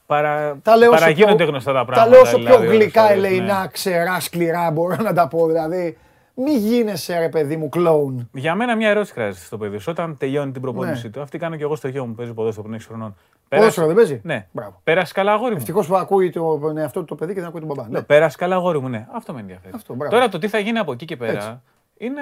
[0.07, 0.59] παρα...
[0.62, 1.46] τα λέω παραγίνονται πιο...
[1.46, 2.11] γνωστά τα πράγματα.
[2.11, 3.68] Τα λέω όσο πιο δηλαδή, γλυκά, ελεηνά, ναι.
[3.72, 5.46] ξερά, σκληρά μπορώ να τα πω.
[5.46, 5.98] Δηλαδή,
[6.39, 8.28] Μη γίνεσαι ρε παιδί μου κλόουν.
[8.34, 9.91] Για μένα μια ερώτηση χρειάζεται στο παιδί σου.
[9.91, 11.12] Όταν τελειώνει την προπόνησή Ναι.
[11.12, 13.16] του, αυτή κάνω και εγώ στο γιο μου παίζει ποδόσφαιρο πριν 6 χρονών.
[13.49, 14.47] Ποδόσφαιρο δεν παίζει; Ναι.
[14.53, 14.80] Μπράβο.
[14.84, 15.57] Πέρασε καλά, αγόρι μου.
[15.57, 17.89] Ευτυχώς που ακούει το εαυτό του το παιδί και δεν ακούει τον μπαμπά.
[17.89, 18.03] Ναι.
[18.03, 19.07] Πέρασε καλά, αγόρι μου, ναι.
[19.12, 19.72] Αυτό με ενδιαφέρει.
[19.74, 20.14] Αυτό, μπράβο.
[20.14, 21.61] Τώρα το τι θα γίνει από εκεί και πέρα Έτσι.
[21.97, 22.20] είναι.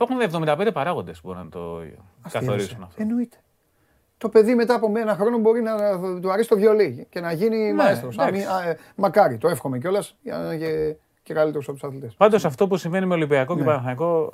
[0.00, 1.82] Υπάρχουν 75 παράγοντες που μπορούν να το
[2.32, 3.02] καθορίσουν αυτό.
[3.02, 3.36] Εννοείται.
[4.18, 5.74] Το παιδί μετά από ένα χρόνο μπορεί να
[6.20, 8.16] του αρέσει το βιολί και να γίνει Ναι, μαέστρος.
[8.18, 8.42] εντάξει.
[8.42, 12.14] Α, ε, Μακάρι, το εύχομαι κιόλας για να είναι και, και καλύτερο από τους αθλητές.
[12.14, 13.66] Πάντως αυτό που συμβαίνει με Ολυμπιακό και Ναι.
[13.66, 14.32] Παναθηναϊκό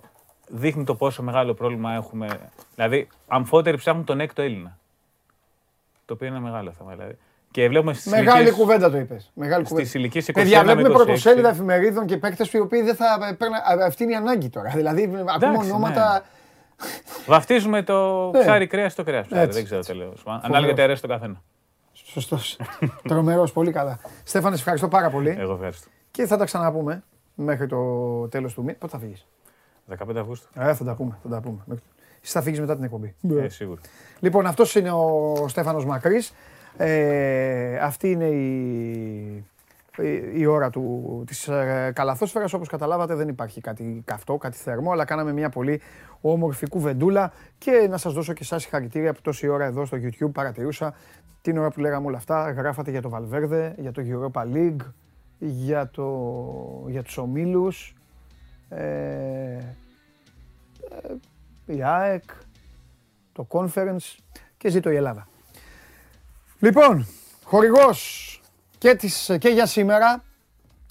[0.49, 2.27] δείχνει το πόσο μεγάλο πρόβλημα έχουμε.
[2.75, 4.79] Δηλαδή, αμφότεροι ψάχνουν τον έκτο Έλληνα.
[6.05, 6.93] Το οποίο είναι μεγάλο θέμα.
[6.93, 7.19] Δηλαδή.
[7.51, 9.31] Και βλέπουμε στις Μεγάλη κουβέντα το είπες.
[9.35, 9.87] Μεγάλη κουβέντα.
[9.87, 10.97] Στις ηλικίες 21 Παιδιά, με βλέπουμε 26.
[11.05, 13.59] πρωτοσέλιδα εφημερίδων και παίκτες οι οποίοι δεν θα παίρνουν.
[13.87, 14.71] Αυτή είναι η ανάγκη τώρα.
[14.75, 16.23] Δηλαδή, ακούμε Εντάξει, ονόματα.
[17.27, 18.41] Βαφτίζουμε το Ναι.
[18.41, 19.27] ψάρι κρέας στο κρέας.
[19.31, 19.49] Έτσι.
[19.59, 20.15] Δεν ξέρω τέλο.
[20.43, 21.43] Ανάλογα τι αρέσει το καθένα.
[21.93, 22.59] Σωστός.
[23.09, 23.99] Τρομερός, πολύ καλά.
[24.25, 25.37] Στέφανε, σε ευχαριστώ πάρα πολύ.
[25.39, 25.89] Εγώ ευχαριστώ.
[26.17, 27.03] Και θα τα ξαναπούμε
[27.35, 27.79] μέχρι το
[28.29, 28.77] τέλος του μήνα.
[28.79, 29.27] Πότε θα φύγεις;
[29.89, 30.49] 15 Αυγούστου.
[30.55, 31.19] Ε, θα τα πούμε.
[31.23, 31.65] Θα τα πούμε.
[32.23, 33.15] Εσύ θα φύγεις μετά την εκπομπή.
[33.29, 33.81] Ε, σίγουρα.
[34.21, 36.35] Λοιπόν, αυτός είναι ο Στέφανος Μακρύς.
[36.77, 39.45] Ε, αυτή είναι η,
[39.97, 42.53] η, η ώρα του, της ε, καλαθόσφαιρας.
[42.53, 45.81] Όπως καταλάβατε δεν υπάρχει κάτι καυτό, κάτι θερμό, αλλά κάναμε μια πολύ
[46.21, 50.33] όμορφη κουβεντούλα και να σας δώσω και εσάς συγχαρητήρια που τόση ώρα εδώ στο YouTube
[50.33, 50.95] παρατηρούσα
[51.41, 52.51] την ώρα που λέγαμε όλα αυτά.
[52.51, 54.81] Γράφατε για το Valverde, για το Europa League,
[55.39, 57.95] για, το, για τους ομίλους,
[58.69, 59.63] ε, ε,
[61.67, 62.23] η ΑΕΚ,
[63.33, 64.17] το conference
[64.57, 65.29] και ζήτω η Ελλάδα.
[66.59, 67.07] Λοιπόν,
[67.45, 68.41] χορηγός
[68.79, 70.25] και, της, και για σήμερα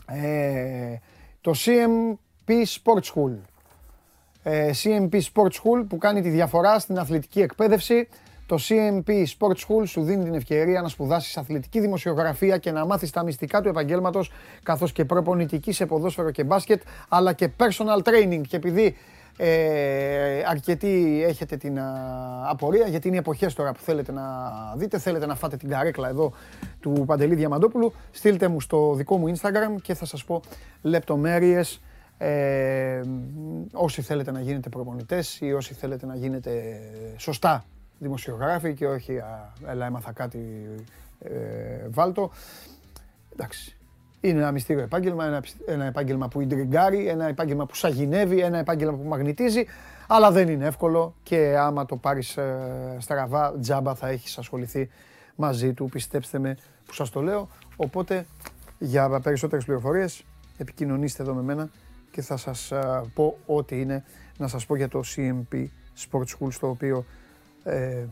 [0.07, 0.95] ε,
[1.41, 3.37] το CMP Sport School.
[4.43, 8.07] Ε, CMP Sport School που κάνει τη διαφορά στην αθλητική εκπαίδευση.
[8.45, 13.11] Το CMP Sport School σου δίνει την ευκαιρία να σπουδάσεις αθλητική δημοσιογραφία και να μάθεις
[13.11, 14.31] τα μυστικά του επαγγέλματος
[14.63, 18.41] καθώς και προπονητική σε ποδόσφαιρο και μπάσκετ αλλά και personal training.
[18.47, 18.95] Και επειδή
[19.37, 21.91] ε, αρκετοί έχετε την α,
[22.49, 24.23] απορία γιατί είναι οι εποχές τώρα που θέλετε να
[24.75, 26.33] δείτε, θέλετε να φάτε την καρέκλα εδώ
[26.79, 30.41] του Παντελή Διαμαντόπουλου, στείλτε μου στο δικό μου Instagram και θα σας πω
[30.81, 31.81] λεπτομέρειες
[32.17, 33.01] ε,
[33.71, 36.79] όσοι θέλετε να γίνετε προπονητές ή όσοι θέλετε να γίνετε
[37.17, 37.65] σωστά
[37.99, 40.69] δημοσιογράφοι και όχι α, έλα έμαθα κάτι
[41.19, 42.31] ε, βάλτο.
[43.33, 43.77] Εντάξει,
[44.21, 48.57] είναι ένα μυστήριο επάγγελμα, ένα, ψ- ένα επάγγελμα που ιντριγκάρει, ένα επάγγελμα που σαγηνεύει, ένα
[48.57, 49.65] επάγγελμα που μαγνητίζει,
[50.07, 54.89] αλλά δεν είναι εύκολο και άμα το πάρεις ε, στραβά, τζάμπα θα έχεις ασχοληθεί
[55.35, 57.49] μαζί του, πιστέψτε με που σας το λέω.
[57.75, 58.25] Οπότε
[58.79, 60.23] για περισσότερες πληροφορίες
[60.57, 61.69] επικοινωνήστε εδώ με μένα
[62.11, 64.03] και θα σας ε, πω ό,τι είναι
[64.37, 65.65] να σας πω για το CMP
[65.97, 67.05] Sport School στο οποίο
[67.65, 68.05] ε,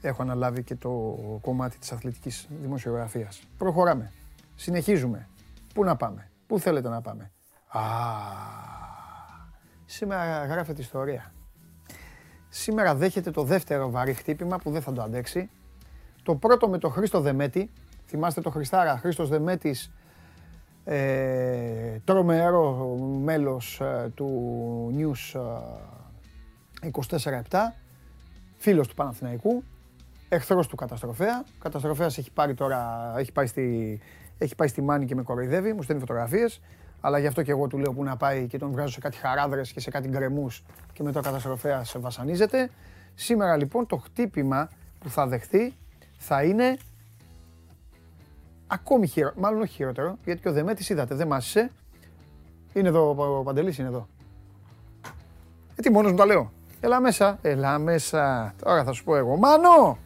[0.00, 3.42] έχω αναλάβει και το κομμάτι της αθλητικής δημοσιογραφίας.
[3.58, 4.12] Προχωράμε.
[4.54, 5.28] Συνεχίζουμε.
[5.74, 7.32] Πού να πάμε; Πού θέλετε να πάμε;
[7.68, 7.80] Α,
[9.84, 11.32] σήμερα γράφεται ιστορία.
[12.48, 15.50] Σήμερα δέχεται το δεύτερο βαρύ χτύπημα που δεν θα το αντέξει.
[16.22, 17.70] Το πρώτο με τον Χρήστο Δεμέτη.
[18.06, 18.98] Θυμάστε το Χριστάρα.
[18.98, 19.92] Χρήστος Δεμέτης,
[20.84, 24.30] ε, τρομερό μέλος ε, του
[24.98, 25.40] News
[26.82, 26.90] ε,
[27.50, 27.58] 24-7.
[28.64, 29.62] Φίλος του Παναθηναϊκού.
[30.28, 31.44] Εχθρός του καταστροφέα.
[31.46, 34.00] Ο καταστροφέας έχει πάρει τώρα, έχει πάει στη,
[34.38, 36.60] έχει πάει στη Μάνη και με κοροϊδεύει, μου στέλνει φωτογραφίες.
[37.00, 39.16] Αλλά γι' αυτό και εγώ του λέω που να πάει και τον βγάζω σε κάτι
[39.16, 42.70] χαράδρες και σε κάτι γκρεμούς και μετά ο καταστροφέας βασανίζεται.
[43.14, 45.74] Σήμερα λοιπόν το χτύπημα που θα δεχθεί
[46.18, 46.76] θα είναι
[48.66, 51.70] ακόμη χειρότερο, μάλλον όχι χειρότερο, γιατί και ο Δεμέτης είδατε, δεν μάσησε.
[52.72, 54.08] Είναι εδώ, ο Παντελής είναι εδώ.
[55.76, 56.53] Ε, τι μόνος μου τα λέω.
[56.84, 58.54] Έλα μέσα, έλα μέσα.
[58.64, 59.36] Τώρα θα σου πω εγώ.
[59.36, 59.98] Μάνο!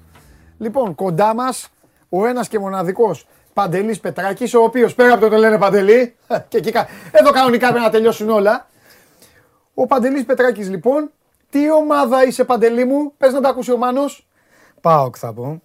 [0.59, 1.69] Λοιπόν, κοντά μας
[2.09, 6.15] ο ένας και μοναδικός Παντελής Πετράκης, ο οποίος πέρα από το το λένε Παντελή,
[6.49, 8.67] και εκεί, κα- εδώ κανονικά πρέπει να τελειώσουν όλα.
[9.75, 11.11] Ο Παντελής Πετράκης λοιπόν,
[11.51, 14.27] τι ομάδα είσαι Παντελή μου, πες να τα ακούσει ο Μάνος.
[14.81, 15.63] Πάοκ θα πω.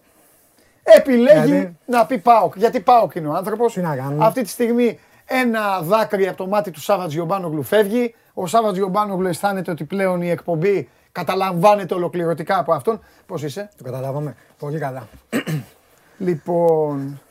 [0.84, 2.57] Επιλέγει Γιατί; να πει Πάοκ.
[2.57, 3.74] Γιατί Πάοκ είναι ο άνθρωπος.
[3.74, 8.16] Τι να κάνουμε; Αυτή τη στιγμή ένα δάκρυ από το μάτι του Σάββατ Γιομπάνογλου φεύγει.
[8.34, 12.99] Ο Σάββατ Γιομπάνογλου αισθάνεται ότι πλέον η εκπομπή καταλαμβάνεται ολοκληρωτικά από αυτόν.
[13.26, 14.36] Πώς είσαι, Το καταλάβαμε.
[14.59, 15.07] Πολύ καλά.
[16.18, 17.22] Λοιπόν.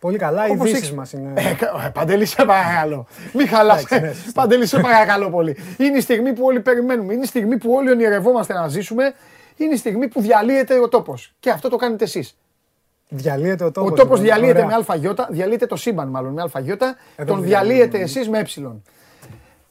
[0.00, 0.46] Πολύ καλά.
[0.46, 1.32] Οι όπως ειδήσει έχεις- μας είναι.
[1.36, 3.06] Ε, κα- ε, Παντελή, σε παρακαλώ.
[3.32, 3.84] Μην χαλάς.
[3.84, 4.32] Εντάξει, ναι, σωστά.
[4.40, 5.56] Παντελή, σε παρακαλώ πολύ.
[5.78, 7.12] Είναι η στιγμή που όλοι περιμένουμε.
[7.12, 9.14] Είναι η στιγμή που όλοι ονειρευόμαστε να ζήσουμε.
[9.56, 11.34] Είναι η στιγμή που διαλύεται ο τόπος.
[11.40, 12.36] Και αυτό το κάνετε εσείς.
[13.08, 13.90] Διαλύεται ο τόπος.
[13.90, 16.66] Ο τόπος διαλύεται με ΑΙ, διαλύεται το σύμπαν μάλλον με ΑΙ, τον
[17.16, 17.44] διαλύεται.
[17.46, 18.82] διαλύετε εσείς με Ε.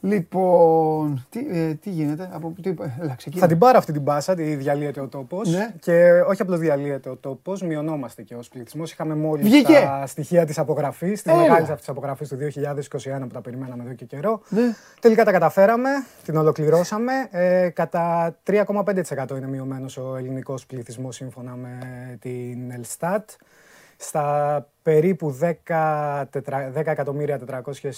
[0.08, 3.42] Λοιπόν, τι, ε, τι γίνεται, από τι, έλα, ξεκίνα.
[3.42, 5.48] Θα την πάρω αυτή την πάσα, τη διαλύεται ο τόπος.
[5.48, 5.74] Ναι.
[5.80, 8.92] Και όχι απλώς διαλύεται ο τόπος, μειωνόμαστε και ως πληθυσμός.
[8.92, 9.72] Είχαμε μόλις Βγήκε.
[9.84, 11.40] τα στοιχεία της απογραφής, τη Έλα.
[11.40, 14.40] μεγάλη αυτής απογραφής του 2021 που τα περιμέναμε εδώ και καιρό.
[14.48, 14.74] Ναι.
[15.00, 15.88] Τελικά τα καταφέραμε,
[16.24, 17.12] την ολοκληρώσαμε.
[17.30, 21.78] Ε, κατά 3,5% είναι μειωμένος ο ελληνικός πληθυσμός σύμφωνα με
[22.20, 23.30] την Ελστάτ.
[24.00, 27.90] Στα περίπου 10 τετρα- 10 εκατομμύρια 400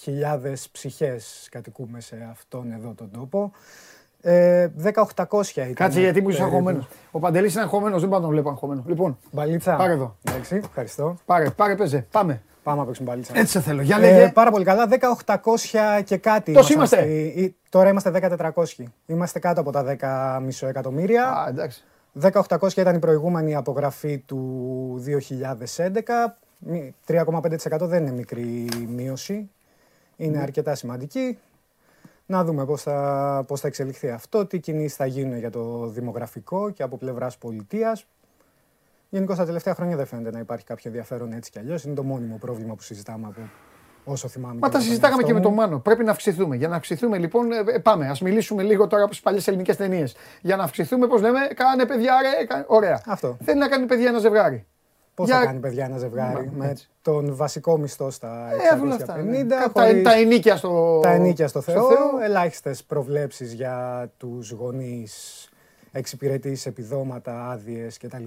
[0.00, 3.50] χιλιάδες ψυχές κατοικούμε σε αυτόν εδώ τον τόπο.
[4.20, 5.74] Ε, 10.800 ήταν.
[5.74, 6.56] Κάτσε γιατί μου είσαι περίπου.
[6.56, 6.88] αγχωμένος.
[7.10, 8.82] Ο Παντελής είναι αγχωμένος, δεν πάω να τον βλέπω αγχωμένο.
[8.86, 9.76] Λοιπόν, Μπαλίτσα.
[9.76, 10.16] Πάρε εδώ.
[10.22, 11.16] Εντάξει, ευχαριστώ.
[11.26, 12.06] πάρε, πάρε, παίζε.
[12.10, 12.42] Πάμε.
[12.62, 13.32] Πάμε να παίξουμε μπαλίτσα.
[13.36, 13.82] Έτσι σε θέλω.
[13.82, 14.28] Για Ε, λέγε.
[14.32, 14.86] πάρα πολύ καλά.
[14.86, 16.52] 10.800 και κάτι.
[16.52, 17.30] Τόσοι ήμασταν είμαστε.
[17.30, 18.84] στη- ή- Τώρα είμαστε 10.400.
[19.06, 21.24] Είμαστε κάτω από τα 10,5 εκατομμύρια.
[21.28, 21.84] Α, εντάξει.
[22.20, 26.38] 10.800 ήταν η προηγούμενη απογραφή του 2011.
[26.58, 29.50] Μη- 3,5% δεν είναι μικρή μείωση.
[30.16, 31.38] Είναι αρκετά σημαντική.
[32.26, 36.70] Να δούμε πώς θα, πώς θα εξελιχθεί αυτό, τι κινήσεις θα γίνουν για το δημογραφικό
[36.70, 38.06] και από πλευράς πολιτείας.
[39.10, 41.84] Γενικώς τα τελευταία χρόνια δεν φαίνεται να υπάρχει κάποιο ενδιαφέρον έτσι κι αλλιώς.
[41.84, 43.40] Είναι το μόνιμο πρόβλημα που συζητάμε από
[44.12, 44.54] όσο θυμάμαι.
[44.54, 45.70] Μα και τα από τον συζητάγαμε και εαυτό με τον μου.
[45.70, 45.78] Μάνο.
[45.82, 46.56] Πρέπει να αυξηθούμε.
[46.56, 48.06] Για να αυξηθούμε, λοιπόν, ε, ε, πάμε.
[48.06, 50.16] Α μιλήσουμε λίγο τώρα από τις παλιές ελληνικές ταινίες.
[50.40, 52.44] Για να αυξηθούμε, πώς λέμε, κάνε παιδιά, ρε.
[52.44, 53.00] κα- Ωραία.
[53.06, 53.36] Αυτό.
[53.44, 54.66] Θέλει να κάνει παιδιά ένα ζευγάρι.
[55.14, 56.88] Πώς Για- θα κάνει παιδιά ένα ζευγάρι Μα, με έτσι.
[57.02, 59.16] τον βασικό μισθό στα Ε, όλα 650, αυτά.
[59.22, 59.44] ναι.
[59.44, 61.00] Τα- χωρίς- Τα ενίκια στο.
[61.02, 61.88] τα ενίκια στο Θεό,
[62.22, 65.48] ελάχιστες προβλέψεις για τους γονείς,
[65.92, 68.24] εξυπηρετήσεις, επιδόματα, άδειες κτλ.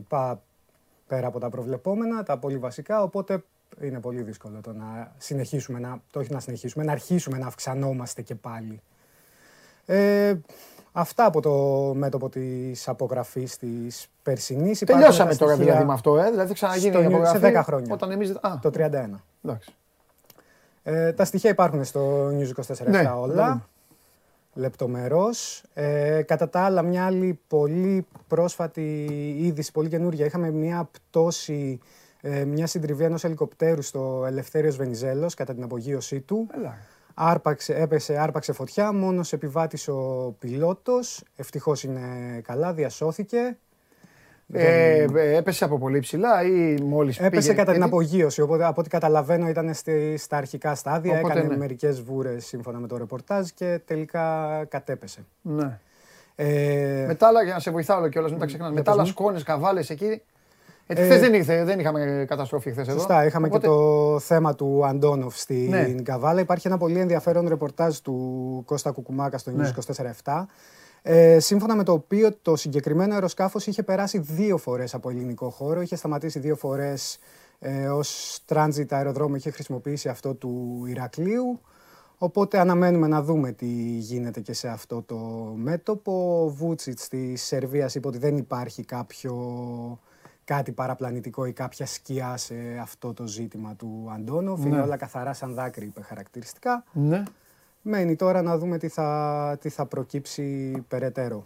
[1.07, 3.43] Πέρα από τα προβλεπόμενα, τα πολύ βασικά, οπότε
[3.81, 8.21] είναι πολύ δύσκολο το να συνεχίσουμε, να, το όχι να συνεχίσουμε, να αρχίσουμε να αυξανόμαστε
[8.21, 8.81] και πάλι.
[9.85, 10.33] Ε,
[10.91, 11.53] αυτά από το
[11.95, 14.81] μέτωπο της απογραφής της περσινής.
[14.81, 16.29] Υπάρχουν Τελειώσαμε τα τώρα στοιχεία δηλαδή με αυτό, ε.
[16.29, 17.39] Δηλαδή θα ξαναγίνει στο η νιου- απογραφή.
[17.39, 17.93] σε 10 χρόνια.
[17.93, 18.25] Όταν εμεί.
[18.29, 19.23] Α, Το 31.
[19.43, 19.73] εντάξει.
[20.83, 23.61] Ε, τα στοιχεία υπάρχουν στο News 24 Ναι, όλα, ναι.
[24.53, 25.63] λεπτομερώς.
[25.73, 29.05] Ε, κατά τα άλλα, μια άλλη πολύ πρόσφατη
[29.39, 30.25] είδηση, πολύ καινούργια.
[30.25, 31.79] Είχαμε μια πτώση,
[32.21, 36.47] ε, μια συντριβή ενός ελικοπτέρου στο Ελευθέριος Βενιζέλος κατά την απογείωσή του.
[36.57, 36.77] Έλα.
[37.13, 41.23] Άρπαξε, έπεσε, άρπαξε φωτιά, μόνος επιβάτης ο πιλότος.
[41.35, 41.99] Ευτυχώς είναι
[42.43, 43.57] καλά, διασώθηκε.
[44.53, 48.89] Ε, ε, έπεσε από πολύ ψηλά ή μόλις Έπεσε κατά την απογείωση, οπότε από ό,τι
[48.89, 51.57] καταλαβαίνω ήταν στη, στα αρχικά στάδια, Οπότε, έκανε ναι.
[51.57, 55.25] μερικές βούρες σύμφωνα με το ρεπορτάζ και τελικά κατέπεσε.
[55.41, 55.79] Ναι.
[56.35, 58.73] Ε, Μετά άλλα, για να σε βοηθάω κιόλας, μην τα ξεχνάμε.
[58.73, 59.17] Μετά άλλα πες μου.
[59.17, 60.21] σκόνες, καβάλες εκεί.
[60.95, 62.97] Ε, Ε, χθες δεν ήρθε, δεν είχαμε καταστροφή χθες εδώ.
[62.97, 65.93] Σωστά, είχαμε Οπότε- και το θέμα του Αντόνοφ στην Ναι.
[66.03, 66.39] Καβάλα.
[66.39, 69.67] Υπάρχει ένα πολύ ενδιαφέρον ρεπορτάζ του Κώστα Κουκουμάκα στο News Ναι.
[69.67, 70.47] 24-7.
[71.01, 75.81] Ε, σύμφωνα με το οποίο το συγκεκριμένο αεροσκάφος είχε περάσει δύο φορές από ελληνικό χώρο,
[75.81, 77.19] είχε σταματήσει δύο φορές
[77.59, 81.59] ε, ως transit αεροδρόμιο, είχε χρησιμοποιήσει αυτό του Ηρακλείου.
[82.17, 83.65] Οπότε αναμένουμε να δούμε τι
[83.97, 85.15] γίνεται και σε αυτό το
[85.55, 86.43] μέτωπο.
[86.43, 89.33] Ο Βούτσιτς της Σερβίας είπε ότι δεν υπάρχει κάποιο
[90.55, 94.59] κάτι παραπλανητικό ή κάποια σκιά σε αυτό το ζήτημα του Αντόνοφ.
[94.65, 94.81] Είναι Ναι.
[94.81, 96.83] όλα καθαρά σαν δάκρυ, είπε χαρακτηριστικά.
[96.93, 97.23] Ναι.
[97.81, 101.45] Μένει τώρα να δούμε τι θα, τι θα προκύψει περαιτέρω.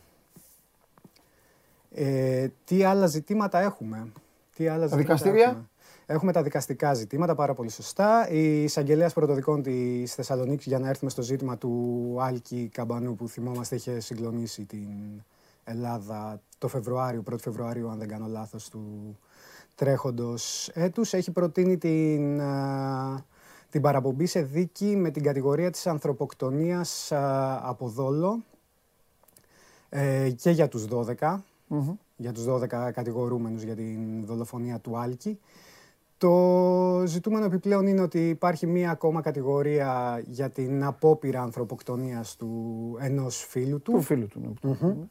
[1.91, 4.12] Ε, τι άλλα ζητήματα έχουμε;
[4.56, 5.66] Τι άλλα ζητήματα δικαστήρια; Έχουμε;
[6.06, 8.30] έχουμε τα δικαστικά ζητήματα, πάρα πολύ σωστά.
[8.30, 13.76] Η εισαγγελέας πρωτοδικών της Θεσσαλονίκης, για να έρθουμε στο ζήτημα του Άλκη Καμπανού, που θυμόμαστε
[13.76, 14.88] είχε συγκλονίσει την
[15.66, 19.18] Ελλάδα το Φεβρουάριο, 1 Φεβρουαρίου, αν δεν κάνω λάθος, του
[19.76, 23.26] τρέχοντος έτους, έχει προτείνει την, α,
[23.70, 28.44] την παραπομπή σε δίκη με την κατηγορία της ανθρωποκτονίας α, από δόλο
[29.90, 30.86] ε, και για τους
[31.20, 31.38] 12,
[32.16, 35.40] για τους 12 κατηγορούμενους για την δολοφονία του Άλκη.
[36.18, 42.52] Το ζητούμενο επιπλέον είναι ότι υπάρχει μία ακόμα κατηγορία για την απόπειρα ανθρωποκτονίας του
[43.00, 43.92] ενός φίλου του.
[43.92, 44.58] Του φίλου του.
[44.72, 45.08] ναι.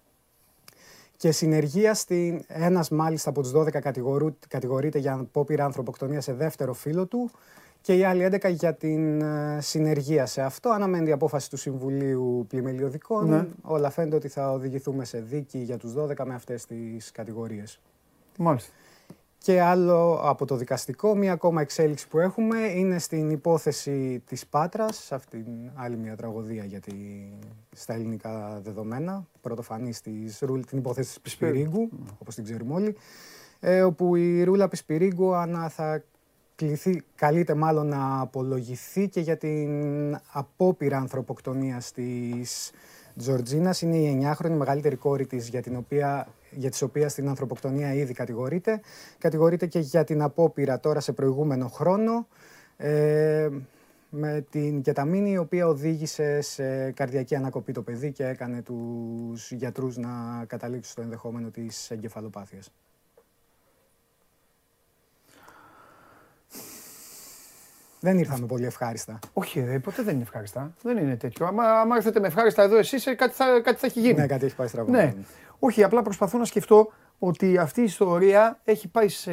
[1.17, 2.45] Και συνεργεία στην.
[2.47, 7.31] Ένας μάλιστα από τους 12 κατηγορού, κατηγορείται για απόπειρα ανθρωποκτονία σε δεύτερο φίλο του
[7.81, 10.69] και οι άλλοι 11 για την ε, συνεργεία σε αυτό.
[10.69, 13.29] Αναμένει η απόφαση του Συμβουλίου Πλημελιωδικών.
[13.29, 13.47] Ναι.
[13.63, 17.81] Όλα φαίνεται ότι θα οδηγηθούμε σε δίκη για τους 12 με αυτές τις κατηγορίες.
[18.39, 18.73] Μάλιστα.
[19.45, 25.13] Και άλλο από το δικαστικό, μία ακόμα εξέλιξη που έχουμε είναι στην υπόθεση της Πάτρας,
[25.13, 25.45] αυτήν
[25.75, 26.95] άλλη μια τραγωδία για τη,
[27.71, 31.89] στα ελληνικά δεδομένα, πρωτοφανής της Ρούλ, την υπόθεση της Πισπυρίγκου,
[32.19, 32.97] όπως την ξέρουμε όλοι,
[33.61, 36.05] ε, όπου η Ρούλα Πισπυρίγκου ανα, θα
[36.57, 39.71] κληθεί, καλείται μάλλον να απολογηθεί και για την
[40.33, 42.71] απόπειρα ανθρωποκτονίας της
[43.17, 43.83] Τζορτζίνας.
[43.83, 48.13] Είναι η 9χρονη μεγαλύτερη κόρη της για την οποία για τις οποίες την ανθρωποκτονία ήδη
[48.13, 48.81] κατηγορείται.
[49.19, 52.27] Κατηγορείται και για την απόπειρα τώρα σε προηγούμενο χρόνο.
[52.77, 53.49] Ε,
[54.17, 59.97] με την κεταμίνη η οποία οδήγησε σε καρδιακή ανακοπή το παιδί και έκανε τους γιατρούς
[59.97, 62.73] να καταλήξουν στο ενδεχόμενο της εγκεφαλοπάθειας.
[68.05, 69.19] Δεν ήρθαμε πολύ ευχάριστα.
[69.33, 70.75] Όχι, ρε, ποτέ δεν είναι ευχάριστα.
[70.83, 71.47] Δεν είναι τέτοιο.
[71.47, 74.15] Άμα, άμα έρθετε με ευχάριστα εδώ εσείς, κάτι θα, κάτι θα έχει γίνει.
[74.15, 74.91] Ναι, κάτι έχει πάει στραβά.
[74.91, 75.15] Ναι.
[75.59, 79.33] Όχι, απλά προσπαθώ να σκεφτώ ότι αυτή η ιστορία έχει πάει, σε,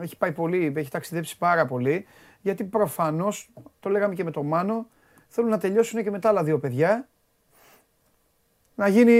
[0.00, 2.06] έχει πάει πολύ, έχει ταξιδέψει πάρα πολύ.
[2.40, 3.50] Γιατί προφανώς,
[3.80, 4.86] το λέγαμε και με τον Μάνο,
[5.28, 7.08] θέλουν να τελειώσουν και με τα άλλα δύο παιδιά.
[8.74, 9.12] Να γίνει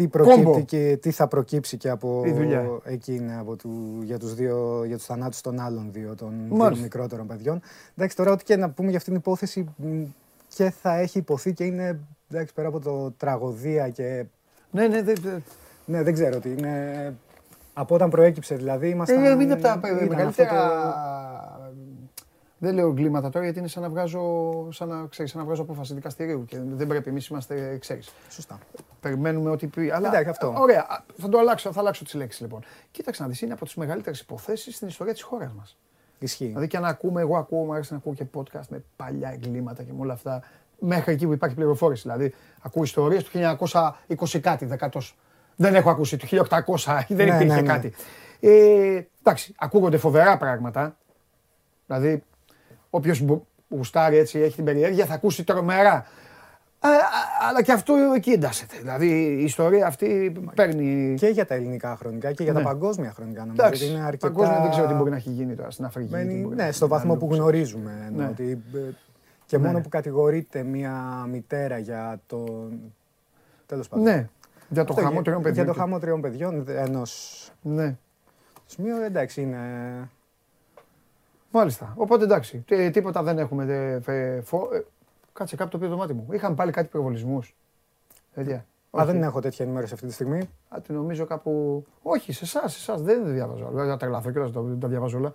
[0.00, 2.64] τι προκύπτει και τι θα προκύψει και από Η δουλειά.
[2.84, 7.26] εκείνη από του, για τους, δύο, για τους θανάτους των άλλων δύο, των δύο μικρότερων
[7.26, 7.60] παιδιών.
[7.96, 10.02] Εντάξει, τώρα ό,τι και να πούμε για αυτήν την υπόθεση μ,
[10.48, 11.98] και θα έχει υποθεί και είναι
[12.30, 14.24] εντάξει, πέρα από το τραγωδία και
[14.70, 15.16] Ναι, ναι, δεν.
[15.22, 15.42] δεν-
[15.84, 17.14] ναι, δεν ξέρω τι είναι.
[17.72, 19.24] Από όταν προέκυψε δηλαδή ήμασταν...
[19.24, 20.60] Ε, είναι από τα ήταν αυτό μεγαλύτερα.
[22.60, 24.22] Το- Δεν λέω εγκλήματα τώρα γιατί είναι σαν να βγάζω,
[24.72, 27.08] σαν να, ξέρεις, σαν να βγάζω απόφαση δικαστηρίου και δεν πρέπει.
[27.08, 28.58] Εμείς είμαστε, ξέρεις, Σωστά.
[29.00, 29.90] Περιμένουμε ότι πει.
[29.90, 30.54] Αλλά Εντάξει, αυτό.
[30.56, 32.60] ωραία, α, θα το αλλάξω, θα αλλάξω τις λέξεις λοιπόν.
[32.90, 35.76] Κοίταξε να δεις, είναι από τις μεγαλύτερες υποθέσεις στην ιστορία της χώρας μας.
[36.18, 36.46] Ισχύει.
[36.46, 39.82] Δηλαδή και να ακούμε, εγώ ακούω, μου αρέσει να ακούω και podcast με παλιά εγκλήματα
[39.82, 40.42] και με όλα αυτά.
[40.78, 42.02] Μέχρι εκεί που υπάρχει πληροφόρηση.
[42.02, 45.16] Δηλαδή, ακούω ιστορίες του 1920 κάτι, δεκατός.
[45.56, 47.62] Δεν έχω ακούσει του 1800, δεν Ναι, υπήρχε ναι, ναι.
[47.66, 47.92] κάτι.
[48.40, 50.96] Ε, εντάξει, ακούγονται φοβερά πράγματα.
[51.86, 52.22] Δηλαδή,
[52.90, 53.24] όποιος
[53.68, 56.06] γουστάρει έτσι, έχει την περιέργεια, θα ακούσει τρομερά.
[56.82, 56.92] Α, α,
[57.48, 58.76] αλλά και αυτό εκεί εντάσσεται.
[58.78, 59.06] Δηλαδή
[59.40, 61.14] η ιστορία αυτή παίρνει.
[61.18, 62.64] Και για τα ελληνικά χρονικά και για τα Ναι.
[62.64, 63.62] παγκόσμια χρονικά νομίζω.
[63.62, 64.26] Εντάξει, ότι είναι αρκετά...
[64.32, 66.08] παγκόσμια δεν ξέρω τι μπορεί να έχει γίνει τώρα στην Αφρική.
[66.08, 67.42] τι Μένει, μπορεί να ναι, έχει στο γίνει, βαθμό να που το ξέρω.
[67.48, 68.04] γνωρίζουμε.
[68.06, 68.28] εννοώ Ναι.
[68.30, 68.78] ότι, ε,
[69.46, 69.66] και Ναι.
[69.66, 72.68] μόνο που κατηγορείται μια μητέρα για το.
[73.66, 74.04] Τέλος πάντων.
[74.04, 74.28] Ναι,
[74.68, 75.64] για το Αυτό, χαμό τριών παιδιών.
[75.64, 77.96] Για το και- χαμό τριών παιδιών ενός Ναι,
[78.66, 79.58] σημείου, εντάξει, είναι.
[81.50, 81.92] Μάλιστα.
[81.96, 83.64] Οπότε εντάξει, τί- τίποτα δεν έχουμε.
[83.64, 84.84] δε- φε- φο- ε,
[85.32, 86.28] Κάτσε κάπου το πει το μάτι μου.
[86.32, 87.54] Είχαμε πάλι κάτι πυροβολισμούς.
[88.34, 88.64] Παιδιά.
[88.90, 90.50] Α, δεν έχω τέτοια ενημέρωση αυτή τη στιγμή.
[90.68, 91.84] Α, τη νομίζω κάπου.
[92.02, 93.68] Όχι, σε εσάς, σε εσάς δεν διαβάζω.
[93.72, 95.32] Δεν θα τρελαθώ και δεν τα διαβάζω όλα.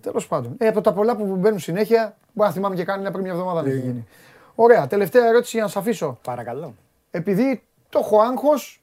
[0.00, 0.54] Τέλος πάντων.
[0.58, 3.62] Ε, από τα πολλά που μπαίνουν συνέχεια, μπορεί να θυμάμαι και κάνει πριν μια εβδομάδα
[3.62, 4.06] να έχει γίνει.
[4.54, 6.18] Ωραία, τελευταία ερώτηση για να σας αφήσω.
[6.22, 6.74] Παρακαλώ.
[7.10, 8.82] Επειδή το έχω άγχος,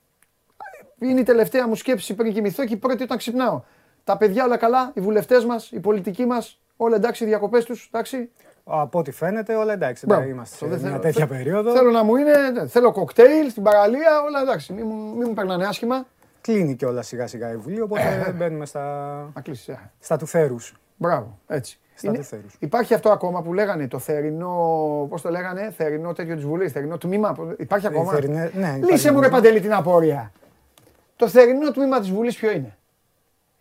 [0.99, 3.61] είναι η τελευταία μου σκέψη πριν κοιμηθώ και η πρώτη όταν ξυπνάω.
[4.03, 7.89] Τα παιδιά όλα καλά, οι βουλευτές μας, οι πολιτικοί μας, όλα εντάξει, οι διακοπές τους,
[7.93, 8.29] εντάξει.
[8.63, 10.05] Από ό,τι φαίνεται, όλα εντάξει.
[10.05, 10.21] Μπράβο.
[10.21, 11.71] εντάξει, Είμαστε Αυτό σε δεν μια θέλω- τέτοια θε- περίοδο.
[11.71, 14.73] Θέλω να μου είναι, ναι, θέλω κοκτέιλ στην παραλία, όλα εντάξει.
[14.73, 16.05] Μην, μου- μην μου περνάνε άσχημα.
[16.41, 18.81] Κλείνει και όλα σιγά σιγά η Βουλή, Ε, οπότε μπαίνουμε στα,
[19.35, 19.67] Να κλείσεις.
[19.67, 19.91] ε.
[19.99, 20.73] στα του θέρους.
[20.97, 21.79] Μπράβο, έτσι.
[21.95, 22.55] Στα Είναι- του θέρους.
[22.59, 24.49] Υπάρχει αυτό ακόμα που λέγανε το θερινό,
[25.09, 27.35] πώς το λέγανε, θερινό τέτοιο της Βουλής, θερινό τμήμα.
[27.57, 29.41] Υπάρχει ακόμα; θερινέ- ναι, υπάρχει Λύσε μου ρε τμήμα.
[29.41, 30.31] Παντελή την απορία.
[31.15, 32.77] Το θερινό τμήμα της Βουλής ποιο είναι;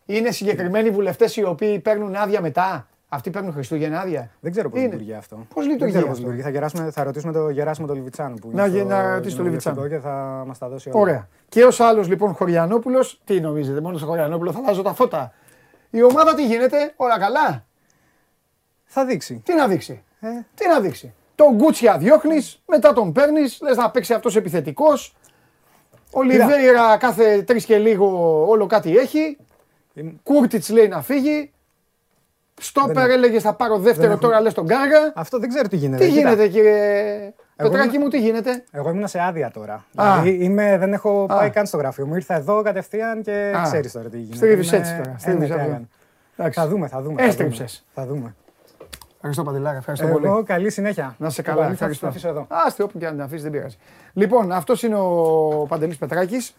[0.07, 4.31] Είναι συγκεκριμένοι βουλευτές οι οποίοι παίρνουν άδεια μετά; Αυτοί παίρνουν Χριστούγεννα άδεια.
[4.41, 4.89] Δεν ξέρω πώς Είναι.
[4.89, 5.37] λειτουργεί αυτό.
[5.55, 6.43] Πώς λειτουργεί Δεν ξέρω αυτό; πώς λειτουργεί.
[6.43, 9.37] Θα, γεράσουμε, θα ρωτήσουμε το Γεράσιμο το Λιβιτσάνο που είναι Να στο- γε- να ρωτήσεις
[9.37, 9.89] το κοινοβουλευτικό Λιβιτσάνο.
[9.89, 11.01] και θα μας τα δώσει όλα.
[11.01, 11.29] Ωραία.
[11.49, 15.33] Και ως άλλος λοιπόν Χωριανόπουλος, τι νομίζετε, μόνο στο Χωριανόπουλο θα αλλάζω τα φώτα.
[15.91, 17.65] Η ομάδα τι γίνεται, όλα καλά;
[18.85, 19.41] Θα δείξει.
[19.45, 23.91] Τι να δείξει; Ε, Τι να δείξει; Τον Γκούτσια διώχνεις, μετά τον παίρνεις, λες να
[23.91, 25.17] παίξει αυτός επιθετικός.
[26.13, 28.09] Ο Λιβέιρα κάθε τρεις και λίγο
[28.49, 29.37] όλο κάτι έχει.
[29.95, 31.53] Είναι- Κούρτιτς λέει να φύγει.
[32.61, 35.13] Στόπερ Δεν- έλεγε θα πάρω δεύτερο, έχουμε- τώρα λες τον Γκάργα.
[35.15, 36.05] αυτό δεν ξέρω τι γίνεται.
[36.05, 39.85] Τι Κοίτα, γίνεται κύριε Εγώ Πετράκη είμαι- μου, τι γίνεται; Εγώ ήμουν σε άδεια τώρα.
[39.95, 40.21] Α.
[40.21, 41.27] Δηλαδή είμαι, δεν έχω Α.
[41.37, 42.15] πάει καν στο γραφείο μου.
[42.15, 43.63] Ήρθα εδώ κατευθείαν και Α.
[43.63, 44.37] ξέρεις τώρα τι γίνεται.
[44.37, 45.65] Στρίβεις Είμαι- έτσι τώρα, Ε, ναι, στρίβεις τι αυτό.
[45.69, 45.89] έκανε.
[46.37, 46.61] Εντάξει.
[46.61, 47.21] Θα δούμε, θα δούμε.
[47.23, 47.85] θα Έστριψες.
[47.95, 48.07] δούμε.
[48.07, 48.35] Θα δούμε.
[49.15, 50.45] Ευχαριστώ Παντελάρα, ευχαριστώ Εγώ πολύ.
[50.45, 51.15] καλή συνέχεια.
[51.19, 52.05] Να σε Λοιπόν, καλά, θα ευχαριστώ.
[52.07, 52.47] το αφήσω εδώ.
[52.49, 53.77] Άστε όπου και αν την αφήσεις, δεν πειράζει.
[54.13, 56.55] Λοιπόν, αυτός είναι ο Παντελής Πετράκης.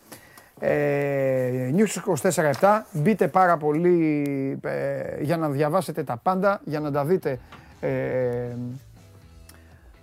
[0.59, 2.15] Ε, News
[2.59, 2.81] 24-7.
[2.91, 7.39] Μπείτε πάρα πολύ ε, για να διαβάσετε τα πάντα, για να τα δείτε.
[7.79, 7.89] Ε,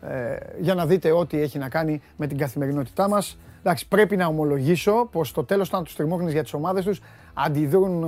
[0.09, 3.39] ε, για να δείτε ό,τι έχει να κάνει με την καθημερινότητά μας.
[3.61, 7.01] Εντάξει, πρέπει να ομολογήσω πως στο τέλος όταν τους τριμώχνεις για τις ομάδες τους
[7.35, 8.03] αντιδρούν,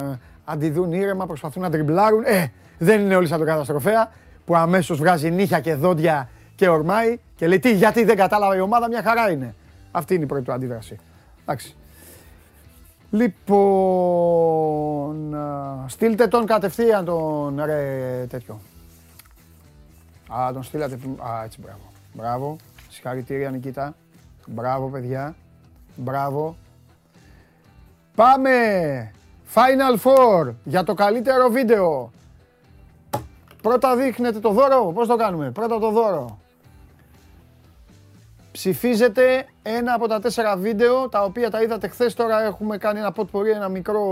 [0.00, 2.22] ε, αντιδρούν ήρεμα, προσπαθούν να τριμπλάρουν.
[2.24, 2.46] Ε,
[2.78, 4.10] δεν είναι όλοι σαν τον καταστροφέα
[4.44, 8.60] που αμέσως βγάζει νύχια και δόντια και ορμάει και λέει τι, γιατί δεν κατάλαβε η
[8.60, 9.54] ομάδα, μια χαρά είναι.
[9.90, 10.96] Αυτή είναι η πρώτη του αντίδραση.
[11.42, 11.76] Εντάξει.
[13.10, 13.44] Λοιπόν,
[15.34, 18.60] α, στείλτε τον κατευθείαν τον ρε τέτοιο.
[20.28, 20.98] Α, τον στείλατε.
[21.18, 21.80] Α, έτσι, μπράβο.
[22.12, 22.56] Μπράβο.
[22.88, 23.94] Συγχαρητήρια, Νικήτα.
[24.46, 25.34] Μπράβο, παιδιά.
[25.96, 26.56] Μπράβο.
[28.14, 28.50] Πάμε!
[29.54, 32.10] Final Four για το καλύτερο βίντεο.
[33.62, 34.92] Πρώτα δείχνετε το δώρο.
[34.94, 36.38] Πώς το κάνουμε; Πρώτα το δώρο.
[38.58, 43.12] Ψηφίζετε ένα από τα τέσσερα βίντεο, τα οποία τα είδατε χθες, τώρα έχουμε κάνει ένα
[43.12, 44.02] ποτπορί, ένα μικρό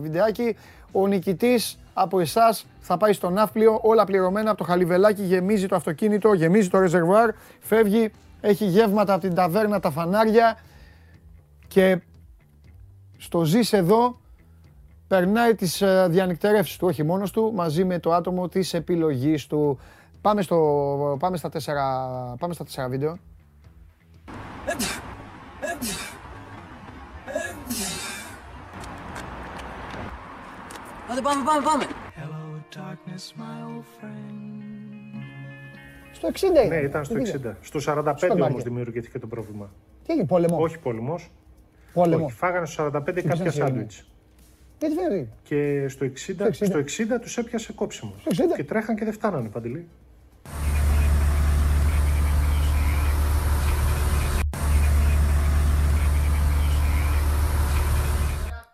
[0.00, 0.56] βιντεάκι.
[0.92, 5.22] Ο νικητής από εσάς θα πάει στο ναύπλιο, όλα πληρωμένα από το χαλιβελάκι.
[5.22, 7.30] Γεμίζει το αυτοκίνητο, γεμίζει το ρεζερβουάρ,
[7.60, 8.10] φεύγει,
[8.40, 10.58] έχει γεύματα από την ταβέρνα, τα φανάρια
[11.68, 12.00] και
[13.16, 14.20] στο ζεις εδώ
[15.08, 19.78] περνάει τις ε, διανυκτερεύσεις του, όχι μόνος του, μαζί με το άτομο της επιλογής του.
[20.20, 22.08] Πάμε, στο, πάμε, στα, τέσσερα,
[22.38, 23.18] πάμε στα τέσσερα βίντεο.
[31.18, 31.84] Άντε πάμε, πάμε, πάμε.
[36.12, 36.64] Στο 60 είναι.
[36.64, 37.54] Ναι, ήταν στο 60.
[37.60, 38.62] Στο 45 Στον όμως Άγιο.
[38.62, 39.70] δημιουργήθηκε το πρόβλημα.
[40.06, 41.30] Τι έγινε, πόλεμο; Όχι πόλεμος.
[41.92, 42.24] Πόλεμο.
[42.24, 44.06] Όχι, φάγανε στο 45 κάποια πήγαν σε σάντουιτς.
[44.78, 45.28] Γιατί φεύγει.
[45.42, 46.66] Και στο 60, Στο 60.
[46.66, 48.20] στο 60 τους έπιασε κόψιμος.
[48.20, 48.56] Στο 60.
[48.56, 49.88] Και τρέχαν και δεν φτάνανε, Παντελή.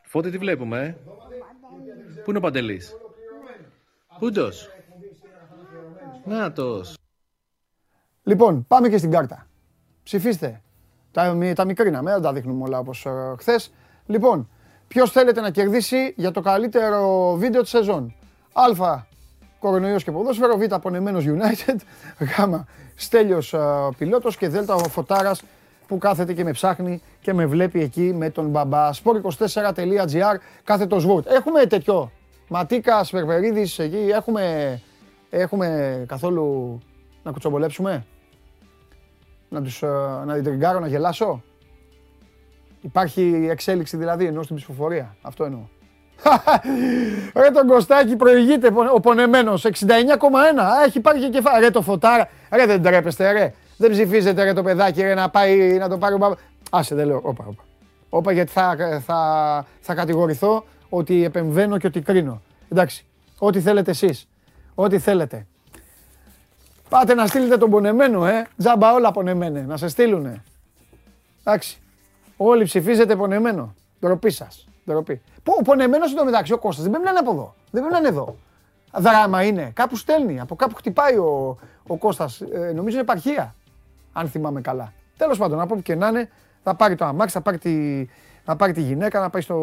[0.03, 0.95] Φώτη τι βλέπουμε, ε;
[2.25, 2.97] Πού είναι ο Παντελής;
[4.19, 4.69] Πούντος.
[6.25, 6.95] Νάτος.
[8.23, 9.47] Λοιπόν, πάμε και στην κάρτα.
[10.03, 10.63] Ψηφίστε.
[11.13, 13.73] Τα, μη- τα μικρίναμε, δεν τα δείχνουμε όλα όπως ε, χθες.
[14.07, 14.49] Λοιπόν,
[14.89, 18.15] ποιος θέλετε να κερδίσει για το καλύτερο βίντεο της σεζόν;
[18.53, 19.03] Α.
[19.59, 20.75] Κορονοϊός και ποδόσφαιρο, Β.
[20.75, 21.77] Πονεμένος United,
[22.19, 22.55] Γ.
[22.95, 24.71] Στέλιος ε, Πιλότος και Δ.
[24.71, 25.43] Ο Φωτάρας
[25.87, 28.91] που κάθεται και με ψάχνει και με βλέπει εκεί με τον μπαμπά.
[28.93, 31.27] Sport24.gr, κάθετος Word.
[31.27, 32.11] Έχουμε τέτοιο.
[32.49, 34.81] Ματίκας, Περπερίδης, εκεί έχουμε,
[35.31, 36.79] έχουμε καθόλου
[37.23, 38.07] να κουτσομπολέψουμε;
[39.49, 39.87] Να τους, ε,
[40.27, 41.43] να την τριγκάρω, να γελάσω;
[42.81, 45.61] Υπάρχει εξέλιξη δηλαδή ενώ στην ψηφοφορία; Αυτό εννοώ.
[47.43, 49.71] Ρε τον Κωστάκη προηγείται ο πονεμένος 69,1.
[50.61, 51.65] Α, Έχει πάρει και κεφάλι.
[51.65, 52.29] Ρε το φωτάρα.
[52.53, 53.53] Ρε δεν τρέπεστε ρε.
[53.77, 56.35] Δεν ψηφίζετε ρε το παιδάκι ρε να πάει να το πάρει ο μπαμπά.
[56.71, 57.21] Άσε δεν λέω.
[57.23, 57.65] Όπα, όπα.
[58.09, 62.43] Όπα γιατί θα, θα, θα κατηγορηθώ ότι επεμβαίνω και ότι κρίνω.
[62.69, 63.05] Εντάξει.
[63.39, 64.29] Ό,τι θέλετε εσείς.
[64.75, 65.47] Ό,τι θέλετε.
[66.89, 68.47] Πάτε να στείλετε τον πονεμένο, ε.
[68.57, 69.61] Τζάμπα όλα πονεμένε.
[69.61, 70.43] Να σε στείλουνε.
[71.45, 71.79] Εντάξει.
[72.37, 73.75] Όλοι ψηφίζετε πονεμένο.
[74.01, 74.69] Ντροπή σας.
[74.87, 75.23] Ντροπή.
[75.43, 77.55] Πού, ο πονεμένος εντωμεταξύ ο Κώστας δεν πρέπει να είναι από εδώ.
[77.71, 78.37] Δεν πρέπει να είναι εδώ.
[78.93, 79.71] Δράμα είναι.
[79.75, 80.41] Κάπου στέλνει.
[80.41, 82.41] Από κάπου χτυπάει ο, ο Κώστας.
[82.41, 83.55] Ε, νομίζω είναι επαρχία.
[84.17, 84.93] Αν θυμάμαι καλά.
[85.17, 86.29] Τέλος πάντων, από όπου και να είναι,
[86.63, 88.05] θα πάρει το αμάξι, θα πάρει τη,
[88.45, 89.57] θα πάρει τη γυναίκα να πάει στο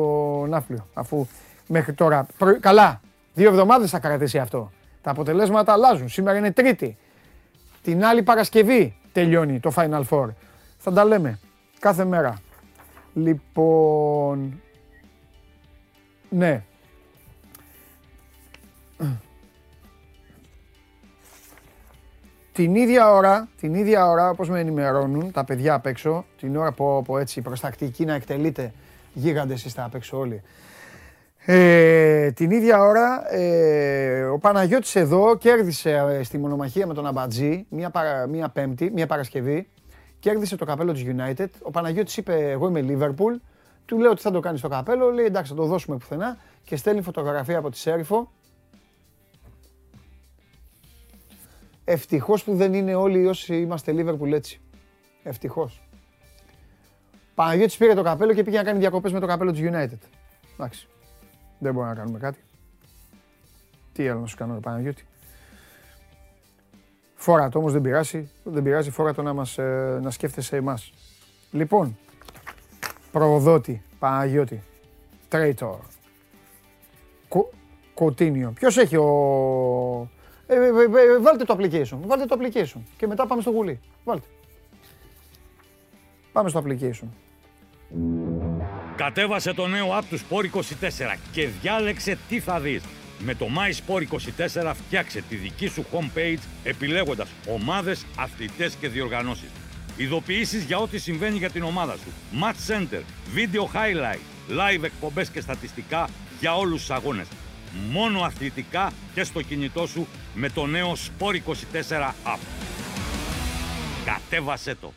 [0.49, 0.87] ναύπλιο.
[0.93, 1.27] Αφού
[1.67, 2.25] μέχρι τώρα.
[2.37, 3.01] προ- καλά.
[3.33, 4.71] Δύο εβδομάδες θα κρατήσει αυτό.
[5.01, 6.09] Τα αποτελέσματα αλλάζουν.
[6.09, 6.97] Σήμερα είναι Τρίτη.
[7.81, 10.27] Την άλλη Παρασκευή τελειώνει το Final Four.
[10.77, 11.39] Θα τα λέμε
[11.79, 12.39] κάθε μέρα.
[13.13, 14.61] Λοιπόν,
[16.29, 16.63] ναι.
[22.53, 26.71] Την ίδια ώρα, την ίδια ώρα, όπως με ενημερώνουν τα παιδιά απ' έξω, την ώρα
[26.71, 28.73] που, που έτσι προστακτική να εκτελείται
[29.13, 30.41] γίγαντες είστε απ' έξω όλοι.
[31.45, 37.65] Ε, την ίδια ώρα ε, ο Παναγιώτης εδώ κέρδισε ε, στη μονομαχία με τον Αμπατζή
[37.69, 39.67] μια, παρα, μια πέμπτη, μια Παρασκευή
[40.19, 41.47] κέρδισε το καπέλο της United.
[41.61, 43.39] Ο Παναγιώτης είπε εγώ είμαι Liverpool.
[43.85, 45.11] Του λέω ότι θα το κάνεις στο καπέλο.
[45.11, 48.31] Λέει εντάξει θα το δώσουμε πουθενά και στέλνει φωτογραφία από τη Σέριφο.
[51.85, 54.61] Ευτυχώς που δεν είναι όλοι όσοι είμαστε Liverpool έτσι.
[55.23, 55.81] Ευτυχώς.
[57.35, 59.97] Παναγιώτης πήρε το καπέλο και πήγε να κάνει διακοπές με το καπέλο της United.
[60.53, 60.87] Εντάξει.
[61.59, 62.39] Δεν μπορούμε να κάνουμε κάτι.
[63.93, 65.05] Τι άλλο να σου κάνω, ρε Παναγιώτη.
[67.15, 68.29] Φόρα το όμως δεν πειράζει.
[68.43, 70.93] Δεν πειράζει, φόρα το να, μας, ε, να σκέφτεσαι εμάς.
[71.51, 71.97] Λοιπόν,
[73.11, 74.63] προδότη, Παναγιώτη,
[75.27, 75.79] Τρέιτορ,
[77.27, 77.49] Κο,
[77.93, 78.51] Κοτίνιο.
[78.51, 80.09] Ποιος έχει ο...
[80.51, 83.79] Ε, ε, ε, ε, βάλτε το application, βάλτε το application και μετά πάμε στο γουλί.
[84.03, 84.25] Βάλτε.
[86.31, 87.07] Πάμε στο application.
[88.95, 90.61] Κατέβασε το νέο app του Sport 24
[91.31, 92.83] και διάλεξε τι θα δεις.
[93.19, 94.03] Με το My Sport
[94.61, 99.49] 24 φτιάξε τη δική σου homepage επιλέγοντας ομάδες, αθλητές και διοργανώσεις.
[99.97, 102.11] Ειδοποιήσεις για ό,τι συμβαίνει για την ομάδα σου.
[102.41, 103.01] Match Center,
[103.35, 106.09] Video Highlight, Live εκπομπές και στατιστικά
[106.39, 107.27] για όλους τους αγώνες.
[107.91, 112.39] Μόνο αθλητικά και στο κινητό σου με το νέο Sport 24 app.
[114.05, 114.91] Κατέβασέ το.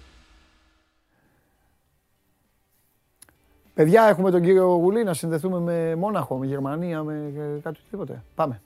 [3.75, 8.23] Παιδιά, έχουμε τον κύριο Γουλή να συνδεθούμε με Μόναχο, με Γερμανία, με ε, κάτι τίποτε.
[8.35, 8.61] Πάμε.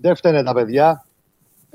[0.00, 1.04] Δεν φταίνε τα παιδιά.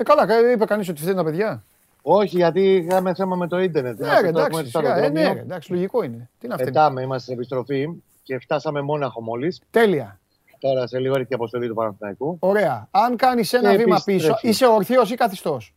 [0.00, 1.64] Ε, καλά, κα- είπε κανείς ότι φταίνουν τα παιδιά.
[2.02, 3.98] Όχι, γιατί είχαμε θέμα με το ίντερνετ.
[3.98, 5.28] Ναι, Είμαστε ρε, τώρα εντάξει, στο σιγά, ε, αεροδρόμιο.
[5.28, 6.28] ναι, ρε, εντάξει, λογικό είναι.
[6.38, 6.66] Τι είναι αυτό.
[6.66, 7.88] Πετάμε, είμαστε στην επιστροφή
[8.22, 9.60] και φτάσαμε Μόναχο μόλις.
[9.70, 10.18] Τέλεια.
[10.58, 12.36] Τώρα σε λίγο έρχεται η αποστολή του Παναθηναϊκού.
[12.40, 12.88] Ωραία.
[12.90, 14.22] Αν κάνεις ένα Και βήμα επιστρέφεις.
[14.40, 15.74] πίσω, είσαι ορθίο ή καθιστός;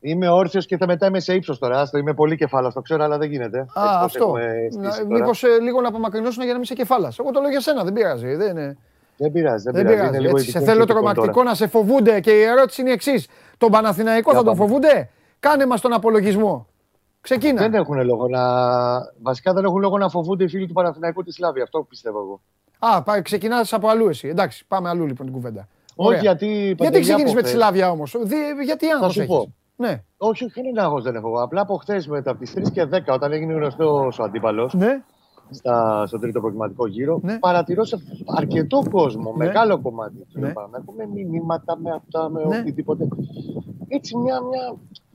[0.00, 1.80] Είμαι όρθιος και θα μετά είμαι σε ύψος τώρα.
[1.80, 3.58] Άστο, είμαι πολύ κεφάλα, το ξέρω, αλλά δεν γίνεται.
[3.58, 4.24] Α, Έτσι πως αυτό.
[4.24, 5.04] έχουμε στήσει τώρα.
[5.14, 7.12] Μήπως ε, λίγο να απομακρυνώσουν για να μην είσαι κεφάλα.
[7.20, 8.34] Εγώ το λέω για σένα, δεν πειράζει.
[8.34, 8.76] Δεν, είναι...
[9.22, 9.96] Δεν πειράζει, δεν, δεν πειράζει.
[9.96, 10.08] πειράζει.
[10.16, 11.48] Είναι λίγο Έτσι, σε ειδικό θέλω σχετικό τρομακτικό τώρα.
[11.48, 13.28] να σε φοβούνται και η ερώτηση είναι η εξής.
[13.58, 14.66] Τον Παναθηναϊκό Για θα τον πάμε.
[14.66, 15.08] φοβούνται;
[15.40, 16.66] Κάνε μας τον απολογισμό.
[17.20, 17.60] Ξεκίνα.
[17.62, 18.40] Δεν έχουν λόγο να.
[19.22, 21.60] Βασικά δεν έχουν λόγο να φοβούνται οι φίλοι του Παναθηναϊκού τη Σλάβη.
[21.60, 22.40] Αυτό πιστεύω εγώ.
[22.78, 24.28] Α, πάει, ξεκινάς από αλλού εσύ.
[24.28, 25.68] Εντάξει, πάμε αλλού λοιπόν την κουβέντα.
[25.94, 26.20] Όχι Ωραία.
[26.20, 26.46] γιατί.
[26.46, 28.16] Γιατί Παντελή, ξεκίνησε από με τη χθες- Σλάβια όμως;
[28.64, 29.54] Γιατί Θα άγχος σου έχεις; πω.
[29.76, 30.02] Ναι.
[30.16, 31.28] Όχι, όχι, κανένα άγχος δεν έχω.
[31.28, 31.42] εγώ.
[31.42, 35.02] Απλά από χθες μετά από τις 3 και 10, όταν έγινε γνωστός ο αντίπαλος Ναι.
[35.50, 37.38] Στα, στο τρίτο προκριματικό γύρο, Ναι.
[37.38, 37.98] παρατηρώ σε
[38.36, 39.44] αρκετό κόσμο, Ναι.
[39.46, 40.52] μεγάλο κομμάτι του Ναι.
[40.52, 42.58] Παναθηναϊκού, με μηνύματα, με αυτά, με Ναι.
[42.58, 43.08] οτιδήποτε.
[43.88, 44.74] Έτσι μια, μια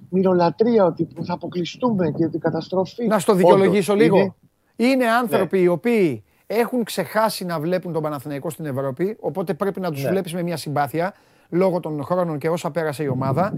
[0.10, 3.08] μοιρολατρία ότι θα αποκλειστούμε και ότι καταστροφή.
[3.08, 4.18] Να στο δικαιολογήσω Όντως, λίγο.
[4.18, 4.34] είναι-
[4.78, 9.92] Είναι άνθρωποι οι οποίοι έχουν ξεχάσει να βλέπουν τον Παναθηναϊκό στην Ευρώπη, οπότε πρέπει να
[9.92, 10.10] τους Ναι.
[10.10, 11.14] βλέπεις με μια συμπάθεια
[11.50, 13.54] λόγω των χρόνων και όσα πέρασε η ομάδα.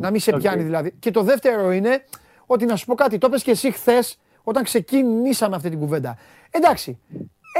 [0.00, 0.38] Να μην σε Οκ.
[0.40, 0.92] πιάνει δηλαδή.
[0.98, 2.04] Και το δεύτερο είναι
[2.46, 6.16] ότι να σου πω κάτι, το είπες και εσύ χθες όταν ξεκινήσαμε αυτή την κουβέντα.
[6.50, 6.98] Εντάξει,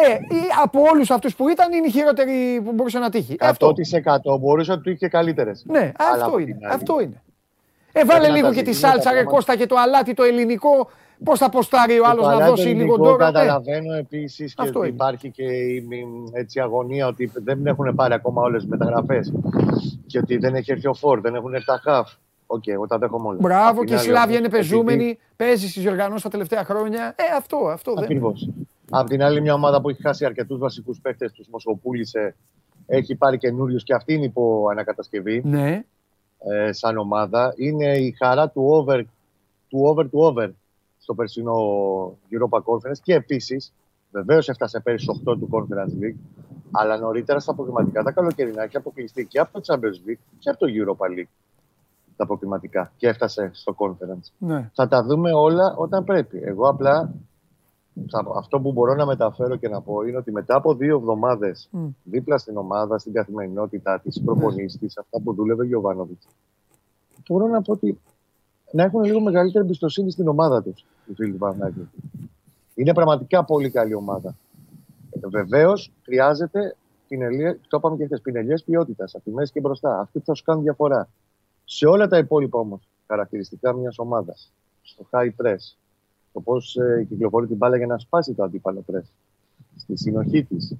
[0.07, 3.37] ε, ή από όλους αυτούς που ήταν είναι η χειρότερη που μπορούσε να τύχει.
[3.39, 3.67] Ε, Αυτό.
[3.67, 5.65] 100% μπορούσε να του είχε καλύτερες.
[5.67, 6.45] Ναι, Αλλά αυτό απ' είναι.
[6.53, 7.23] την άλλη- Αυτό είναι.
[7.93, 9.37] Ε, βάλε να λίγο τα και τη ζητήσουμε τα σάλτσα, ρε πράγματα.
[9.37, 10.91] Κώστα, και το αλάτι το ελληνικό.
[11.25, 13.29] Πώς θα ποστάρει ο άλλος Το να παλάτι δώσει λίγο ελληνικό τώρα.
[13.29, 14.97] Ε, Καταλαβαίνω επίσης και Αυτό ότι είναι.
[14.97, 15.91] υπάρχει και η μ,
[16.37, 19.33] έτσι, αγωνία ότι δεν έχουν πάρει ακόμα όλες τις μεταγραφές.
[20.07, 22.11] Και ότι δεν έχει έρθει ο φορ, δεν έχουν έρθει τα χαφ.
[22.53, 23.39] Οκ, εγώ τα δέχομαι όλα.
[23.41, 25.19] Μπράβο, και η Σλάβια είναι παιζούμενη.
[25.37, 27.15] Παίζεις στις διοργανώσεις τα τελευταία χρόνια.
[27.17, 28.03] Ε, αυτό, αυτό δεν.
[28.03, 28.51] Ακριβώς.
[28.91, 32.35] Απ' την άλλη, μια ομάδα που έχει χάσει αρκετούς βασικούς παίχτες, τους μισούς πούλησε,
[32.87, 35.85] έχει πάρει καινούριους και αυτή είναι υπό ανακατασκευή Ναι,
[36.39, 37.55] ε, σαν ομάδα.
[37.57, 39.03] Είναι η χαρά του over
[39.69, 40.49] του over του over
[40.99, 41.55] στο περσινό
[42.31, 43.73] Europa Conference και επίσης,
[44.11, 46.19] βεβαίως έφτασε πέρυσι στο 8 του Conference League,
[46.71, 50.59] αλλά νωρίτερα στα προκριματικά τα καλοκαιρινά έχει αποκλειστεί και από το Champions League και από
[50.59, 51.31] το Europa League
[52.21, 54.31] τα προκριματικά και έφτασε στο Conference.
[54.39, 54.71] ναι.
[54.75, 56.41] Θα τα δούμε όλα όταν πρέπει.
[56.45, 57.13] Εγώ απλά
[58.11, 61.69] θα- αυτό που μπορώ να μεταφέρω και να πω είναι ότι μετά από δύο εβδομάδες
[61.71, 61.87] Μμ.
[62.05, 66.27] δίπλα στην ομάδα, στην καθημερινότητά της, προπονήσει της, αυτά που δούλευε ο Γιωβάνοβιτς,
[67.29, 68.01] μπορώ να πω ότι
[68.73, 71.89] να έχουν λίγο μεγαλύτερη εμπιστοσύνη στην ομάδα τους οι φίλοι του Παναγιώτη.
[72.75, 74.35] Είναι πραγματικά πολύ καλή ομάδα.
[75.31, 76.77] Βεβαίως χρειάζεται
[77.09, 80.01] πινελιές, το είπαμε και χθες, πινελιέ ποιότητας από τη μέση και μπροστά.
[80.01, 81.09] Αυτοί που θα σου κάνουν διαφορά.
[81.73, 84.53] Σε όλα τα υπόλοιπα όμως χαρακτηριστικά μιας ομάδας,
[84.83, 85.77] στο high press,
[86.33, 89.09] το πώς ε, κυκλοφορεί την μπάλα για να σπάσει το αντίπαλο press,
[89.77, 90.77] στη συνοχή της,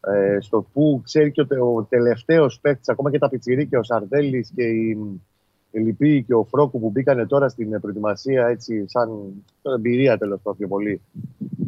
[0.00, 3.82] ε, στο που ξέρει και ο, τε- ο τελευταίος παίκτης, ακόμα και τα πιτσιρίκια, ο
[3.82, 4.98] Σαρδέλης και η,
[5.70, 9.10] η Λυπή και ο Φρόκου που μπήκανε τώρα στην ε, προετοιμασία, έτσι, σαν
[9.62, 11.00] σαν εμπειρία τέλος πάντων πιο πολύ,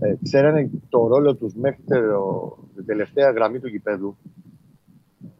[0.00, 4.16] ε, ξέρανε το ρόλο τους μέχρι το- την τελευταία γραμμή του γηπέδου.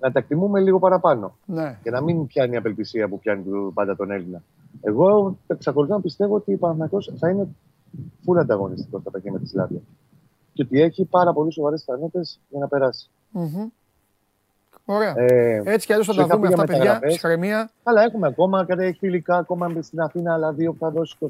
[0.01, 1.79] Να τα εκτιμούμε λίγο παραπάνω ναι.
[1.83, 4.43] και να μην πιάνει η απελπισία που πιάνει του- πάντα τον Έλληνα.
[4.83, 7.49] Εγώ εξακολουθώ να πιστεύω ότι ο Παναθηναϊκός θα είναι
[8.25, 9.81] φουλ ανταγωνιστικός στα παιχνίδια με της Σλάβια.
[10.53, 13.11] Και ότι έχει πάρα πολύ σοβαρές πιθανότητες για να περάσει.
[13.31, 13.66] Μμμ.
[14.85, 15.15] Ωραία.
[15.16, 16.79] Ε, Έτσι κι αλλιώς θα σου τα είχα δούμε πει για αυτά, παιδιά.
[16.79, 17.09] μεταγραφές.
[17.12, 17.70] Ψυχραιμία.
[17.83, 21.27] Αλλά έχουμε ακόμα, κατά έχει φιλικά ακόμα στην Αθήνα, αλλά δύο που θα δώσει 24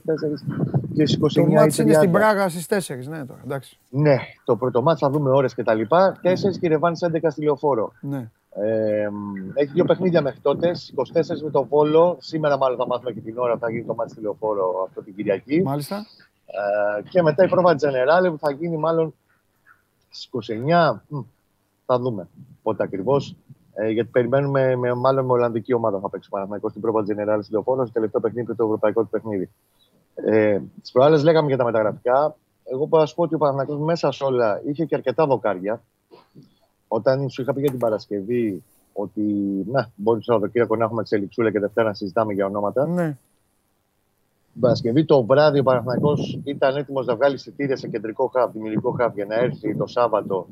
[0.95, 2.12] και στις 29 Το μάτς ή είναι στην 30.
[2.12, 3.09] Πράγα στις 4.
[3.09, 3.40] Ναι, τώρα.
[3.45, 3.78] Εντάξει.
[3.90, 5.81] Ναι, το πρώτο μάτς θα δούμε ώρες κτλ.
[5.81, 7.93] 4 και η Ρεβάνη 11 στη λεωφόρο.
[8.01, 8.31] Ναι.
[8.60, 10.70] Ε, μ, έχει δύο παιχνίδια μέχρι τότε.
[10.70, 12.16] 24 με τον Βόλο.
[12.20, 13.59] Σήμερα, μάλλον θα μάθουμε και την ώρα.
[13.59, 15.62] Θα γίνει το μάτι στη λεωφόρο αυτό την Κυριακή.
[15.62, 16.06] Μάλιστα.
[16.47, 19.14] Ε, και μετά η πρόβα Τζενεράλε που θα γίνει μάλλον
[20.09, 21.02] στις 29.
[21.09, 21.18] Μ,
[21.86, 22.28] θα δούμε
[22.62, 23.36] πότε ακριβώς.
[23.74, 27.43] Ε, γιατί περιμένουμε με, μάλλον με Ολλανδική ομάδα θα παίξει ο Παναθηναϊκός στην πρόβα Τζενεράλε
[27.43, 27.85] στη λεωφόρο.
[27.85, 29.51] Στο τελευταίο παιχνίδι και το ευρωπαϊκό του παιχνίδι.
[30.14, 32.36] Ε, τις προάλλες λέγαμε για τα μεταγραφικά.
[32.64, 35.82] Εγώ μπορώ να σου πω ότι ο Παναθηναϊκός μέσα σε όλα είχε και αρκετά δοκάρια.
[36.89, 38.62] Όταν σου είχα πει για την Παρασκευή
[38.93, 39.23] ότι
[39.66, 42.86] να, μπορείς το Σαββατοκύριακο να έχουμε εξελιξούλα και Δευτέρα να συζητάμε για ονόματα.
[42.86, 43.16] Ναι.
[44.52, 48.90] Την Παρασκευή το βράδυ ο Παναθηναϊκός ήταν έτοιμος να βγάλει εισιτήρια σε κεντρικό χαβ, δημιουργικό
[48.90, 50.48] χαβ για να έρθει το Σάββατο,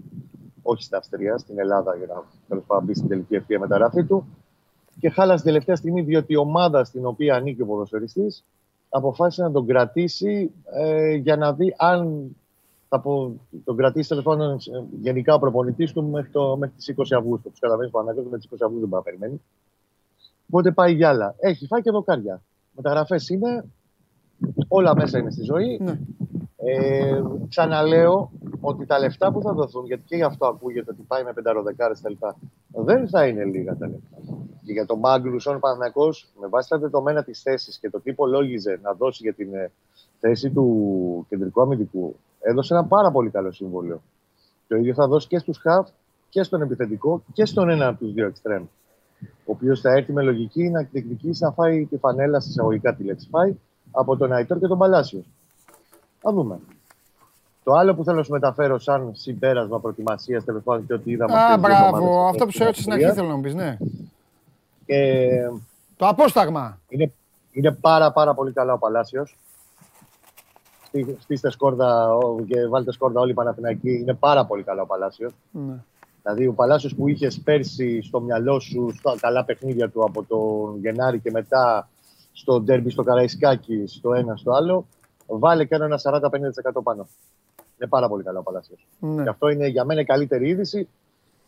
[0.62, 4.26] όχι στην Αυστρία, στην Ελλάδα, για να τέλος πάντων μπει στην τελική ευθεία μεταγραφή του.
[5.00, 8.44] Και χάλασε την τελευταία στιγμή διότι η ομάδα στην οποία ανήκει ο ποδοσφαιριστής
[8.88, 12.30] αποφάσισε να τον κρατήσει ε, για να δει αν
[12.88, 14.56] θα πω, τον κρατήσει τέλος πάντων ε,
[15.00, 17.50] γενικά ο προπονητής του μέχρι, το, μέχρι τις 20 Αυγούστου.
[17.50, 19.42] Τους καταλαβαίνεις που ανάγκη με τις 20 Αυγούστου δεν μπορεί να περιμένει.
[20.48, 21.34] Οπότε πάει για άλλα.
[21.38, 22.42] Έχει φάει και δοκάρια.
[22.72, 23.64] Μεταγραφές είναι.
[24.68, 25.78] Όλα μέσα είναι στη ζωή.
[25.82, 25.98] Ναι.
[26.56, 28.30] Ε, ξαναλέω
[28.60, 32.00] ότι τα λεφτά που θα δοθούν, γιατί και γι' αυτό ακούγεται ότι πάει με πενταροδεκάρες
[32.00, 32.26] κτλ.
[32.84, 34.16] Δεν θα είναι λίγα τα λεφτά.
[34.64, 36.08] Και για τον Μάγκλουσον Παναθυνακό,
[36.40, 39.70] με βάση τα δεδομένα της θέσης και το τι υπολόγιζε να δώσει για την ε,
[40.20, 42.16] θέση του κεντρικού αμυντικού,
[42.46, 44.02] έδωσε ένα πάρα πολύ καλό συμβόλαιο.
[44.68, 45.88] Το ίδιο θα δώσει και στους χαφ
[46.28, 48.62] και στον επιθετικό και στον ένα από τους δύο εξτρέμ.
[49.20, 53.04] ο οποίος θα έρθει με λογική να διεκδικήσει να φάει τη φανέλα σε εισαγωγικά τη
[53.04, 53.56] λέξη φάει
[53.90, 55.24] από τον Αϊτόρ και τον Παλάσιο.
[56.20, 56.58] Θα δούμε.
[57.64, 61.32] Το άλλο που θέλω να σου μεταφέρω σαν συμπέρασμα προετοιμασίας τέλος πάντων και ότι είδαμε.
[61.32, 62.10] Α, αυτές τις δύο μπράβο.
[62.10, 63.76] ομάδες Αυτό που σε ρώτησα στην αρχή θέλω να μου πεις, ναι.
[64.86, 65.28] Και
[65.96, 66.78] Το απόσταγμα.
[66.88, 67.12] είναι,
[67.52, 69.36] είναι πάρα πάρα πολύ καλά ο Παλάσιος.
[71.18, 73.90] Στήστε σκόρδα ο- και βάλτε σκόρδα όλοι οι Παναθηναϊκοί.
[73.94, 75.32] Είναι πάρα πολύ καλά ο Παλάσιος.
[75.50, 75.74] Ναι.
[76.22, 80.78] Δηλαδή ο Παλάσιος που είχες πέρσι στο μυαλό σου στα καλά παιχνίδια του από τον
[80.80, 81.88] Γενάρη και μετά
[82.32, 84.86] στο ντέρμπι στο Καραϊσκάκι, στο ένα στο άλλο,
[85.26, 87.06] βάλε και ένα 40-50% πάνω.
[87.78, 88.86] Είναι πάρα πολύ καλά ο Παλάσιος.
[89.00, 89.22] Ναι.
[89.22, 90.88] Και αυτό είναι για μένα η καλύτερη είδηση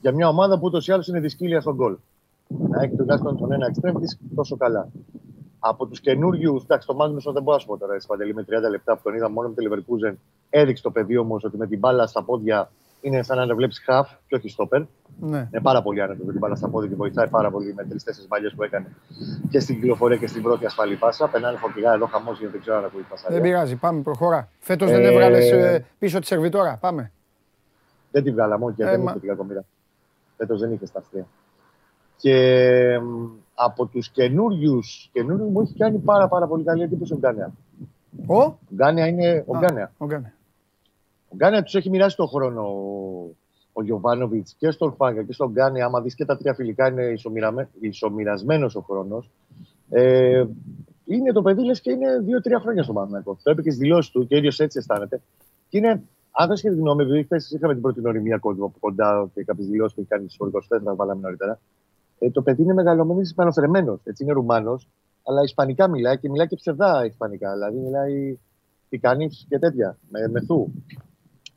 [0.01, 1.97] για μια ομάδα που ούτως ή άλλως είναι δυσκύλια στον γκολ.
[2.69, 4.89] Να έχει τουλάχιστον τον ένα εξτρέμ της τόσο καλά.
[5.61, 8.43] Από τους καινούριους, εντάξει, το Μάγνουσον δεν μπορώ να σου πω τώρα, εσύ, Παντελή, με
[8.49, 10.15] 30 λεπτά που τον είδα μόνο με τη Leverkusen.
[10.51, 12.71] Έδειξε το παιδί όμως ότι με την μπάλα στα πόδια
[13.01, 14.83] είναι σαν να βλέπεις χαφ και όχι στόπερ.
[15.21, 15.39] Ναι.
[15.39, 18.27] Είναι πάρα πολύ άνετο με την μπάλα στα πόδια και βοηθάει πάρα πολύ με τρει-τέσσερι
[18.27, 18.87] μπαλιέ που έκανε
[19.51, 21.29] και στην κυκλοφορία και στην πρώτη ασφαλή πάσα.
[21.29, 23.27] Περνάνε φορτηγά εδώ χαμός γιατί δεν ξέρω αν ακούει πάσα.
[23.31, 23.77] Δεν πειράζει.
[23.77, 24.49] Πάμε, προχώρα.
[24.59, 26.77] Φέτος δεν Ε, έβγαλες πίσω τη σερβιτόρα.
[26.81, 27.13] Πάμε.
[28.11, 29.65] Δεν τη βγάλαμε, όχι, Ε, δεν μα- είχε την κακομοίρα.
[30.37, 31.27] Φέτος δεν είχε στα αστεία.
[32.21, 37.17] Και μ, από τους καινούριους, καινούριους μου έχει κάνει πάρα, πάρα πολύ καλή εντύπωση ο
[37.17, 37.53] Γκάνεα.
[38.27, 39.61] Ο, Ο Γκάνεα είναι ο Α.
[39.61, 39.93] Γκάνεα.
[39.99, 40.33] ο Γκάνε.
[41.29, 43.37] Ο Γκάνεα τους έχει μοιράσει τον χρόνο ο,
[43.73, 45.85] ο Γιωβάνοβιτς και στον Φάγκα και στον Γκάνεα.
[45.85, 47.15] Άμα δεις και τα τρία φιλικά, είναι
[47.81, 49.31] ισομοιρασμένος ο χρόνος.
[49.91, 50.45] Ε,
[51.05, 53.39] είναι το παιδί, λες και είναι δύο-τρία χρόνια στο Παναγιώτο.
[53.43, 55.21] Το είπε και στις δηλώσεις του και ο ίδιος έτσι αισθάνεται.
[55.69, 59.29] Και είναι, αν δεν τη γνώμη, επειδή χθε είχαμε την πρώτη οριμία κόσμο από κοντά
[59.35, 61.59] και κάποιες δηλώσεις που έχει κάνει στους 24, τα βάλαμε νωρίτερα.
[62.19, 64.01] Ε, το παιδί είναι μεγαλωμένος Ισπανοθρεμένο.
[64.05, 64.89] Έτσι είναι Ρουμάνος,
[65.23, 67.53] αλλά Ισπανικά μιλάει και μιλάει και ψευδά Ισπανικά.
[67.53, 68.39] Δηλαδή μιλάει
[68.89, 70.73] τι κάνει και τέτοια, με, με θου.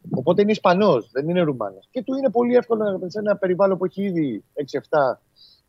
[0.09, 1.87] Οπότε είναι Ισπανός, δεν είναι Ρουμάνος.
[1.91, 5.17] Και του είναι πολύ εύκολο σε ένα περιβάλλον που έχει ήδη 6-7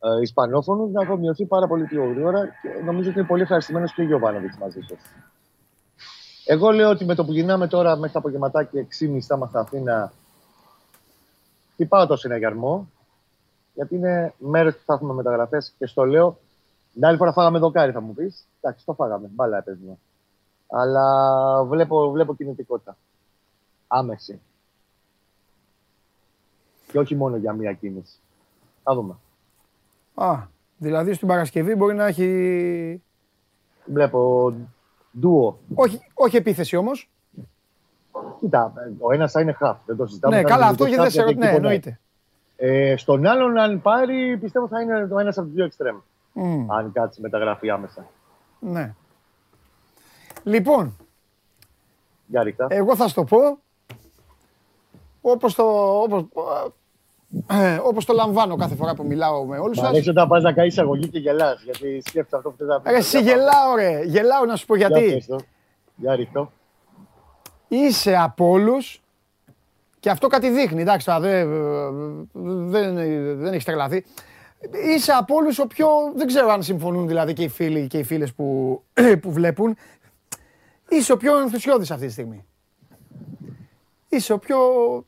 [0.05, 4.01] ε, Ισπανόφωνους να αφομοιωθεί πάρα πολύ πιο γρήγορα και νομίζω ότι είναι πολύ ευχαριστημένος και
[4.01, 4.97] ο Γιωβάνοβιτς μαζί του.
[6.47, 10.12] Εγώ λέω ότι με το που γυρνάμε τώρα μέχρι τα απογευματάκια 6.30 θα είμαστε Αθήνα,
[11.73, 12.89] χτυπάω το συναγερμό,
[13.74, 16.39] γιατί είναι μέρε που θα έχουμε μεταγραφές και στο λέω.
[16.93, 18.47] Την άλλη φορά φάγαμε δοκάρι, θα μου πεις.
[18.61, 19.31] Εντάξει, το φάγαμε.
[19.35, 19.99] Μπάλα έπαιζε.
[20.69, 22.97] Αλλά βλέπω, βλέπω κινητικότητα.
[23.86, 24.40] Άμεση.
[26.86, 28.19] Και όχι μόνο για μία κίνηση.
[28.82, 29.16] Θα δούμε.
[30.15, 30.47] Α,
[30.77, 33.03] δηλαδή στην Παρασκευή μπορεί να έχει.
[33.85, 34.53] Βλέπω
[35.19, 35.59] ντουο.
[35.74, 37.11] Όχι, όχι επίθεση όμως.
[38.40, 39.78] Κοίτα, ο ένας θα είναι χαφ.
[39.86, 40.36] Δεν το συζητάμε.
[40.36, 41.44] Ναι, Θα καλά, είναι αυτό και χαφ δεν σε γιατί ρωτώ.
[41.44, 41.74] Ναι, εκεί πονάει.
[41.74, 42.01] εννοείται.
[42.64, 45.97] Ε, στον άλλον, αν πάρει, πιστεύω θα είναι το ένας από τους δύο εξτρέμ.
[46.32, 48.06] Μμ, Αν κάτσει μεταγραφή άμεσα.
[48.59, 48.94] Ναι.
[50.43, 50.97] Λοιπόν,
[52.26, 52.66] Για ρίχτα.
[52.70, 53.59] εγώ θα σου το πω
[55.20, 55.62] όπως το,
[56.02, 56.24] όπως,
[57.51, 59.89] ε, όπως το λαμβάνω κάθε φορά που μιλάω με όλους Μ' σας.
[59.89, 61.62] αρέσει όταν πας να κάνεις αγωγή και γελάς.
[61.62, 62.93] Γιατί σκέφτεσαι αυτό που θες να πεις.
[62.93, 65.24] Ρε, εσύ γελάω ρε, γελάω να σου πω γιατί.
[65.97, 66.52] Για ρίχτω.
[67.68, 69.02] Είσαι από όλους
[70.03, 71.49] και αυτό κάτι δείχνει, εντάξει, τώρα δεν,
[72.70, 72.95] δεν,
[73.39, 74.05] δεν έχει τρελαθεί.
[74.95, 78.03] Είσαι από όλους ο πιο, δεν ξέρω αν συμφωνούν δηλαδή και οι φίλοι και οι
[78.03, 78.83] φίλες που,
[79.23, 79.77] που βλέπουν,
[80.89, 82.45] είσαι ο πιο ενθουσιώδης αυτή τη στιγμή.
[84.09, 84.59] Είσαι ο πιο,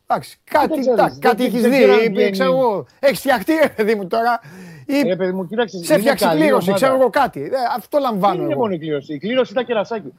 [0.06, 2.30] εντάξει, κάτι, ξέρεις, εντάξει, δεν- κάτι δεν- έχεις δεν ξέρω αν δει, βγαίνει.
[2.30, 4.40] ξέρω εγώ, έχεις φτιαχτεί ρε παιδί μου τώρα,
[4.86, 5.78] ή Ε, παιδί μου, κοίταξε.
[5.84, 6.84] σε είναι φτιάξει καλή κλήρωση, ομάδα.
[6.84, 7.40] ξέρω εγώ κάτι.
[7.42, 8.60] Ε, αυτό λαμβάνω Δεν είναι εγώ.
[8.60, 9.14] μόνο η κλήρωση.
[9.14, 10.12] Η κλήρωση ήταν κερασάκι.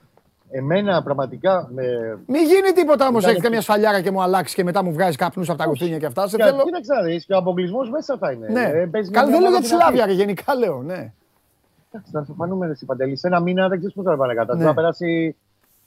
[0.58, 1.84] Εμένα πραγματικά με.
[2.28, 5.16] Μην γίνει τίποτα όμως, Ήταν έχεις καμιά σφαλιάρα και μου αλλάξεις και μετά μου βγάζεις
[5.16, 6.28] καπνούς από τα ρουθούνια και αυτά.
[6.28, 6.64] Σε θέλω.
[6.64, 8.48] Κοίταξε να δεις και ο αποκλεισμός μέσα θα είναι.
[8.48, 8.62] Ναι.
[8.64, 9.84] Ε, παίζεις Καλά, μια δεν λέω για ομάδα τη δυνατή.
[9.84, 11.14] Σλάβια, ρε, γενικά λέω, ναι.
[11.92, 13.16] Εντάξει, θα φανούμε εσύ παντελή.
[13.18, 14.56] Σε ένα μήνα δεν ξέρεις πώς θα πάνε κατά.
[14.56, 14.64] Ναι.
[14.64, 15.36] Θα περάσει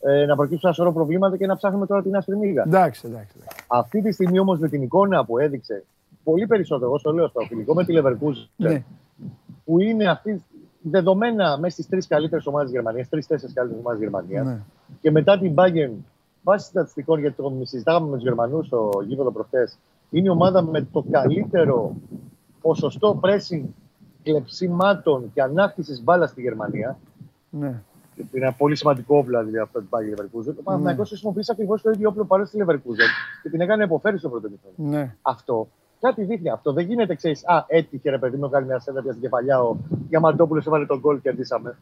[0.01, 2.63] ε, να προκύψουν ένα σωρό προβλήματα και να ψάχνουμε τώρα την άσπρη μίγα.
[2.67, 3.37] Εντάξει, εντάξει.
[3.41, 3.65] εντάξει.
[3.67, 5.85] Αυτή τη στιγμή όμως με την εικόνα που έδειξε
[6.25, 8.85] πολύ περισσότερο, εγώ στο λέω στο φιλικό με τη Leverkusen, Ναι.
[9.65, 10.45] που είναι αυτή
[10.91, 14.47] δεδομένα μέσα στις τρεις καλύτερες ομάδες της Γερμανίας, τρει-τέσσερι καλύτερες ομάδες της Γερμανίας.
[14.47, 14.63] Ναι.
[15.01, 15.93] Και μετά την Bayern,
[16.43, 19.69] βάσει στατιστικών, γιατί το συζητάγαμε με τους Γερμανούς στο γήπεδο προχθέ,
[20.11, 21.97] είναι η ομάδα με το καλύτερο
[22.61, 23.65] ποσοστό pressing
[24.23, 26.99] κλεψιμάτων και ανάκτησης μπάλας στη Γερμανία.
[27.51, 27.83] ναι.
[28.33, 30.55] Είναι ένα πολύ σημαντικό όπλο δηλαδή αυτό του Bayern Leverkusen.
[30.59, 33.11] Ο Παναθηναϊκός χρησιμοποίησε ακριβώς το ίδιο όπλο παρόν στη Leverkusen
[33.43, 34.97] και την έκανε υποφέρει στο πρώτο μήχρονο.
[34.99, 35.17] ναι.
[35.23, 35.69] Αυτό
[36.01, 36.51] κάτι δείχνει.
[36.51, 37.47] Αυτό δεν γίνεται, ξέρεις.
[37.47, 39.61] Α, έτυχε ρε παιδί μου, κάνει μια σέντα στην κεφαλιά.
[39.63, 39.77] Ο
[40.09, 41.79] Διαμαντόπουλος έβαλε τον γκολ και κερδίσαμε.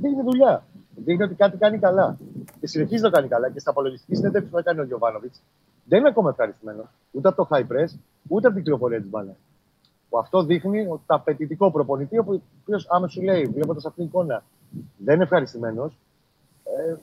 [0.00, 0.64] Δείχνει δουλειά.
[0.96, 2.16] Δείχνει ότι κάτι κάνει καλά.
[2.60, 3.50] Και συνεχίζει να το κάνει καλά.
[3.50, 5.42] Και στα απολογιστική συνέντευξη που έκανε ο Γιωβάνοβιτς
[5.84, 7.98] δεν είναι ακόμα ευχαριστημένο ούτε από το high press,
[8.28, 9.36] ούτε από την κυκλοφορία της μπάλας.
[10.08, 14.04] Που αυτό δείχνει ότι το απαιτητικό προπονητή, ο οποίος άμα σου λέει, βλέποντα αυτήν την
[14.04, 14.42] εικόνα,
[14.96, 15.98] δεν είναι ευχαριστημένος,
[16.64, 16.94] ε,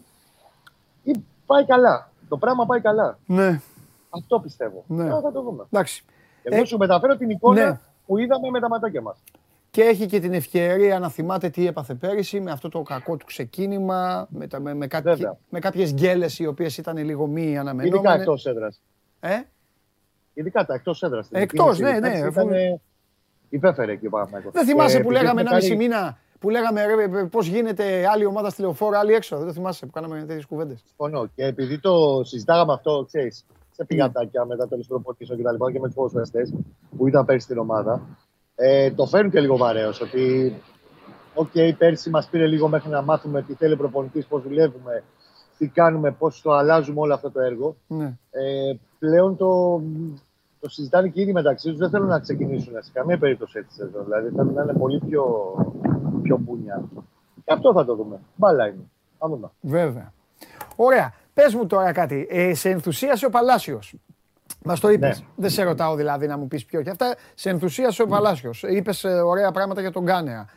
[1.03, 2.11] ή πάει καλά.
[2.29, 3.17] Το πράγμα πάει καλά.
[3.25, 3.61] ναι.
[4.09, 4.83] Αυτό πιστεύω.
[4.87, 5.09] Ναι.
[5.09, 5.63] Τώρα θα το δούμε.
[5.69, 6.05] Εντάξει.
[6.43, 7.79] Εγώ Ε, σου μεταφέρω την εικόνα ναι.
[8.05, 9.17] που είδαμε με τα ματάκια μας.
[9.71, 13.25] και έχει και την ευκαιρία να θυμάται τι έπαθε πέρυσι με αυτό το κακό του
[13.25, 15.37] ξεκίνημα, με, τα, με, με, κάποιοι, Βέβαια.
[15.49, 18.19] με κάποιες γκέλες οι οποίες ήταν λίγο μη Ειδικά αναμενόμενες.
[18.19, 18.81] εκτός έδρας.
[19.19, 19.39] Ε;
[20.33, 21.27] Ειδικά τα εκτός έδρας.
[21.31, 22.79] Εκτός, ναι, ναι, αφού- Ήταν
[23.49, 24.51] υπέφερε εκεί ο Παναθηναϊκός.
[24.51, 27.47] Δεν θυμάσαι Και που επειδή λέγαμε έχουμε ένα μισή κάνει- μήνα, που λέγαμε ρε, πώς
[27.47, 29.37] γίνεται άλλη ομάδα στη λεωφόρο, άλλη έξω.
[29.37, 30.83] Δεν το θυμάσαι που κάναμε τέτοιες κουβέντες.
[30.87, 31.25] Συμφωνώ.
[31.35, 33.45] Και επειδή το συζητάγαμε αυτό, ξέρεις,
[33.75, 36.53] σε πηγαδάκια μετά των προπονήσεων και τα λοιπά και με τους ποδοσφαιριστές
[36.97, 38.01] που ήταν πέρσι στην ομάδα,
[38.55, 40.01] ε, το φέρνουν και λίγο βαρέως.
[40.01, 40.53] Ότι,
[41.33, 45.03] οκ, πέρσι μας πήρε λίγο μέχρι να μάθουμε τι θέλει ο προπονητής, πώς δουλεύουμε,
[45.57, 47.75] τι κάνουμε, πώς το αλλάζουμε όλο αυτό το έργο.
[47.87, 48.17] Ναι.
[48.31, 49.81] Ε, πλέον το,
[50.59, 51.77] το συζητάνε και ήδη μεταξύ τους.
[51.77, 54.03] Δεν θέλουν να ξεκινήσουν σε καμία περίπτωση έτσι εδώ.
[54.03, 55.53] Δηλαδή θέλουν να είναι πολύ πιο,
[56.21, 56.83] πιο μπουνιά.
[57.45, 58.19] Και αυτό θα το δούμε.
[58.35, 58.89] Μπάλα είναι.
[59.19, 59.51] Θα δούμε.
[59.61, 60.13] Βέβαια.
[60.75, 61.13] Ωραία.
[61.33, 62.27] Πες μου τώρα κάτι.
[62.29, 63.95] Ε, σε ενθουσίασε ο Παλάσιος.
[64.63, 65.19] Μας το είπες.
[65.19, 65.25] Ναι.
[65.35, 67.15] Δεν σε ρωτάω δηλαδή να μου πεις ποιο και αυτά.
[67.35, 68.63] Σε ενθουσίασε ο Παλάσιος.
[68.63, 70.47] Είπες ωραία πράγματα για τον Κάνεα.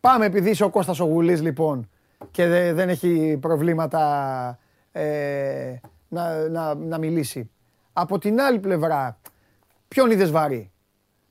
[0.00, 1.88] Πάμε επειδή είσαι ο Κώστας ο Γουλής λοιπόν
[2.30, 4.58] και δε- δεν έχει προβλήματα
[4.92, 5.74] ε,
[6.08, 7.50] να, να, να μιλήσει.
[7.92, 9.18] Από την άλλη πλευρά,
[9.88, 10.72] ποιον είδες βαρύ;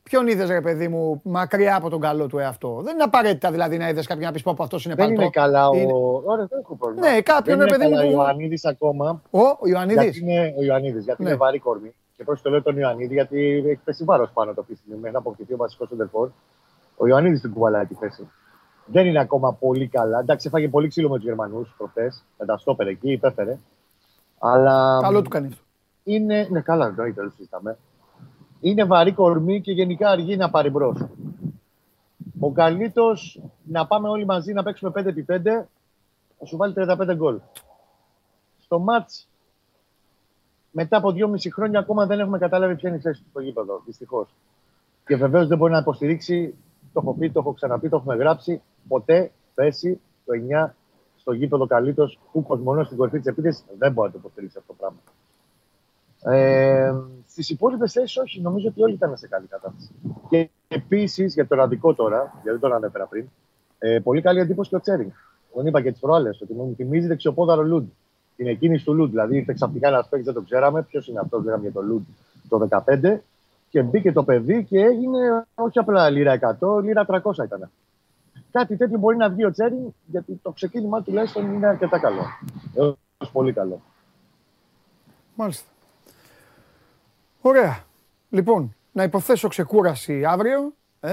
[0.04, 3.78] Ποιον είδες ρε παιδί μου μακριά από τον καλό του εαυτό; Δεν είναι απαραίτητα δηλαδή
[3.78, 5.22] να είδες κάποιον να πεις πω πω αυτός είναι Δεν παλτό.
[5.22, 5.76] είναι καλά ο.
[5.76, 5.92] Είναι-
[6.24, 7.10] Ωραία, δεν έχω πρόβλημα.
[7.10, 9.22] Ναι, κάποιον, δεν ρε είναι παιδί καλά μου, Ο που- Ιωαννίδης ακόμα.
[9.32, 10.04] Ο, ο Ιωαννίδης.
[10.04, 11.30] Γιατί είναι ο Ιωαννίδης, γιατί Ναι.
[11.30, 11.94] είναι βαρύ κορμί.
[12.18, 14.98] Και πώ το λέω τον Ιωαννίδη, γιατί έχει πέσει βάρος πάνω το αυτή τη στιγμή
[14.98, 16.30] μέχρι να αποκτηθεί ο βασικός σεντερφόρ.
[16.98, 18.28] Ο Ιωαννίδης την κουβαλάει τη θέση.
[18.86, 20.20] Δεν είναι ακόμα πολύ καλά.
[20.20, 22.12] Εντάξει, έφαγε πολύ ξύλο με τους Γερμανούς προχθέ.
[22.38, 23.58] Με τα στόπερ εκεί, υπέφερε.
[24.40, 25.00] Αλλά.
[25.02, 25.62] Καλό του κάνει αυτό.
[26.04, 26.48] Είναι.
[26.50, 27.78] Ναι, καλά, εννοείται, δεν το συζητάμε.
[28.64, 31.06] Είναι βαρύ κορμί και γενικά αργεί να πάρει μπρος.
[32.40, 35.42] Ο καλύτερος να πάμε όλοι μαζί να παίξουμε 5x5
[36.40, 37.40] θα σου βάλει 35 γκολ.
[38.60, 39.28] Στο μάτς
[40.72, 43.82] μετά από 2,5 χρόνια ακόμα δεν έχουμε καταλάβει ποια είναι η θέση του στο γήπεδο,
[43.86, 44.36] δυστυχώς.
[45.06, 46.56] Και βεβαίως δεν μπορεί να υποστηρίξει,
[46.94, 50.34] το έχω πει, το έχω ξαναπεί, το έχουμε γράψει, ποτέ θέση το
[50.68, 50.74] 9
[51.16, 54.74] στο γήπεδο καλύτερος που κοσμονό στην κορυφή της επίθεσης δεν μπορεί να το υποστηρίξει αυτό
[54.74, 55.00] το πράγμα.
[56.38, 56.94] Ε,
[57.36, 59.90] Στι υπόλοιπες θέσεις, όχι, νομίζω ότι όλοι ήταν σε καλή κατάσταση.
[60.30, 63.26] Και επίσης για το ραντικό τώρα, γιατί δεν τον ανέφερα πριν,
[63.80, 65.10] ε, πολύ καλή εντύπωση και ο Τσέρινγκ.
[65.54, 67.88] Τον είπα και τις προάλλες, ότι μου θυμίζει δεξιοπόδαρο Λουντ.
[68.36, 69.10] Την εκκίνηση του Λουντ.
[69.10, 70.82] Δηλαδή ήρθε ξαφνικά ένας παίκτης, δεν το ξέραμε.
[70.82, 72.04] Ποιος είναι αυτός, λέγαμε για το Λουντ
[72.50, 73.22] το 2015.
[73.70, 77.70] Και μπήκε το παιδί και έγινε όχι απλά λίρα 100, λίρα 300 ήταν.
[78.52, 82.24] Κάτι τέτοιο μπορεί να βγει ο Τσέρινγκ, γιατί το ξεκίνημα τουλάχιστον είναι αρκετά καλό.
[82.74, 83.82] Έως πολύ καλό.
[85.36, 85.73] Μάλιστα.
[87.46, 87.84] Ωραία.
[88.30, 90.74] Λοιπόν, να υποθέσω ξεκούραση αύριο.
[91.00, 91.12] Ε;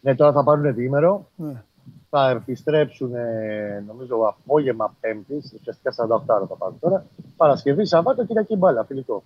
[0.00, 1.26] Ναι, τώρα θα πάρουν διήμερο.
[1.36, 1.62] Ναι.
[2.10, 5.34] Θα επιστρέψουν, ε, νομίζω, απόγευμα Πέμπτη.
[5.34, 7.06] Ουσιαστικά 48 ώρα θα πάρουν τώρα.
[7.36, 9.22] Παρασκευή, Σαββάτο, Κυριακή μπάλα, φιλικό.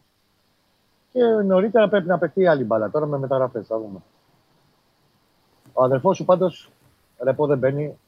[1.12, 3.66] Και νωρίτερα πρέπει να παιχτεί άλλη μπάλα τώρα με μεταγραφές.
[3.66, 3.98] Θα δούμε.
[5.72, 6.70] Ο αδερφός σου πάντως
[7.18, 7.98] ρεπό δεν μπαίνει.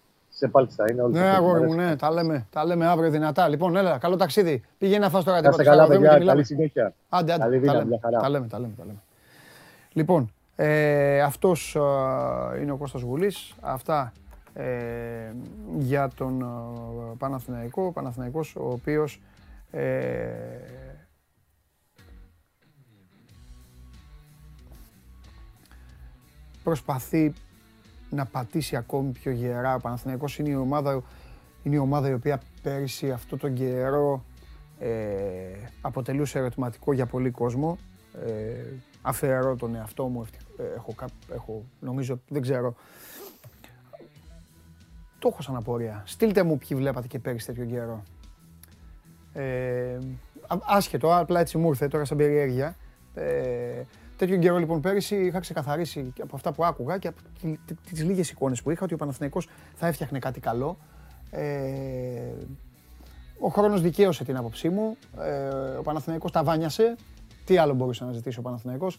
[0.43, 1.12] Σε πάλτη θα είναι όλοι.
[1.12, 3.48] Ναι, αγόρι μου, ναι, τα λέμε, τα λέμε αύριο δυνατά.
[3.48, 4.62] Λοιπόν, έλα, καλό ταξίδι.
[4.78, 5.77] Πήγαινε να φας τώρα Να είστε τίποτα.
[5.77, 6.19] καλά, στο αεροδρόμιο παιδιά.
[6.19, 6.73] και Καλή μιλάμε.
[6.73, 6.94] συνέχεια.
[7.09, 8.20] Άντε, άντε, Καλή τα δύναμη, λέμε, μια χαρά.
[8.20, 8.98] τα λέμε, τα λέμε, τα λέμε.
[9.93, 11.74] Λοιπόν, ε, αυτός
[12.55, 13.55] ε, είναι ο Κώστας Γουλής.
[13.60, 14.12] Αυτά
[14.55, 14.64] ε,
[15.78, 17.85] για τον ε, Παναθηναϊκό.
[17.86, 19.20] Ο Παναθηναϊκός ο οποίος
[19.70, 20.28] ε,
[26.62, 27.32] προσπαθεί
[28.15, 29.75] να πατήσει ακόμη πιο γερά.
[29.75, 31.03] Ο Παναθηναϊκός είναι η ομάδα,
[31.63, 34.25] είναι η ομάδα η οποία πέρυσι αυτό τον καιρό
[34.79, 34.89] ε,
[35.81, 37.79] αποτελούσε ερωτηματικό για πολύ κόσμο.
[38.27, 38.65] Ε,
[39.03, 42.75] αφαιρώ τον εαυτό μου, ευτυχ- ε, έχω, κά- έχω, νομίζω, δεν ξέρω.
[45.19, 46.03] Το έχω σαν απορία.
[46.07, 48.03] Στείλτε μου ποιοι βλέπατε και πέρυσι τέτοιο καιρό.
[49.33, 49.99] Ε,
[50.47, 52.77] α- άσχετο, απλά έτσι μου ήρθε τώρα σαν περιέργεια.
[53.15, 53.83] Ε,
[54.23, 57.74] τέτοιο καιρό λοιπόν πέρυσι είχα ξεκαθαρίσει και από αυτά που άκουγα και από τι- τι-
[57.74, 60.78] τις λίγες εικόνες που είχα ότι ο Παναθηναϊκός θα έφτιαχνε κάτι καλό.
[61.31, 61.43] Ε,
[63.39, 64.97] ο χρόνος δικαίωσε την άποψή μου.
[65.20, 66.97] Ε, ο Παναθηναϊκός τα βάνιασε.
[67.44, 68.99] Τι άλλο μπορούσε να ζητήσει ο Παναθηναϊκός.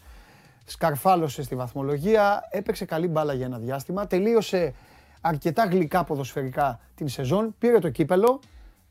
[0.64, 4.72] Σκαρφάλωσε στη βαθμολογία, έπαιξε καλή μπάλα για ένα διάστημα, τελείωσε
[5.20, 8.40] αρκετά γλυκά ποδοσφαιρικά την σεζόν, πήρε το κύπελο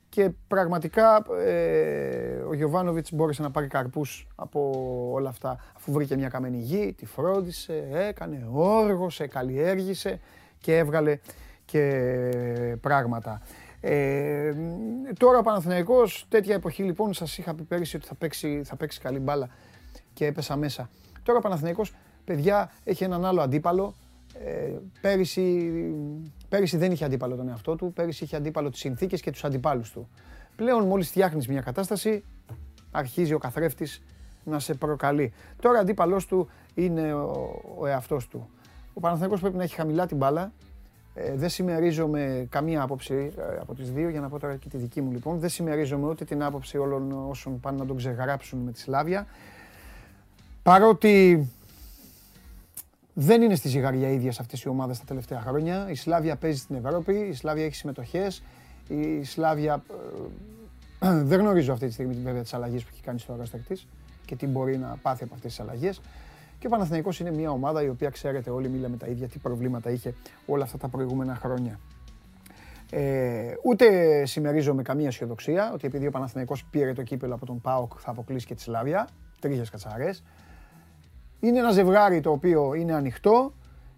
[0.10, 4.72] και πραγματικά ε, ο Γιωβάνοβιτς μπόρεσε να πάρει καρπούς από
[5.12, 10.20] όλα αυτά αφού βρήκε μια καμένη γη, τη φρόντισε, έκανε, όργωσε, καλλιέργησε
[10.60, 11.20] και έβγαλε
[11.66, 11.82] και
[12.82, 13.42] πράγματα.
[13.82, 14.54] Ε,
[15.18, 19.00] τώρα ο Παναθηναϊκός, τέτοια εποχή λοιπόν σας είχα πει πέρυσι ότι θα παίξει, θα παίξει
[19.00, 19.50] καλή μπάλα
[20.14, 20.90] και έπεσα μέσα.
[21.24, 21.94] Τώρα ο Παναθηναϊκός,
[22.26, 23.94] παιδιά, έχει έναν άλλο αντίπαλο.
[24.46, 24.72] Ε,
[25.02, 25.72] πέρυσι,
[26.50, 29.92] πέρυσι δεν είχε αντίπαλο τον εαυτό του, πέρυσι είχε αντίπαλο τις συνθήκες και τους αντιπάλους
[29.92, 30.10] του.
[30.56, 32.24] Πλέον μόλις φτιάχνεις μια κατάσταση,
[32.94, 34.02] αρχίζει ο καθρέφτης
[34.44, 35.34] να σε προκαλεί.
[35.62, 38.50] Τώρα αντίπαλός του είναι ο, ο εαυτός του.
[38.94, 40.52] Ο Παναθηναϊκός πρέπει να έχει χαμηλά την μπάλα.
[41.16, 44.78] Ε, δεν συμμερίζομαι καμία άποψη ε, από τις δύο, για να πω τώρα και τη
[44.78, 45.40] δική μου λοιπόν.
[45.40, 49.28] Δεν συμμερίζομαι ούτε την άποψη όλων όσων πάνε να τον ξεγράψουν με τη Σλάβια.
[50.64, 51.48] Παρότι
[53.14, 55.90] δεν είναι στη ζυγαριά ίδια αυτές οι ομάδες τα τελευταία χρόνια.
[55.90, 58.44] Η Σλάβια παίζει στην Ευρώπη, η Σλάβια έχει συμμετοχές,
[58.88, 59.94] η Σλάβια ε,
[61.30, 63.88] δεν γνωρίζω αυτή τη στιγμή βέβαια τις αλλαγές που έχει κάνει στο ρόστερ της
[64.26, 66.02] και τι μπορεί να πάθει από αυτές τις αλλαγές.
[66.60, 69.90] Και ο Παναθηναϊκός είναι μια ομάδα η οποία ξέρετε όλοι μιλάμε τα ίδια τι προβλήματα
[69.90, 70.14] είχε
[70.46, 71.80] όλα αυτά τα προηγούμενα χρόνια.
[72.92, 73.86] Ε, ούτε
[74.26, 78.46] συμμερίζομαι καμία αισιοδοξία ότι επειδή ο Παναθηναϊκός πήρε το κύπελο από τον ΠΑΟΚ θα αποκλείσει
[78.46, 79.08] και τη Σλάβια.
[79.40, 80.24] Τρίχες κατσαρές.
[81.40, 83.54] Είναι ένα ζευγάρι το οποίο είναι ανοιχτό,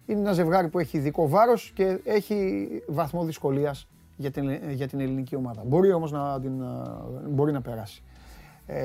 [0.06, 5.00] είναι ένα ζευγάρι που έχει ειδικό βάρος και έχει βαθμό δυσκολίας για την, για την
[5.00, 5.62] ελληνική ομάδα.
[5.66, 6.52] Μπορεί όμως να, την,
[7.28, 8.02] μπορεί να περάσει.
[8.66, 8.82] Ε,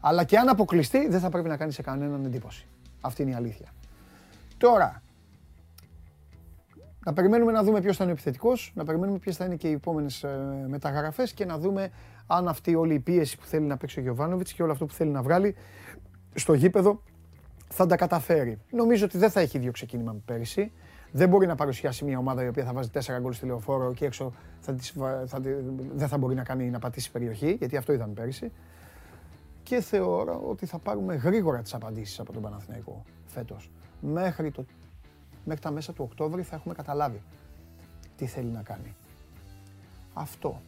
[0.00, 2.66] αλλά και αν αποκλειστεί δεν θα πρέπει να κάνει σε κανέναν εντύπωση.
[3.00, 3.68] Αυτή είναι η αλήθεια.
[4.58, 5.02] Τώρα,
[7.04, 9.68] να περιμένουμε να δούμε ποιος θα είναι ο επιθετικός, να περιμένουμε ποιες θα είναι και
[9.68, 11.90] οι επόμενες ε, μεταγραφές και να δούμε
[12.26, 14.92] αν αυτή όλη η πίεση που θέλει να παίξει ο Γιωβάνοβιτς και όλο αυτό που
[14.92, 15.54] θέλει να βγάλει
[16.34, 17.02] στο γήπεδο
[17.68, 18.58] θα τα καταφέρει.
[18.70, 20.72] Νομίζω ότι δεν θα έχει ίδιο ξεκίνημα με πέρυσι.
[21.12, 24.04] Δεν μπορεί να παρουσιάσει μια ομάδα η οποία θα βάζει 4 γκολ στη λεωφόρο και
[24.04, 24.94] έξω θα τις,
[25.26, 25.40] θα,
[25.94, 28.52] δεν θα μπορεί να κάνει να πατήσει περιοχή, γιατί αυτό είδαμε πέρυσι.
[29.62, 33.70] Και θεωρώ ότι θα πάρουμε γρήγορα τις απαντήσεις από τον Παναθηναϊκό φέτος.
[34.00, 34.64] Μέχρι, το,
[35.44, 37.22] μέχρι τα μέσα του Οκτώβρη θα έχουμε καταλάβει
[38.16, 38.94] τι θέλει να κάνει.
[40.14, 40.60] Αυτό.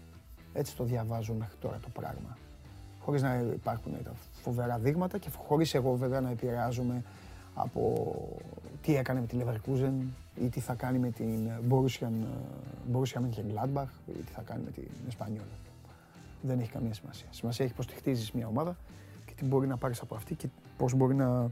[0.53, 2.37] Έτσι το διαβάζω μέχρι τώρα το πράγμα
[3.05, 4.13] χωρίς να υπάρχουν τα
[4.43, 7.03] φοβερά δείγματα και χωρίς εγώ βέβαια να επηρεάζομαι
[7.55, 8.15] από
[8.83, 9.93] τι έκανε με τη Leverkusen
[10.35, 12.09] ή τι θα κάνει με την Borussia,
[12.93, 15.45] Borussia Mönchengladbach ή τι θα κάνει με την Εσπανιόλ.
[16.43, 17.27] Δεν έχει καμία σημασία.
[17.31, 18.77] Σημασία έχει πώς τη χτίζεις μια ομάδα
[19.25, 21.51] και τι μπορεί να πάρεις από αυτή και πώς μπορεί να,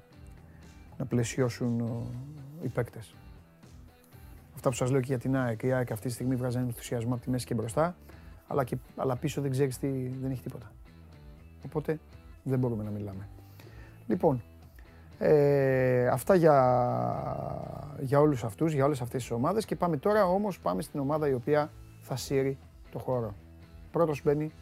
[0.98, 1.82] να πλαισιώσουν
[2.62, 3.15] οι παίκτες.
[4.55, 5.62] Αυτά που σας λέω και για την ΑΕΚ.
[5.62, 7.97] Η ΑΕΚ αυτή τη στιγμή βγάζει ενθουσιασμό από τη μέση και μπροστά,
[8.47, 10.73] αλλά, και, αλλά πίσω δεν ξέρεις τι, δεν έχει τίποτα.
[11.65, 11.98] Οπότε
[12.43, 13.28] δεν μπορούμε να μιλάμε.
[14.07, 14.43] Λοιπόν,
[15.23, 16.57] ε, αυτά για,
[18.01, 21.29] για όλους αυτούς, για όλες αυτές τις ομάδες και πάμε τώρα όμως πάμε στην ομάδα
[21.29, 21.71] η οποία
[22.01, 22.59] θα σύρει
[22.91, 23.35] το χώρο.
[23.91, 24.53] Πρώτος μπαίνει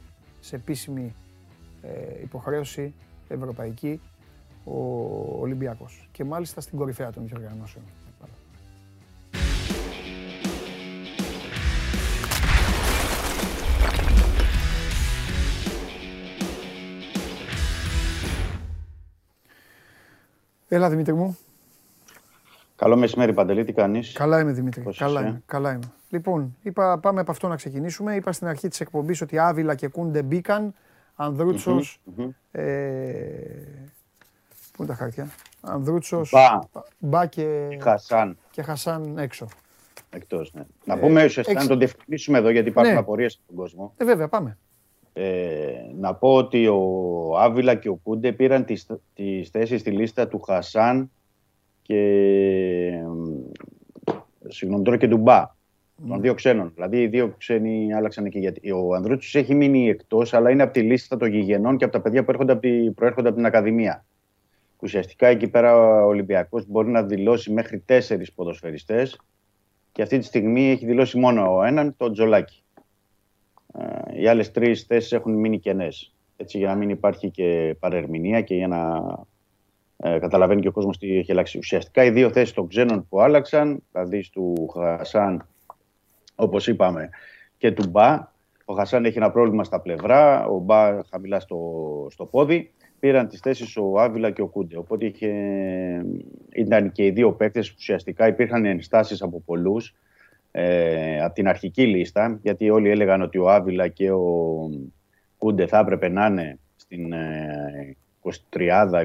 [0.41, 1.15] σε επίσημη
[1.83, 2.95] ε, υποχρέωση
[3.29, 4.01] ευρωπαϊκή
[4.65, 4.79] ο
[5.41, 7.85] Ολυμπιακός και μάλιστα στην κορυφαία των διοργανώσεων.
[20.69, 21.39] Έλα Δημήτρη μου.
[22.77, 25.93] Καλό μεσημέρι Παντελή, τι κάνεις; Καλά είμαι Δημήτρη, καλά είμαι, καλά είμαι.
[26.09, 28.15] Λοιπόν, είπα, πάμε από αυτό να ξεκινήσουμε.
[28.15, 30.75] Είπα στην αρχή της εκπομπής ότι Άβυλα και Κούντε μπήκαν.
[31.17, 32.01] Ανδρούτσος,
[32.51, 32.63] ε,
[34.73, 35.29] πού είναι τα χαρτιά;
[35.61, 36.59] Ανδρούτσος, Μπα,
[36.99, 37.79] Μπα και...
[37.81, 38.37] Χασάν.
[38.51, 39.47] Και Χασάν έξω.
[40.11, 40.63] Εκτός, ναι.
[40.85, 42.99] Να πούμε ουσιαστικά να τον διευκρινίσουμε εδώ γιατί υπάρχουν Ναι.
[42.99, 43.95] απορίες στον κόσμο.
[43.97, 44.59] Ε, βέβαια, πάμε.
[45.21, 46.83] Ε, να πω ότι ο
[47.39, 51.11] Άβυλα και ο Κούντε πήραν τις, τις θέσεις στη λίστα του Χασάν
[51.83, 52.01] και
[53.07, 53.41] μ,
[54.49, 55.57] συγγνώμη τώρα και του Μπα.
[56.09, 56.73] Των δύο ξένων.
[56.75, 58.71] Δηλαδή οι δύο ξένοι άλλαξαν και γιατί.
[58.71, 62.01] Ο Ανδρούτσος έχει μείνει εκτός αλλά είναι από τη λίστα των γηγενών και από τα
[62.01, 64.05] παιδιά που έρχονται από τη, προέρχονται από την Ακαδημία.
[64.79, 69.21] Ουσιαστικά εκεί πέρα ο Ολυμπιακός μπορεί να δηλώσει μέχρι τέσσερις ποδοσφαιριστές
[69.93, 72.63] και αυτή τη στιγμή έχει δηλώσει μόνο ο έναν, τον Τζολάκη.
[73.75, 76.13] Ε, οι άλλες τρεις θέσεις έχουν μείνει κενές.
[76.37, 79.03] Έτσι, για να μην υπάρχει και παρερμηνία και για να
[79.97, 81.59] ε, καταλαβαίνει και ο κόσμος τι έχει αλλάξει.
[81.59, 85.47] Ουσιαστικά οι δύο θέσεις των ξένων που άλλαξαν, δηλαδή του Χασάν,
[86.35, 87.09] όπως είπαμε,
[87.59, 88.37] και του Μπα.
[88.65, 92.73] Ο Χασάν έχει ένα πρόβλημα στα πλευρά, ο Μπα χαμηλά στο, στο πόδι.
[93.01, 94.77] Πήραν τις θέσεις ο Άβυλα και ο Κούντε.
[94.77, 95.33] Οπότε είχε,
[96.53, 99.95] ήταν και οι δύο παίκτες που ουσιαστικά υπήρχαν ενστάσεις από πολλούς
[100.61, 104.71] ε, από την αρχική λίστα, γιατί όλοι έλεγαν ότι ο Άβυλα και ο
[105.39, 107.97] Κούντε θα έπρεπε να είναι στην ε,
[108.51, 109.05] 23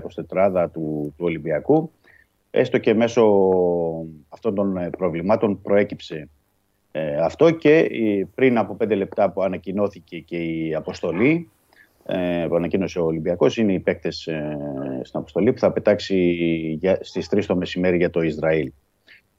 [0.56, 1.92] 24 του, του Ολυμπιακού.
[2.52, 3.24] Έστω και μέσω
[4.30, 6.30] αυτών των ε, προβλημάτων προέκυψε
[6.92, 11.50] ε, αυτό και ε, πριν από πέντε λεπτά που ανακοινώθηκε και η αποστολή
[12.06, 14.58] ε, που ανακοίνωσε ο Ολυμπιακός είναι οι παίκτες ε,
[15.04, 16.16] στην αποστολή που θα πετάξει
[16.80, 18.72] για, στις 3 το μεσημέρι για το Ισραήλ.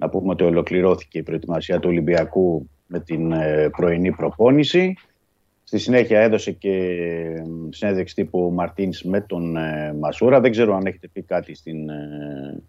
[0.05, 4.97] Να πούμε ότι ολοκληρώθηκε η προετοιμασία του Ολυμπιακού με την ε, πρωινή προπόνηση.
[5.65, 10.41] Στη συνέχεια έδωσε και ε, συνέντευξη τύπου Μαρτίνς με τον ε, Μασούρα.
[10.41, 12.63] Δεν ξέρω αν έχετε πει κάτι στην, ε,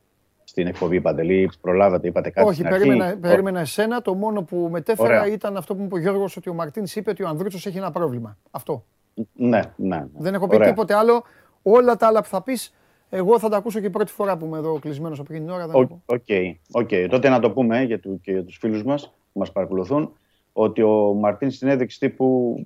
[0.43, 1.51] στην εκπομπή Παντελή.
[1.61, 4.01] Προλάβατε, είπατε κάτι Όχι, στην αρχή; περίμενα, περίμενα εσένα.
[4.01, 5.33] Το μόνο που μετέφερα Ωραία.
[5.33, 7.77] ήταν αυτό που μου είπε ο Γιώργος ότι ο Μαρτίνς είπε ότι ο Ανδρούτσος έχει
[7.77, 8.37] ένα πρόβλημα.
[8.51, 8.85] Αυτό.
[9.33, 9.97] Ναι, ναι.
[9.97, 10.05] ναι.
[10.17, 10.67] Δεν έχω πει Ωραία.
[10.67, 11.23] τίποτε άλλο.
[11.61, 12.73] Όλα τα άλλα που θα πεις
[13.09, 15.69] Εγώ θα τα ακούσω και πρώτη φορά που είμαι εδώ κλεισμένος από εκείνη την ώρα.
[16.05, 16.27] OK,
[16.71, 16.89] OK.
[17.09, 20.13] Τότε να το πούμε για του, και για τους φίλους μας που μας παρακολουθούν
[20.53, 22.57] ότι ο Μαρτίν στη συνέντευξη τύπου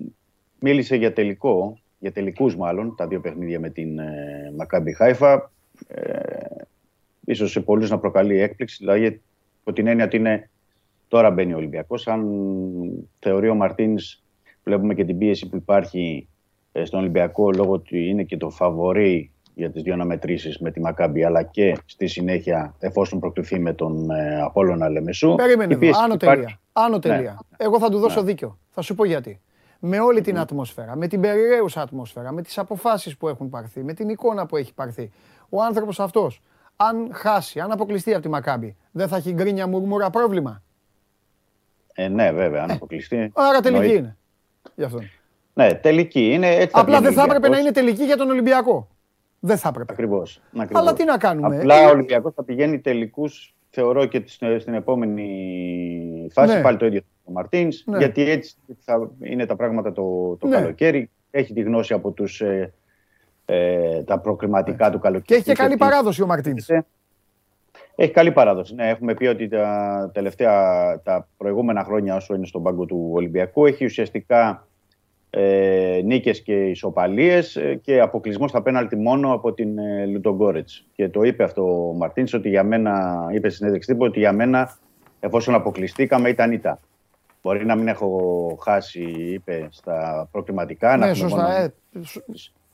[0.60, 5.52] μίλησε για τελικό, για τελικούς μάλλον, τα δύο παιχνίδια με την ε, Μακάμπι Χάιφα.
[5.88, 6.10] Ε,
[7.26, 9.22] ίσως σε πολλούς να προκαλεί έκπληξη, δηλαδή
[9.64, 10.49] από την έννοια ότι είναι,
[11.07, 12.07] τώρα μπαίνει ο Ολυμπιακός.
[12.07, 12.28] Αν
[13.20, 14.24] θεωρεί ο Μαρτίνς,
[14.64, 16.28] βλέπουμε και την πίεση που υπάρχει
[16.72, 20.81] ε, στον Ολυμπιακό λόγω ότι είναι και το φαβορή για τις δύο αναμετρήσεις με τη
[20.81, 25.36] Μακάμπη αλλά και στη συνέχεια εφόσον προκληθεί με τον ε, Απόλλωνα Λεμεσού.
[25.36, 26.60] Περίμενε εδώ, άνω τελεία.
[26.73, 27.40] Άνω τελεία.
[27.49, 27.65] Ναι.
[27.65, 28.26] Εγώ θα του δώσω ναι.
[28.26, 28.60] δίκιο.
[28.69, 29.41] Θα σου πω γιατί.
[29.80, 30.40] Με όλη την ναι.
[30.40, 34.57] ατμόσφαιρα, με την περιραίουσα ατμόσφαιρα, με τις αποφάσεις που έχουν πάρθει, με την εικόνα που
[34.57, 35.11] έχει πάρθει,
[35.49, 36.41] ο άνθρωπος αυτός,
[36.76, 40.64] αν χάσει, αν αποκλειστεί από τη Μακάμπη, δεν θα έχει γκρίνια μουρμούρα πρόβλημα;
[41.94, 43.31] Ε, ναι, βέβαια, αν ε, αποκλειστεί.
[43.34, 44.18] Άρα τελική είναι.
[44.76, 44.99] Γι' αυτό.
[45.53, 46.56] Ναι, τελική είναι.
[46.56, 48.88] Έτσι Απλά δεν θα έπρεπε να είναι τελική για τον Ολυμπιακό.
[49.40, 49.94] Δεν θα έπρεπε.
[49.94, 50.41] Ακριβώς.
[50.72, 51.57] Αλλά τι να κάνουμε.
[51.57, 54.24] Απλά ο Ολυμπιακός θα πηγαίνει τελικούς, θεωρώ και
[54.60, 56.56] στην επόμενη φάση.
[56.56, 56.61] Ναι.
[56.61, 57.84] Πάλι το ίδιο ο Μαρτίνς.
[57.86, 57.98] Ναι.
[57.98, 60.56] Γιατί έτσι θα είναι τα πράγματα το, το ναι.
[60.56, 61.10] καλοκαίρι.
[61.32, 62.74] Έχει τη γνώση από τους, ε,
[63.45, 64.94] ε, τα προκριματικά ναι.
[64.94, 65.26] του καλοκαίρι.
[65.26, 66.68] Και έχει και καλή παράδοση ο Μαρτίνς.
[67.95, 68.76] Έχει καλή παράδοση.
[68.76, 70.53] Ναι, έχουμε πει ότι τα τελευταία,
[71.03, 74.68] τα προηγούμενα χρόνια όσο είναι στον πάγκο του Ολυμπιακού έχει ουσιαστικά
[75.30, 80.86] ε, νίκες και ισοπαλίες ε, και αποκλεισμός στα πέναλτι μόνο από την ε, Λουτογκόρετς.
[80.94, 84.34] Και το είπε αυτό ο Μαρτίνς ότι για μένα, είπε στην συνέντευξη τύπου ότι για
[84.34, 84.78] μένα
[85.20, 86.80] εφόσον αποκλειστήκαμε ήταν ήττα.
[87.42, 90.98] Μπορεί να μην έχω χάσει, είπε, στα προκληματικά.
[90.98, 91.42] Ναι, σωστά.
[91.42, 91.56] Μόνο...
[91.56, 91.74] Ε,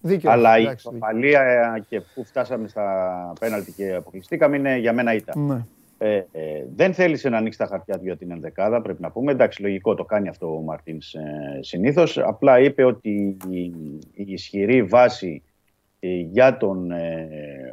[0.01, 5.13] δίκαιο, αλλά η ισοπαλία ε, και που φτάσαμε στα πέναλτι και αποκλειστήκαμε είναι για μένα
[5.13, 5.39] ήττα.
[5.39, 5.65] Ναι.
[5.97, 9.31] Ε, ε, δεν θέλησε να ανοίξεις τα χαρτιά του για την ενδεκάδα, πρέπει να πούμε.
[9.31, 12.17] Εντάξει, λογικό το κάνει αυτό ο Μαρτίνς ε, συνήθως.
[12.17, 13.61] Απλά είπε ότι η,
[14.13, 15.43] η ισχυρή βάση
[15.99, 17.27] ε, για τον ε,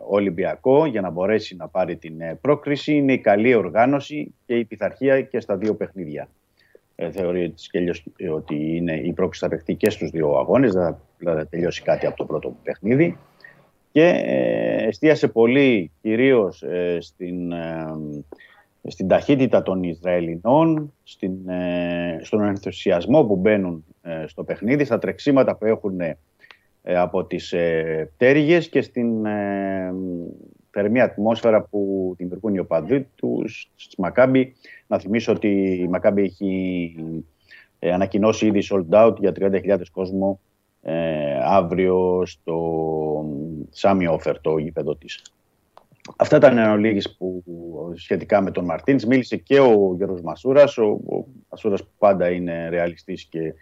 [0.08, 5.20] Ολυμπιακό για να μπορέσει να πάρει την πρόκριση είναι η καλή οργάνωση και η πειθαρχία
[5.20, 6.28] και στα δύο παιχνίδια.
[6.94, 7.54] Ε, θεωρεί
[8.32, 12.16] ότι είναι η πρόκριση θα παιχτεί και στους δύο αγώνες, δεν θα τελειώσει κάτι από
[12.16, 13.16] το πρώτο παιχνίδι
[13.92, 17.86] και ε, εστίασε πολύ κυρίως ε, στην, ε,
[18.88, 21.32] στην ταχύτητα των Ισραηλινών, στην,
[22.22, 23.84] στον ενθουσιασμό που μπαίνουν
[24.26, 26.00] στο παιχνίδι, στα τρεξίματα που έχουν
[26.82, 27.54] από τις
[28.16, 29.26] πτέρυγες και στην
[30.70, 34.54] θερμή ατμόσφαιρα που δημιουργούν οι οπαδοί τους στη Μακάμπη.
[34.86, 36.94] Να θυμίσω ότι η Μακάμπη έχει
[37.78, 40.40] ανακοινώσει ήδη sold out για 30.000 κόσμο
[40.82, 42.58] ε, αύριο στο
[43.70, 45.22] Σάμι Όφερ, το γήπεδο της.
[46.16, 47.42] Αυτά ήταν ολίγης που
[47.94, 49.04] σχετικά με τον Μαρτίνς.
[49.04, 53.54] Μίλησε και ο Γιώργος Μασούρας, ο, ο Μασούρας που πάντα είναι ρεαλιστής και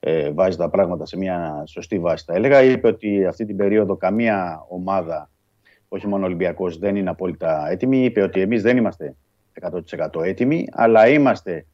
[0.00, 2.62] ε, βάζει τα πράγματα σε μια σωστή βάση, θα έλεγα.
[2.62, 5.30] Είπε ότι αυτή την περίοδο καμία ομάδα,
[5.88, 8.04] όχι μόνο ο Ολυμπιακός, δεν είναι απόλυτα έτοιμη.
[8.04, 9.14] Είπε ότι εμείς δεν είμαστε
[9.60, 11.66] 100% έτοιμοι, αλλά είμαστε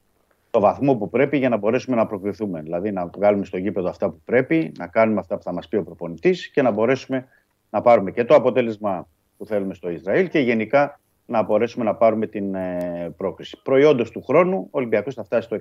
[0.51, 2.61] το βαθμό που πρέπει για να μπορέσουμε να προκριθούμε.
[2.61, 5.77] Δηλαδή να βγάλουμε στο γήπεδο αυτά που πρέπει, να κάνουμε αυτά που θα μας πει
[5.77, 7.27] ο προπονητής και να μπορέσουμε
[7.71, 12.27] να πάρουμε και το αποτέλεσμα που θέλουμε στο Ισραήλ και γενικά να μπορέσουμε να πάρουμε
[12.27, 13.61] την ε, πρόκριση.
[13.63, 15.57] Προϊόντος του χρόνου, ο Ολυμπιακός θα φτάσει στο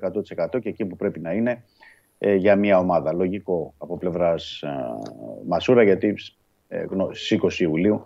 [0.54, 1.64] 100% και εκεί που πρέπει να είναι
[2.18, 3.12] ε, για μια ομάδα.
[3.12, 4.68] Λογικό από πλευράς ε,
[5.46, 6.14] Μασούρα, γιατί
[6.68, 8.04] ε, στι 20 Ιουλίου,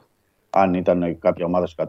[0.50, 1.86] αν ήταν κάποια ομάδα στο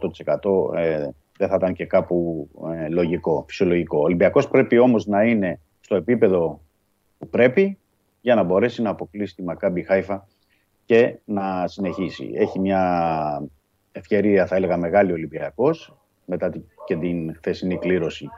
[0.74, 3.98] 100%, ε, δεν θα ήταν και κάπου ε, λογικό, φυσιολογικό.
[3.98, 6.62] Ο Ολυμπιακός πρέπει όμως να είναι στο επίπεδο
[7.18, 7.78] που πρέπει
[8.22, 10.28] για να μπορέσει να αποκλείσει τη Μακάμπι Χάιφα
[10.86, 12.32] και να συνεχίσει.
[12.36, 13.50] Έχει μια
[13.92, 16.52] ευκαιρία, θα έλεγα, μεγάλη Ολυμπιακός μετά
[16.86, 18.30] και την χθεσινή κλήρωση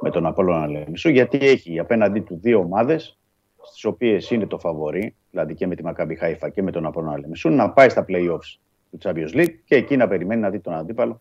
[0.00, 3.18] με τον Απόλλωνα Λεμισού, γιατί έχει απέναντί του δύο ομάδες,
[3.62, 7.18] στις οποίες είναι το φαβορή, δηλαδή και με τη Μακάμπι Χάιφα και με τον Απόλλωνα
[7.18, 8.58] Λεμισού, να πάει στα playoffs
[8.90, 11.20] του Champions League και εκεί να περιμένει να δει τον αντίπαλο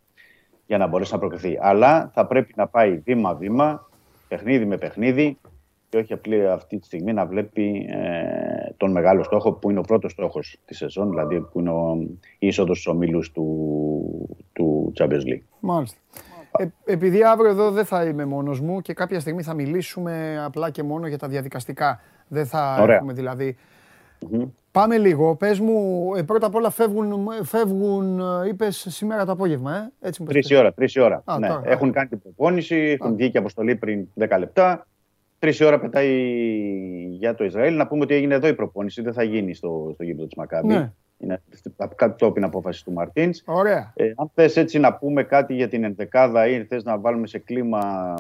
[0.68, 1.58] για να μπορέσει να προκριθεί.
[1.62, 3.90] Αλλά θα πρέπει να πάει βήμα-βήμα,
[4.28, 5.38] παιχνίδι με παιχνίδι
[5.90, 9.82] και όχι απλή αυτή τη στιγμή να βλέπει ε, τον μεγάλο στόχο που είναι ο
[9.82, 11.98] πρώτος στόχος της σεζόν, δηλαδή που είναι ο,
[12.40, 15.42] η είσοδος στους ομίλους του, του Champions League.
[15.60, 15.98] Μάλιστα.
[16.58, 20.70] Ε, επειδή αύριο εδώ δεν θα είμαι μόνος μου και κάποια στιγμή θα μιλήσουμε απλά
[20.70, 22.00] και μόνο για τα διαδικαστικά.
[22.28, 22.96] Δεν θα Ωραία.
[22.96, 23.58] έχουμε δηλαδή
[24.78, 25.36] Πάμε λίγο.
[25.36, 29.92] Πες μου, ε, πρώτα απ' όλα φεύγουν, φεύγουν ε, είπες σήμερα το απόγευμα.
[30.00, 30.74] Ε; Έτσι τρεις ώρα.
[30.74, 31.22] Τρεις ώρα.
[31.26, 31.48] Α, ναι.
[31.64, 34.88] Έχουν κάνει την προπόνηση, έχουν βγει και αποστολή πριν 10 λεπτά.
[35.40, 36.10] Τρεις ώρα πετάει
[37.10, 37.76] για το Ισραήλ.
[37.76, 40.68] Να πούμε ότι έγινε εδώ η προπόνηση, δεν θα γίνει στο, στο γήπεδο της Μακάμπη.
[40.68, 40.92] Ναι.
[41.18, 41.42] Είναι
[41.96, 43.32] κατόπιν απόφασης του Μαρτίν.
[43.46, 43.94] Ωραία.
[43.96, 47.40] Ε, αν θες έτσι να πούμε κάτι για την ενδεκάδα ή θες να βάλουμε σε
[47.40, 48.14] κλίμα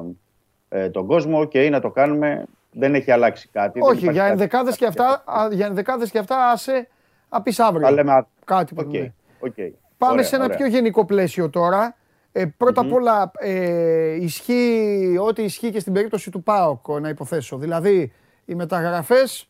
[0.70, 3.80] ε, τον κόσμο και okay, να το κάνουμε, δεν έχει αλλάξει κάτι.
[3.82, 6.88] Όχι, για ενδεκάδες και αυτά, για ενδεκάδες και αυτά άσε
[7.30, 7.90] απείς αύριο.
[7.90, 8.28] λέμε...
[8.46, 9.06] Κάτι που okay.
[9.48, 9.72] okay.
[9.98, 10.58] Πάμε Ωραία, σε ένα ωραία.
[10.58, 11.96] πιο γενικό πλαίσιο τώρα.
[12.32, 17.58] Ε, πρωτα απ' όλα, ε, ισχύει ό,τι ισχύει και στην περίπτωση του ΠΑΟΚ, να υποθέσω.
[17.58, 18.12] Δηλαδή,
[18.46, 19.50] οι μεταγραφές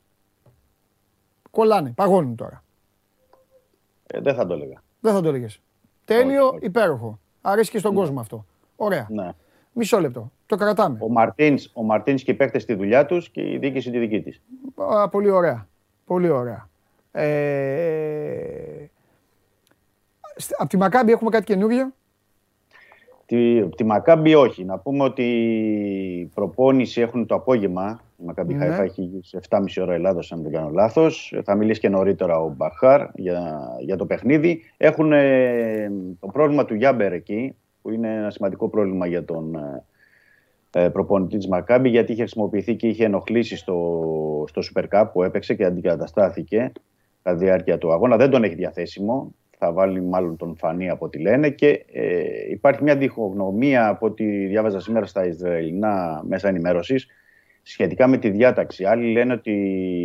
[1.51, 2.63] κολλάνε, παγώνουν τώρα.
[4.07, 4.81] Ε, δεν θα το έλεγα.
[4.99, 5.61] Δεν θα το έλεγες.
[6.05, 7.19] Τέλειο, υπέροχο.
[7.41, 8.45] Αρέσει και στον κόσμο αυτό.
[8.75, 9.07] Ωραία.
[9.09, 9.29] Ναι.
[9.77, 10.31] Μισό λεπτό.
[10.45, 10.97] Το κρατάμε.
[11.01, 14.21] Ο Μαρτίνς, ο Μαρτίνς και οι παίκτες στη δουλειά τους και η διοίκηση τη δική
[14.21, 14.41] της.
[14.75, 15.67] Α, πολύ ωραία.
[16.05, 16.69] Πολύ ωραία.
[17.11, 18.85] Ε,
[20.35, 21.91] σ- απ' τη Μακάμπη έχουμε κάτι καινούριο;
[23.25, 24.63] Τη, τη Μακάμπη όχι.
[24.65, 25.23] Να πούμε ότι
[26.19, 27.99] η προπόνηση έχουν το απόγευμα.
[28.17, 28.65] Η Μακάμπη Ναι.
[28.65, 31.33] Χαϊφά έχει σε 7,5 ώρα Ελλάδος, αν δεν κάνω λάθος.
[31.43, 34.61] Θα μιλήσει και νωρίτερα ο Μπαχάρ για, για το παιχνίδι.
[34.77, 37.55] Έχουν ε, το πρόβλημα του Γιάμπερ εκεί,
[37.87, 42.75] που είναι ένα σημαντικό πρόβλημα για τον ε, ε, προπονητή της Μακάμπη, γιατί είχε χρησιμοποιηθεί
[42.75, 46.71] και είχε ενοχλήσει στο, στο Super Cup που έπαιξε και αντικαταστάθηκε
[47.23, 48.17] κατά τη διάρκεια του αγώνα.
[48.17, 49.33] Δεν τον έχει διαθέσιμο.
[49.57, 54.45] Θα βάλει μάλλον τον φανή από ό,τι λένε και ε, υπάρχει μια διχογνωμία από ό,τι
[54.45, 57.07] διάβαζα σήμερα στα Ισραηλινά μέσα ενημέρωσης
[57.61, 58.85] σχετικά με τη διάταξη.
[58.85, 59.51] Άλλοι λένε ότι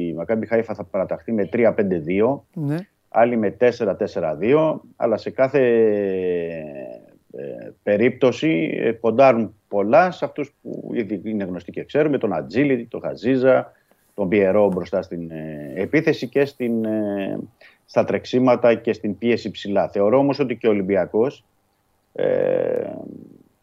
[0.09, 2.77] η Μακάμπι Χάιφα θα παραταχθεί με 3-5-2, Ναι.
[3.09, 6.92] άλλοι με 4-4-2, αλλά σε κάθε ε,
[7.83, 13.01] περίπτωση ε, ποντάρουν πολλά σε αυτούς που ήδη είναι γνωστοί και ξέρουμε, τον Ατζίλη, τον
[13.01, 13.73] Χαζίζα,
[14.15, 17.39] τον Πιερό μπροστά στην ε, επίθεση και στην, ε,
[17.85, 19.89] στα τρεξίματα και στην πίεση ψηλά.
[19.89, 21.45] Θεωρώ όμως ότι και ο Ολυμπιακός
[22.13, 22.91] ε,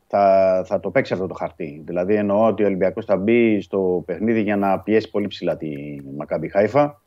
[0.07, 1.81] θα, θα το παίξει αυτό το χαρτί.
[1.85, 5.69] Δηλαδή εννοώ ότι ο Ολυμπιακός θα μπει στο παιχνίδι για να πιέσει πολύ ψηλά τη
[6.17, 7.01] Μακάμπι Χάιφα,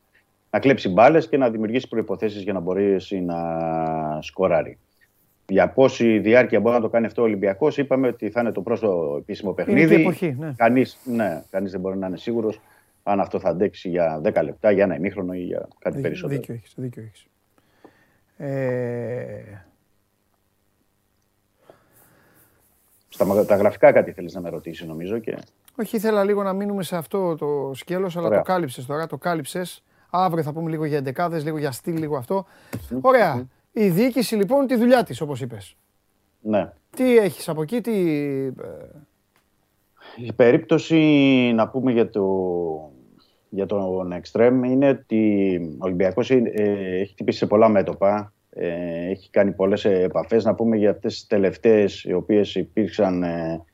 [0.50, 3.38] να κλέψει μπάλες και να δημιουργήσει προϋποθέσεις για να μπορέσει να
[4.20, 4.78] σκοράρει.
[5.48, 8.60] Για πόση διάρκεια μπορεί να το κάνει αυτό ο Ολυμπιακός, είπαμε ότι θα είναι το
[8.62, 9.94] πρώτο επίσημο Είναι παιχνίδι.
[9.94, 10.52] και η εποχή, ναι.
[10.56, 12.60] Κανείς, ναι, κανείς δεν μπορεί να είναι σίγουρος
[13.02, 16.38] αν αυτό θα αντέξει για 10 λεπτά, για ένα ημίχρονο ή για κάτι Δίκιο- περισσότερο.
[16.40, 17.26] Δίκιο έχεις, δίκιο έχεις.
[18.36, 19.64] Ε,
[23.08, 25.38] Στα μαγα- τα γραφικά κάτι θέλεις να με ρωτήσεις νομίζω και
[25.76, 28.38] όχι, ήθελα λίγο να μείνουμε σε αυτό το σκέλος, αλλά Ωραία.
[28.38, 29.82] το κάλυψες τώρα, το κάλυψες.
[30.10, 32.44] Αύριο θα πούμε λίγο για εντεκάδες, λίγο για στυλ, λίγο αυτό.
[33.00, 33.46] Ωραία.
[33.72, 35.76] Η διοίκηση λοιπόν τη δουλειά της, όπως είπες.
[36.40, 36.72] ναι.
[36.96, 37.92] Τι έχεις από εκεί, τι...
[38.46, 38.52] ε,
[40.16, 40.96] Η περίπτωση
[41.54, 42.26] να πούμε για, το,
[43.48, 46.42] για τον Extreme είναι ότι ο Ολυμπιακός ε,
[47.00, 48.32] έχει χτυπήσει σε πολλά μέτωπα.
[48.50, 50.44] Ε, έχει κάνει πολλές επαφές.
[50.44, 53.64] Να πούμε για αυτές τις τελευταίες οι οποίες υπήρξαν ε,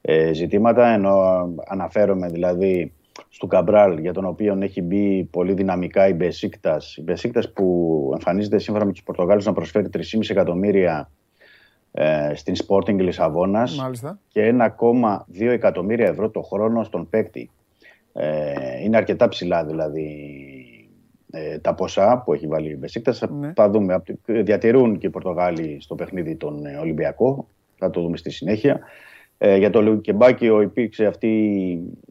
[0.00, 2.92] ε, ζητήματα ενώ αναφέρομαι δηλαδή
[3.28, 6.96] στο Καμπράλ για τον οποίο έχει μπει πολύ δυναμικά η Μπεσίκτας.
[6.96, 10.00] Η Μπεσίκτας που εμφανίζεται σύμφωνα με τους Πορτογάλους να προσφέρει 3,5
[10.30, 11.10] εκατομμύρια
[11.92, 14.18] ε, στην Sporting Λισαβόνας Μάλιστα.
[14.28, 17.50] και 1,2 εκατομμύρια ευρώ το χρόνο στον παίκτη.
[18.12, 20.08] Ε, είναι αρκετά ψηλά δηλαδή
[21.30, 23.22] ε, τα ποσά που έχει βάλει η Μπεσίκτας.
[23.30, 23.52] Ναι.
[23.56, 23.94] Θα δούμε.
[23.94, 27.46] Απ' τη- Διατηρούν και οι Πορτογάλοι στο παιχνίδι τον ε, Ολυμπιακό.
[27.78, 28.80] Θα το δούμε στη συνέχεια.
[29.38, 31.28] Ε, για το Λουκεμπάκιο υπήρξε αυτή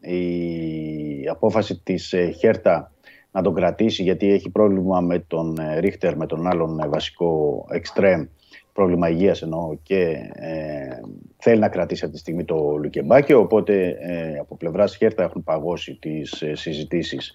[0.00, 2.92] η απόφαση της ε, Χέρτα
[3.30, 7.64] να τον κρατήσει γιατί έχει πρόβλημα με τον ε, Ρίχτερ, με τον άλλον ε, βασικό
[7.70, 8.24] εξτρέμ,
[8.72, 10.00] πρόβλημα υγείας εννοώ και
[10.32, 11.00] ε,
[11.36, 15.98] θέλει να κρατήσει αυτή τη στιγμή το Λουκεμπάκιο οπότε ε, από πλευράς Χέρτα έχουν παγώσει
[16.00, 17.32] τις ε, συζητήσεις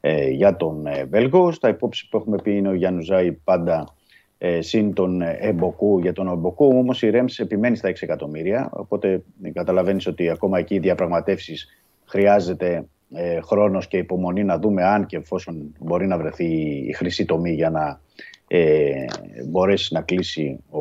[0.00, 1.52] ε, για τον ε, Βέλγο.
[1.52, 3.94] Στα υπόψη που έχουμε πει είναι ο Γιάννου Ζάη πάντα
[4.42, 5.98] ε, συν τον ε, Εμποκού.
[5.98, 8.70] Για τον Εμποκού όμως η Ρέμς επιμένει στα 6 εκατομμύρια.
[8.72, 11.68] Οπότε ε, καταλαβαίνεις ότι ακόμα εκεί οι διαπραγματεύσεις
[12.04, 12.84] χρειάζεται
[13.14, 16.46] ε, χρόνος και υπομονή να δούμε αν και εφόσον μπορεί να βρεθεί
[16.88, 18.00] η χρυσή τομή για να
[18.48, 19.04] ε,
[19.48, 20.80] μπορέσει να κλείσει ο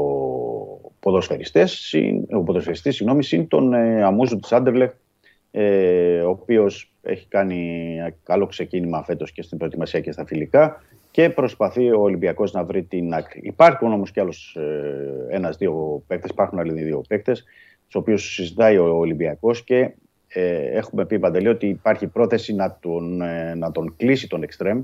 [0.99, 4.91] ποδοσφαιριστές, συν- ο ποδοσφαιριστής, συγγνώμη, συν τον ε, Αμούζου της Άντερλεχ,
[5.51, 11.29] ε, ο οποίος έχει κάνει καλό ξεκίνημα φέτος και στην προετοιμασία και στα φιλικά και
[11.29, 13.39] προσπαθεί ο Ολυμπιακός να βρει την άκρη.
[13.43, 17.43] Υπάρχουν όμως κι άλλος ε, ένας-δύο παίκτες, υπάρχουν άλλοι δύο παίκτες,
[17.85, 19.91] τους οποίους συζητάει ο Ολυμπιακός και
[20.27, 24.83] ε, έχουμε πει Παντελή ότι υπάρχει πρόθεση να τον, ε, να τον κλείσει τον εξτρέμ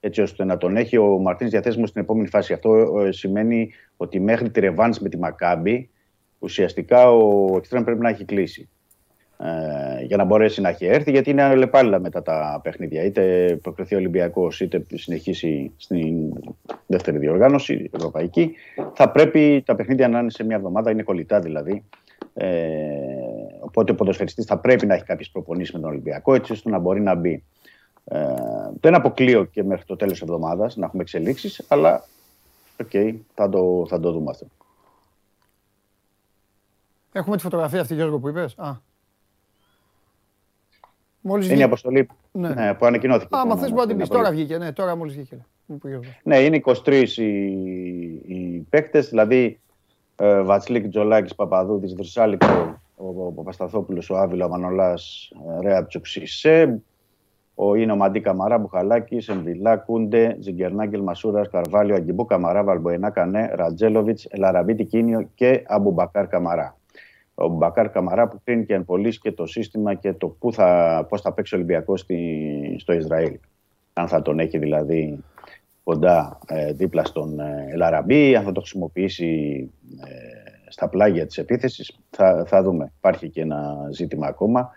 [0.00, 2.52] έτσι ώστε να τον έχει ο Μαρτίνς διαθέσιμος στην επόμενη φάση.
[2.52, 5.90] Αυτό ε, σημαίνει ότι μέχρι τη ρεβάνς με τη Μακάμπη
[6.38, 8.68] ουσιαστικά ο εξτρέμ πρέπει να έχει κλείσει
[9.38, 13.04] ε, για να μπορέσει να έχει έρθει, γιατί είναι αλλεπάλληλα μετά τα παιχνίδια.
[13.04, 16.32] Είτε προκριθεί ο Ολυμπιακός, είτε συνεχίσει στην
[16.86, 18.54] δεύτερη διοργάνωση, ευρωπαϊκή.
[18.94, 21.84] Θα πρέπει τα παιχνίδια να είναι σε μια εβδομάδα, είναι κολλητά δηλαδή.
[22.34, 22.48] Ε,
[23.60, 26.78] οπότε ο ποδοσφαιριστής θα πρέπει να έχει κάποιες προπονήσεις με τον Ολυμπιακό, έτσι ώστε να
[26.78, 27.44] μπορεί να μπει.
[28.04, 28.18] Ε,
[28.80, 32.04] δεν αποκλείω και μέχρι το τέλος εβδομάδας να έχουμε εξελίξεις, αλλά
[32.80, 32.90] οκ,
[33.34, 34.46] θα, το, θα το δούμε αυτό.
[37.12, 38.92] Έχουμε τη φωτογραφία αυτή, Γιώργο, που είπες; Α.
[41.26, 41.64] Μόλις Είναι η βγήκε.
[41.68, 42.48] αποστολή Ναι.
[42.48, 43.28] ναι, που ανακοινώθηκε.
[43.36, 44.06] Άμα Ναι, θες ναι, μπορεί να την την πεις.
[44.08, 44.22] απόγευμα.
[44.22, 45.38] Τώρα βγήκε, ναι, τώρα μόλις βγήκε.
[45.66, 46.20] Μου είπε ο Γιώργος.
[46.24, 47.24] Ναι, είναι 23 οι,
[48.26, 49.08] οι παίκτες.
[49.08, 49.60] Δηλαδή,
[50.16, 52.46] ε, Βατσλίκ, Τζολάκης, Παπαδούδης, Βρσάλικο,
[52.96, 55.32] ο, ο Παπασταθόπουλος, ο Άβιλα, ο Μανολάς,
[55.62, 56.82] Ρέαμπτσιουκ, Σισέ,
[57.54, 63.50] ο Είναι ο Μαντί Καμαρά, Μπουχαλάκης, Εμβιλά, Κούντε, Τσίνκερναγκελ, Μασούρας, Καρβάλιο, Αγκιμπού Καμαρά, Βαλμποενά Κανέ,
[63.54, 66.76] Ραντζέλοβιτς, Ελ Αραμπί, Τικίνιο και Αμπουμπακάρ Καμαρά.
[67.34, 71.20] Αμπουμπακάρ Καμαρά που κρίνει και εν πολλοίς και το σύστημα και το πού θα, πώς
[71.20, 73.38] θα παίξει ο Ολυμπιακός στη, στο Ισραήλ.
[73.92, 75.24] Αν θα τον έχει δηλαδή
[75.84, 79.70] κοντά ε, δίπλα στον ε, Ελαραμπή, αν θα το χρησιμοποιήσει
[80.00, 82.92] ε, στα πλάγια της επίθεσης, θα, θα δούμε.
[82.98, 84.70] Υπάρχει και ένα ζήτημα ακόμα.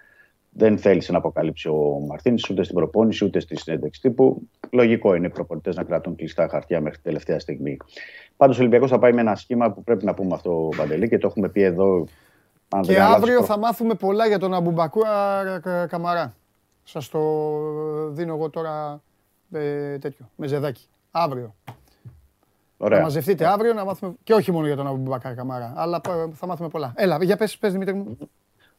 [0.49, 4.47] Δεν θέλησε να αποκαλύψει ο Μαρτίνης ούτε στην προπόνηση ούτε στη συνέντευξη τύπου.
[4.71, 7.77] Λογικό είναι οι προπονητές να κρατούν κλειστά χαρτιά μέχρι την τελευταία στιγμή.
[8.37, 11.17] Πάντως ο Ολυμπιακός θα πάει με ένα σχήμα που πρέπει να πούμε αυτό, Παντελή, και
[11.17, 12.05] το έχουμε πει εδώ.
[12.69, 16.33] Αν δεν Και αλλάξει αύριο το- θα μάθουμε πολλά για τον Αμπουμπακούρα Κα- Καμαρά.
[16.83, 17.19] Σας το
[18.09, 19.01] δίνω εγώ τώρα
[19.51, 20.87] ε, τέτοιο, με ζεδάκι.
[21.11, 21.55] Αύριο.
[22.77, 22.97] Ωραία.
[22.97, 26.45] Θα μαζευτείτε αύριο να μάθουμε, και όχι μόνο για τον Αμπουμπακάρ Καμαρά, αλλά ε, θα
[26.47, 26.93] μάθουμε πολλά.
[26.95, 28.17] Έλα, για πες, πες Δημήτρη μου.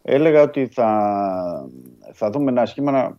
[0.02, 1.68] Έλεγα ότι θα,
[2.12, 3.18] θα δούμε ένα σχήμα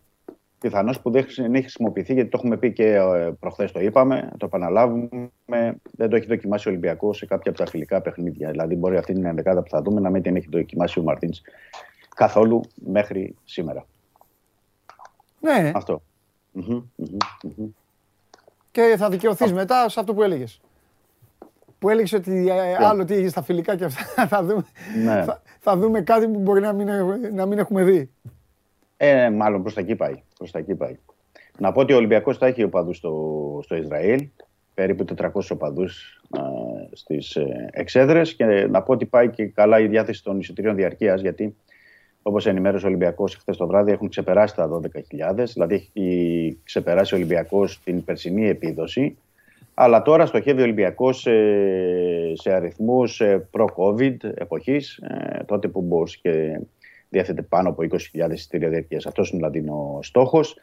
[0.60, 3.80] πιθανώς που δεν χρησι- δεν έχει χρησιμοποιηθεί γιατί το έχουμε πει και ε, προχθές το
[3.80, 5.08] είπαμε, το επαναλάβουμε.
[5.96, 8.50] Δεν το έχει δοκιμάσει ο Ολυμπιακός σε κάποια από τα φιλικά παιχνίδια.
[8.50, 11.40] Δηλαδή μπορεί αυτή την ενδεκάδα που θα δούμε να μην την έχει δοκιμάσει ο Μαρτίνς
[12.14, 13.86] καθόλου μέχρι σήμερα.
[15.40, 16.02] Ναι, Αυτό.
[16.52, 16.64] Μμμ,
[16.96, 17.16] μμμ,
[17.56, 17.66] μμμ.
[18.70, 20.60] και θα δικαιωθείς μετά σε αυτό που έλεγες.
[21.78, 24.26] Που έλεγες ότι ε, άλλο τι είχε στα φιλικά και αυτά.
[24.36, 24.64] θα, δούμε,
[25.04, 25.22] Ναι.
[25.24, 28.10] θα, θα δούμε κάτι που μπορεί να μην, ε- να μην έχουμε δει.
[29.02, 30.22] Ε, μάλλον προς τα εκεί πάει.
[30.38, 30.98] Προς τα εκεί πάει.
[31.58, 34.28] Να πω ότι ο Ολυμπιακός θα έχει οπαδούς στο, στο Ισραήλ,
[34.74, 36.40] περίπου 400 οπαδούς α,
[36.92, 41.20] στις ε, εξέδρες και να πω ότι πάει και καλά η διάθεση των εισιτηρίων διαρκείας
[41.20, 41.56] γιατί
[42.22, 44.80] όπως ενημέρωσε ο Ολυμπιακός χθες το βράδυ έχουν ξεπεράσει τα
[45.32, 49.16] 12.000 δηλαδή έχει ξεπεράσει ο Ολυμπιακός την περσινή επίδοση
[49.74, 51.32] αλλά τώρα στοχεύει ο Ολυμπιακός σε,
[52.34, 56.60] σε αριθμούς ε, προ-COVID εποχής, ε, τότε που μπορούσε και
[57.10, 59.06] διαθέτει πάνω από 20.000 εισιτήρια διαρκείας.
[59.06, 60.56] Αυτός είναι δηλαδή ο στόχος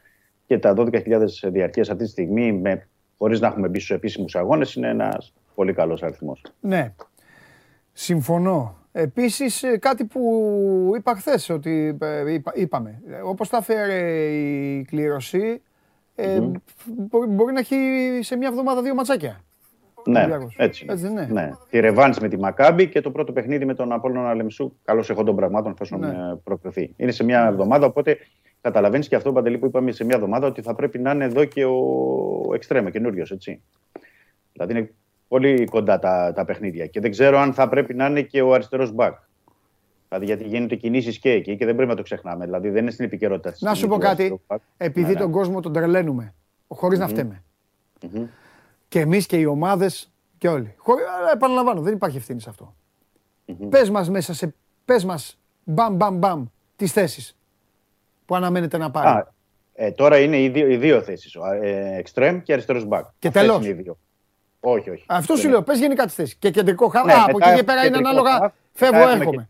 [0.47, 2.87] και τα 12.000 διαρκείας αυτή τη στιγμή, με,
[3.17, 6.41] χωρίς να έχουμε μπει στους επίσημους αγώνες, είναι ένας πολύ καλός αριθμός.
[6.59, 6.93] Ναι,
[7.93, 8.75] συμφωνώ.
[8.91, 14.83] Επίσης ε, κάτι που είπα χθες ότι ε, είπα- είπαμε, ε, όπως τα φέρε η
[14.83, 15.61] κλήρωση,
[16.15, 16.51] ε, Μμμ.
[16.85, 17.75] μπορεί, μπορεί να έχει
[18.21, 19.41] σε μια εβδομάδα δύο ματσάκια.
[20.09, 20.55] Ναι, Ολυμπιακός.
[20.57, 20.83] έτσι.
[20.83, 20.93] είναι.
[20.93, 21.27] Έτσι δεν είναι.
[21.41, 21.51] Ναι.
[21.69, 25.23] Τη ρεβάνς με τη Μακάμπη και το πρώτο παιχνίδι με τον Απόλλωνα Λεμσού, καλώς έχω
[25.23, 26.07] των πραγμάτων, εφόσον Ναι.
[26.07, 26.13] ε,
[26.43, 26.93] προκριθεί.
[26.97, 28.17] Είναι σε μια εβδομάδα, οπότε
[28.61, 31.45] καταλαβαίνεις και αυτό, Παντελή, που είπαμε σε μια εβδομάδα, ότι θα πρέπει να είναι εδώ
[31.45, 33.61] και ο Εξτρέμε, καινούριος, έτσι.
[34.53, 34.93] Δηλαδή είναι
[35.27, 36.85] πολύ κοντά τα, τα παιχνίδια.
[36.85, 39.15] Και δεν ξέρω αν θα πρέπει να είναι και ο αριστερός μπακ.
[40.09, 42.45] Δηλαδή γιατί γίνονται κινήσεις και εκεί και δεν πρέπει να το ξεχνάμε.
[42.45, 44.61] Δηλαδή δεν είναι στην επικαιρότητα της Να σου στιγμή πω του κάτι, αριστερού μπακ.
[44.77, 45.19] επειδή Ναι, ναι.
[45.19, 46.33] τον κόσμο τον τρελαίνουμε,
[46.67, 47.11] χωρίς να Μμμ.
[47.13, 47.43] φταίμε.
[48.13, 48.23] Μμμ.
[48.87, 50.73] Και εμείς και οι ομάδες και όλοι.
[50.77, 52.75] Χωρί, αλλά επαναλαμβάνω, δεν υπάρχει ευθύνη σε αυτό.
[53.45, 53.69] Μμμ.
[53.69, 54.53] Πες μας μέσα σε,
[54.85, 56.45] πες μας, μπαμ μπαμ μπαμ,
[56.75, 57.37] τις θέσεις
[58.25, 59.07] που αναμένεται να πάρει.
[59.07, 59.33] Α,
[59.73, 61.35] ε, τώρα είναι οι δύο, οι δύο θέσεις.
[61.35, 63.05] ο, Ε, εξτρέμ και αριστερός μπακ.
[63.19, 63.57] Και Αυτές τελώς.
[63.57, 63.97] είναι οι δύο.
[64.59, 65.03] Όχι, όχι.
[65.07, 66.35] Αυτό σου Δεν λέω, πες γενικά τις θέσεις.
[66.35, 68.53] Και κεντρικό χαβ, Ναι, α, μετά από εκεί και έχουμε πέρα είναι κεντρικό ανάλογα, χαφ,
[68.73, 69.47] φεύγω, μετά έχουμε έρχομαι.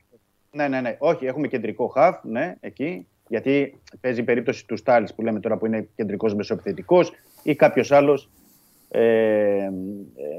[0.52, 0.96] Ναι, ναι, ναι.
[1.00, 3.08] Όχι, έχουμε κεντρικό χαφ, ναι, εκεί.
[3.28, 7.12] Γιατί παίζει η περίπτωση του Στάλης που λέμε τώρα που είναι κεντρικός μεσοεπιθετικός
[7.44, 8.30] ή κάποιος άλλος
[8.90, 9.70] ε, ε,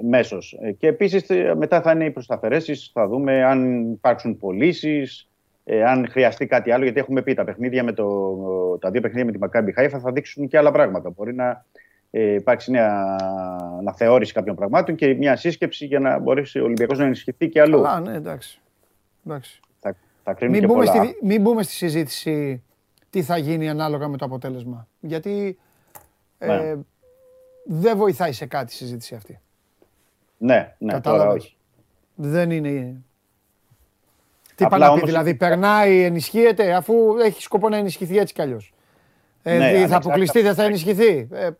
[0.08, 0.38] μέσο.
[0.78, 1.26] Και επίσης
[1.56, 2.90] μετά θα είναι οι προσταφαιρέσει.
[2.92, 5.28] Θα δούμε αν υπάρξουν πωλήσεις,
[5.64, 6.84] ε, αν χρειαστεί κάτι άλλο.
[6.84, 10.12] Γιατί έχουμε πει τα παιχνίδια με το, τα δύο παιχνίδια με τη Μακάμπι Χάιφα θα
[10.12, 11.10] δείξουν και άλλα πράγματα.
[11.10, 11.64] Μπορεί να
[12.10, 13.16] ε, υπάρξει μια
[13.78, 17.82] αναθεώρηση κάποιων πραγμάτων και μια σύσκεψη για να μπορέσει ο Ολυμπιακός να ενισχυθεί και αλλού.
[17.82, 18.60] Καλά, ναι, εντάξει.
[19.26, 19.60] εντάξει.
[19.80, 21.04] Θα, θα κρίνουν Μην και μπούμε, πολλά.
[21.04, 22.62] στη, μην μπούμε στη συζήτηση
[23.10, 24.88] τι θα γίνει ανάλογα με το αποτέλεσμα.
[25.00, 25.58] Γιατί
[26.38, 26.74] ε, Ναι.
[27.70, 29.40] Δεν βοηθάει σε κάτι η συζήτηση αυτή.
[30.38, 31.56] Ναι, ναι, τώρα Κατάλαβες; όχι.
[32.14, 33.02] Δεν είναι...
[34.54, 38.34] Τι Απλά πάει να πει, όμως- δηλαδή περνάει, ενισχύεται, αφού έχει σκοπό να ενισχυθεί έτσι
[38.34, 38.72] κι αλλιώς.
[39.42, 41.50] Ε, Ναι, δι- θα ανεξάρτητα αποκλειστεί, δεν θα ενισχυθεί; Ε,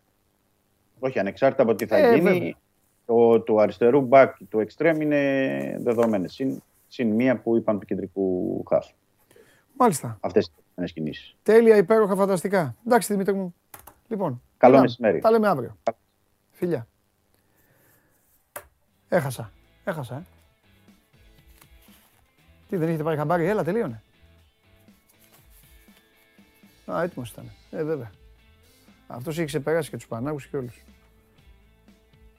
[0.99, 2.53] Όχι, ανεξάρτητα από τι θα Ε, γίνει, βέβαια.
[3.07, 6.33] το, του αριστερού μπακ του εξτρέμ είναι δεδομένες.
[6.33, 8.87] Συν, συν μία που είπαν του κεντρικού χαφ.
[9.79, 10.19] μάλιστα.
[10.21, 11.37] Αυτές τι κινήσεις.
[11.43, 12.77] Τέλεια, υπέροχα, φανταστικά.
[12.87, 13.55] Εντάξει, Δημήτρη μου.
[14.09, 14.81] Λοιπόν, Καλό μιλάμε.
[14.89, 15.21] μεσημέρι.
[15.21, 15.77] Τα λέμε αύριο.
[16.59, 16.87] Φιλιά.
[19.09, 19.53] Έχασα.
[19.85, 20.23] Έχασα, ε.
[22.69, 24.03] Τι, δεν έχετε πάρει χαμπάρι, έλα, τελείωνε.
[26.93, 27.51] Α, έτοιμος ήταν.
[27.71, 28.11] Ε, βέβαια.
[29.07, 30.83] Αυτός είχε ξεπεράσει και τους Πανάγους και όλους.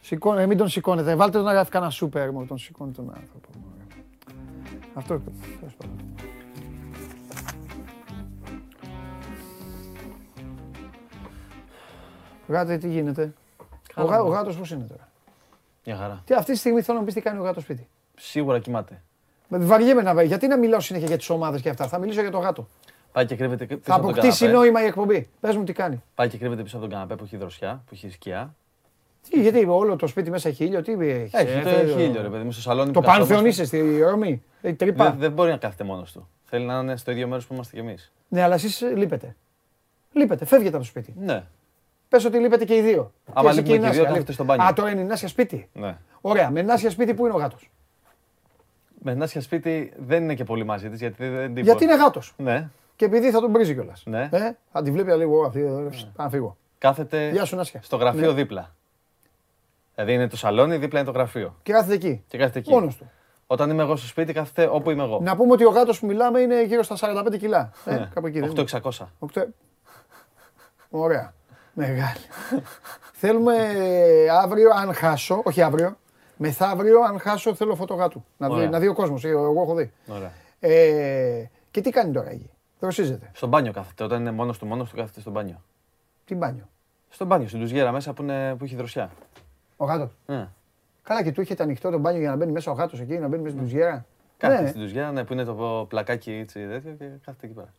[0.02, 1.16] Σηκώνε, μην τον σηκώνετε.
[1.16, 2.46] Βάλτε τον να γράφει κανένα σούπερ μου.
[2.46, 3.50] Τον σηκώνει τον άνθρωπο.
[4.94, 5.22] Αυτό,
[5.60, 6.14] τέλος πάντων.
[12.48, 13.34] Γάτε, τι γίνεται.
[13.96, 14.16] Ο, Καλά.
[14.16, 15.10] γά, ο γάτος πώς είναι τώρα;
[15.86, 16.22] Μια χαρά.
[16.26, 17.88] Τι αυτή τη στιγμή θέλω να μου πεις τι κάνει ο γάτος σπίτι.
[18.16, 19.02] Σίγουρα κοιμάται.
[19.48, 22.38] Βαριέμαι να Γιατί να μιλάω συνέχεια για τις ομάδες και αυτά; Θα μιλήσω για το
[22.38, 22.68] γάτο.
[23.12, 24.58] Πάει και κρύβεται πίσω Θα από τον αποκτήσει καναπέ.
[24.60, 25.30] νόημα η εκπομπή.
[25.40, 26.04] Πες μου τι κάνει.
[26.16, 28.56] Πάει και κρύβεται πίσω από τον καναπέ που έχει δροσιά, που έχει σκιά.
[29.30, 31.36] Τι, γιατί όλο το σπίτι μέσα έχει ήλιο, τι έχει.
[31.36, 33.34] Έχει, το έχει ήλιο, ρε παιδί μου, στο σαλόνι Το που καθόμαστε.
[33.34, 34.44] Πάνθεον είσαι στη Ρώμη.
[34.62, 35.04] Έχει τρύπα.
[35.10, 36.30] Δεν, δεν μπορεί να κάθεται μόνος του.
[36.44, 38.12] Θέλει να είναι στο ίδιο μέρος που είμαστε κι εμείς.
[38.28, 39.36] Ναι, αλλά εσείς λείπετε.
[40.12, 41.14] Λείπετε, φεύγετε από το σπίτι.
[41.20, 41.44] Ναι.
[42.10, 43.12] Πες ότι λείπετε και οι δύο.
[43.34, 44.66] Άμα εσύ λείπουμε η και οι Νάσια, δύο, κάθεται λείπ- στο μπάνιο.
[44.66, 45.70] Α, τώρα είναι η Νάσια σπίτι.
[45.74, 45.98] ναι.
[46.22, 47.70] Ωραία, με Νάσια σπίτι που είναι ο γάτος.
[49.02, 52.34] Με Νάσια σπίτι δεν είναι και πολύ μαζί της γιατί δεν την Γιατί είναι γάτος.
[52.38, 52.70] Ναι.
[52.96, 54.04] Και επειδή θα τον βρίζει κιόλας.
[54.06, 54.30] Ναι.
[54.32, 55.60] Ε, θα τη βλέπει λίγο αυτή.
[55.60, 56.58] εδώ, Θα να φύγω.
[56.78, 57.82] Κάθεται Γεια σου, Νάσια.
[57.82, 58.34] στο γραφείο Ναι.
[58.34, 58.76] δίπλα.
[59.96, 61.56] Δηλαδή είναι το σαλόνι, δίπλα είναι το γραφείο.
[61.64, 62.24] Και κάθεται εκεί.
[62.28, 62.70] Και κάθεται εκεί.
[62.72, 63.12] Μόνος του.
[63.48, 65.20] Όταν είμαι εγώ στο σπίτι, κάθεται όπου είμαι εγώ.
[65.22, 67.72] Να πούμε ότι ο γάτος που μιλάμε είναι γύρω στα 45 κιλά.
[67.86, 68.10] Ε, Ναι.
[68.14, 68.40] κάπου εκεί.
[68.40, 68.62] δεν είναι.
[68.62, 69.08] 8-600.
[69.20, 69.48] Οκτώ-
[70.90, 71.34] Ωραία.
[71.74, 72.20] Μεγάλη.
[73.14, 75.98] Θέλουμε ε, αύριο, αν χάσω, όχι αύριο,
[76.38, 78.26] μεθαύριο, αν χάσω, θέλω φωτογάτου.
[78.38, 78.70] Να δει, Ωραία.
[78.70, 79.24] να δει ο κόσμος.
[79.26, 79.92] Εγώ έχω δει.
[80.08, 80.32] Ωραία.
[80.60, 82.50] Ε, και τι κάνει τώρα εκεί.
[82.80, 83.32] Δροσίζεται.
[83.34, 84.04] Στο μπάνιο κάθεται.
[84.04, 85.62] Όταν είναι μόνος του, μόνος του κάθεται στο μπάνιο.
[86.26, 86.70] Τι μπάνιο;
[87.10, 89.12] Στο μπάνιο, στην τουζιέρα μέσα που, είναι, που έχει δροσιά.
[89.78, 90.12] Ο γάτος.
[90.26, 90.48] Ναι.
[91.04, 93.28] Καλά και του έχετε ανοιχτό το μπάνιο για να μπαίνει μέσα ο γάτος εκεί, να
[93.28, 94.06] μπαίνει μέσα στην τουζιέρα;
[94.38, 94.68] Κάθεται Ναι.
[94.68, 97.74] στην τουζιέρα, ναι, που είναι το πλακάκι έτσι τέτοιο και κάθεται εκεί πέρα.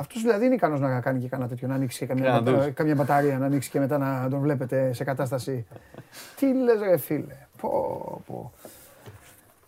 [0.00, 2.64] Αυτός δηλαδή είναι ικανός να κάνει και κανένα τέτοιο, να ανοίξει και καμιά, Κάνα μπατα-
[2.64, 2.74] ντους.
[2.74, 5.66] καμιά μπαταρία, να ανοίξει και μετά να τον βλέπετε σε κατάσταση.
[6.36, 8.52] Τι λες, ρε φίλε; Πω, πω.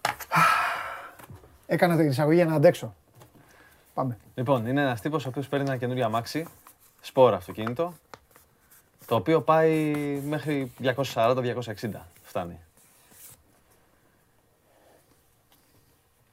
[1.67, 2.95] Έκανα την εισαγωγή για να αντέξω.
[3.95, 4.19] Πάμε.
[4.35, 6.47] Λοιπόν, είναι ένας τύπος ο οποίος παίρνει ένα καινούριο αμάξι,
[7.01, 7.95] σπόρα αυτοκίνητο,
[9.07, 9.93] το οποίο πάει
[10.27, 11.91] μέχρι 240-260.
[12.23, 12.59] Φτάνει.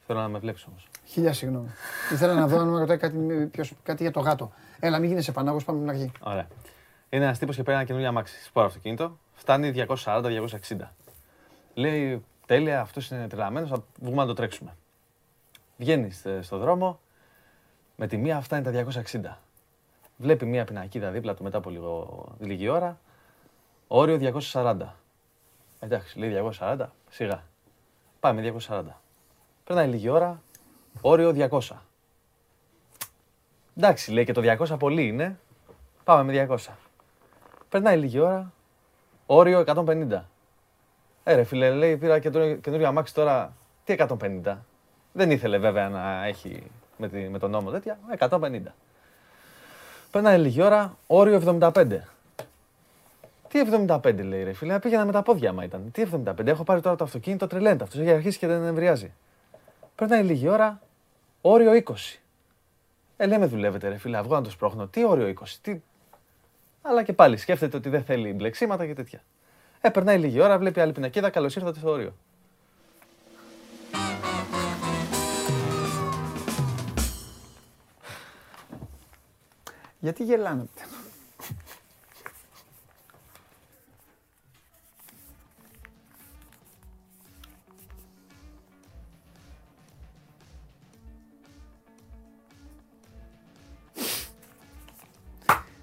[0.07, 0.88] Θέλω να με βλέπεις όμως.
[1.09, 1.69] Χίλια συγγνώμη.
[2.11, 3.17] Ήθελα να δω αν με ρωτάει κάτι,
[3.51, 4.51] ποιος, κάτι για το γάτο.
[4.79, 6.11] Έλα, μην γίνεσαι πανάγος, πάμε την αρχή.
[6.19, 6.47] Ωραία.
[7.09, 10.93] Είναι ένας τύπος και παίρνει ένα καινούριο αμάξι, σπόρα αυτοκίνητο, φτάνει 240-260.
[11.73, 14.75] Λέει, τέλεια, αυτός είναι τρελαμένος, θα βγούμε να το τρέξουμε.
[15.77, 16.11] Βγαίνει
[16.41, 16.99] στο δρόμο,
[17.95, 19.37] με τη μία φτάνει τα 260.
[20.17, 22.99] Βλέπει μία πινακίδα δίπλα του μετά από λίγο, λίγη ώρα,
[23.87, 24.17] όριο
[24.51, 24.77] 240.
[25.79, 27.43] Εντάξει, λέει 240, σιγά.
[28.19, 28.83] Πάμε 240.
[29.63, 30.41] Περνάει λίγη ώρα,
[31.01, 31.59] όριο 200.
[33.77, 35.39] Εντάξει, λέει και το 200 πολύ είναι.
[36.03, 36.73] Πάμε με 200.
[37.69, 38.51] Περνάει λίγη ώρα,
[39.25, 40.21] όριο 150.
[41.23, 43.53] Ε, ρε φίλε, λέει, πήρα και το καινούριο αμάξι τώρα,
[43.83, 44.55] τι 150.
[45.11, 46.63] Δεν ήθελε βέβαια να έχει
[46.97, 48.61] με, τη, με τον νόμο τέτοια, 150.
[50.11, 51.85] Περνάει λίγη ώρα, όριο 75.
[53.47, 55.91] Τι 75 λέει ρε φίλε, πήγαινα με τα πόδια άμα ήταν.
[55.91, 59.13] Τι 75, έχω πάρει τώρα το αυτοκίνητο, τρελαίνεται αυτός, έχει αρχίσει και δεν εμβριάζει.
[59.95, 60.81] Περνάει λίγη ώρα,
[61.41, 61.93] όριο 20.
[63.17, 64.87] Ε, λέμε δουλεύετε ρε φίλε, αυγό να το σπρώχνω.
[64.87, 65.79] Τι όριο 20, τι...
[66.81, 69.23] Αλλά και πάλι σκέφτεται ότι δεν θέλει μπλεξίματα και τέτοια.
[69.81, 72.13] Ε, περνάει λίγη ώρα, βλέπει άλλη πινακίδα, καλώς ήρθατε στο όριο.
[79.99, 80.65] Γιατί γελάνε.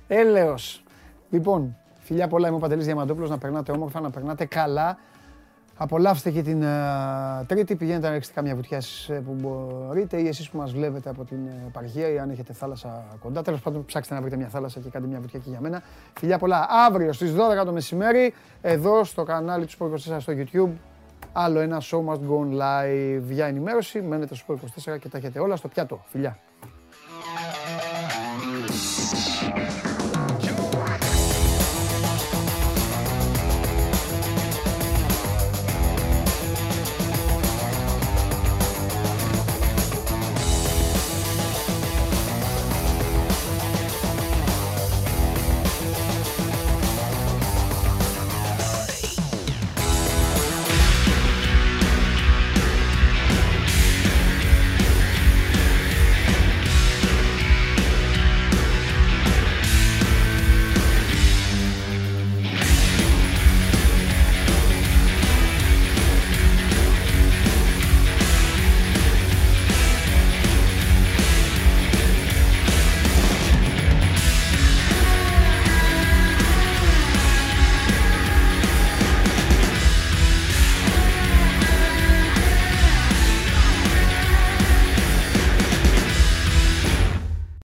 [0.08, 0.82] Έλεος.
[1.30, 4.98] Λοιπόν, φιλιά πολλά, είμαι ο Παντελής Διαμαντόπουλος, να περνάτε όμορφα, να περνάτε καλά.
[5.78, 10.28] Απολαύστε και την α, Τρίτη, πηγαίνετε να ρίξετε καμιά βουτιά εσείς, ε, που μπορείτε ή
[10.28, 13.42] εσείς που μας βλέπετε από την ε, επαρχία ή αν έχετε θάλασσα κοντά.
[13.42, 15.82] Τέλος πάντων, ψάξτε να βρείτε μια θάλασσα και κάντε μια βουτιά και για μένα.
[16.18, 20.70] Φιλιά πολλά, αύριο στις 12 το μεσημέρι, εδώ στο κανάλι του Sport 24 στο YouTube,
[21.32, 24.02] άλλο ένα Show Must Go On Live για ενημέρωση.
[24.02, 26.04] Μένετε στο Sport 24 και τα έχετε όλα στο πιάτο.
[26.06, 26.38] Φιλιά.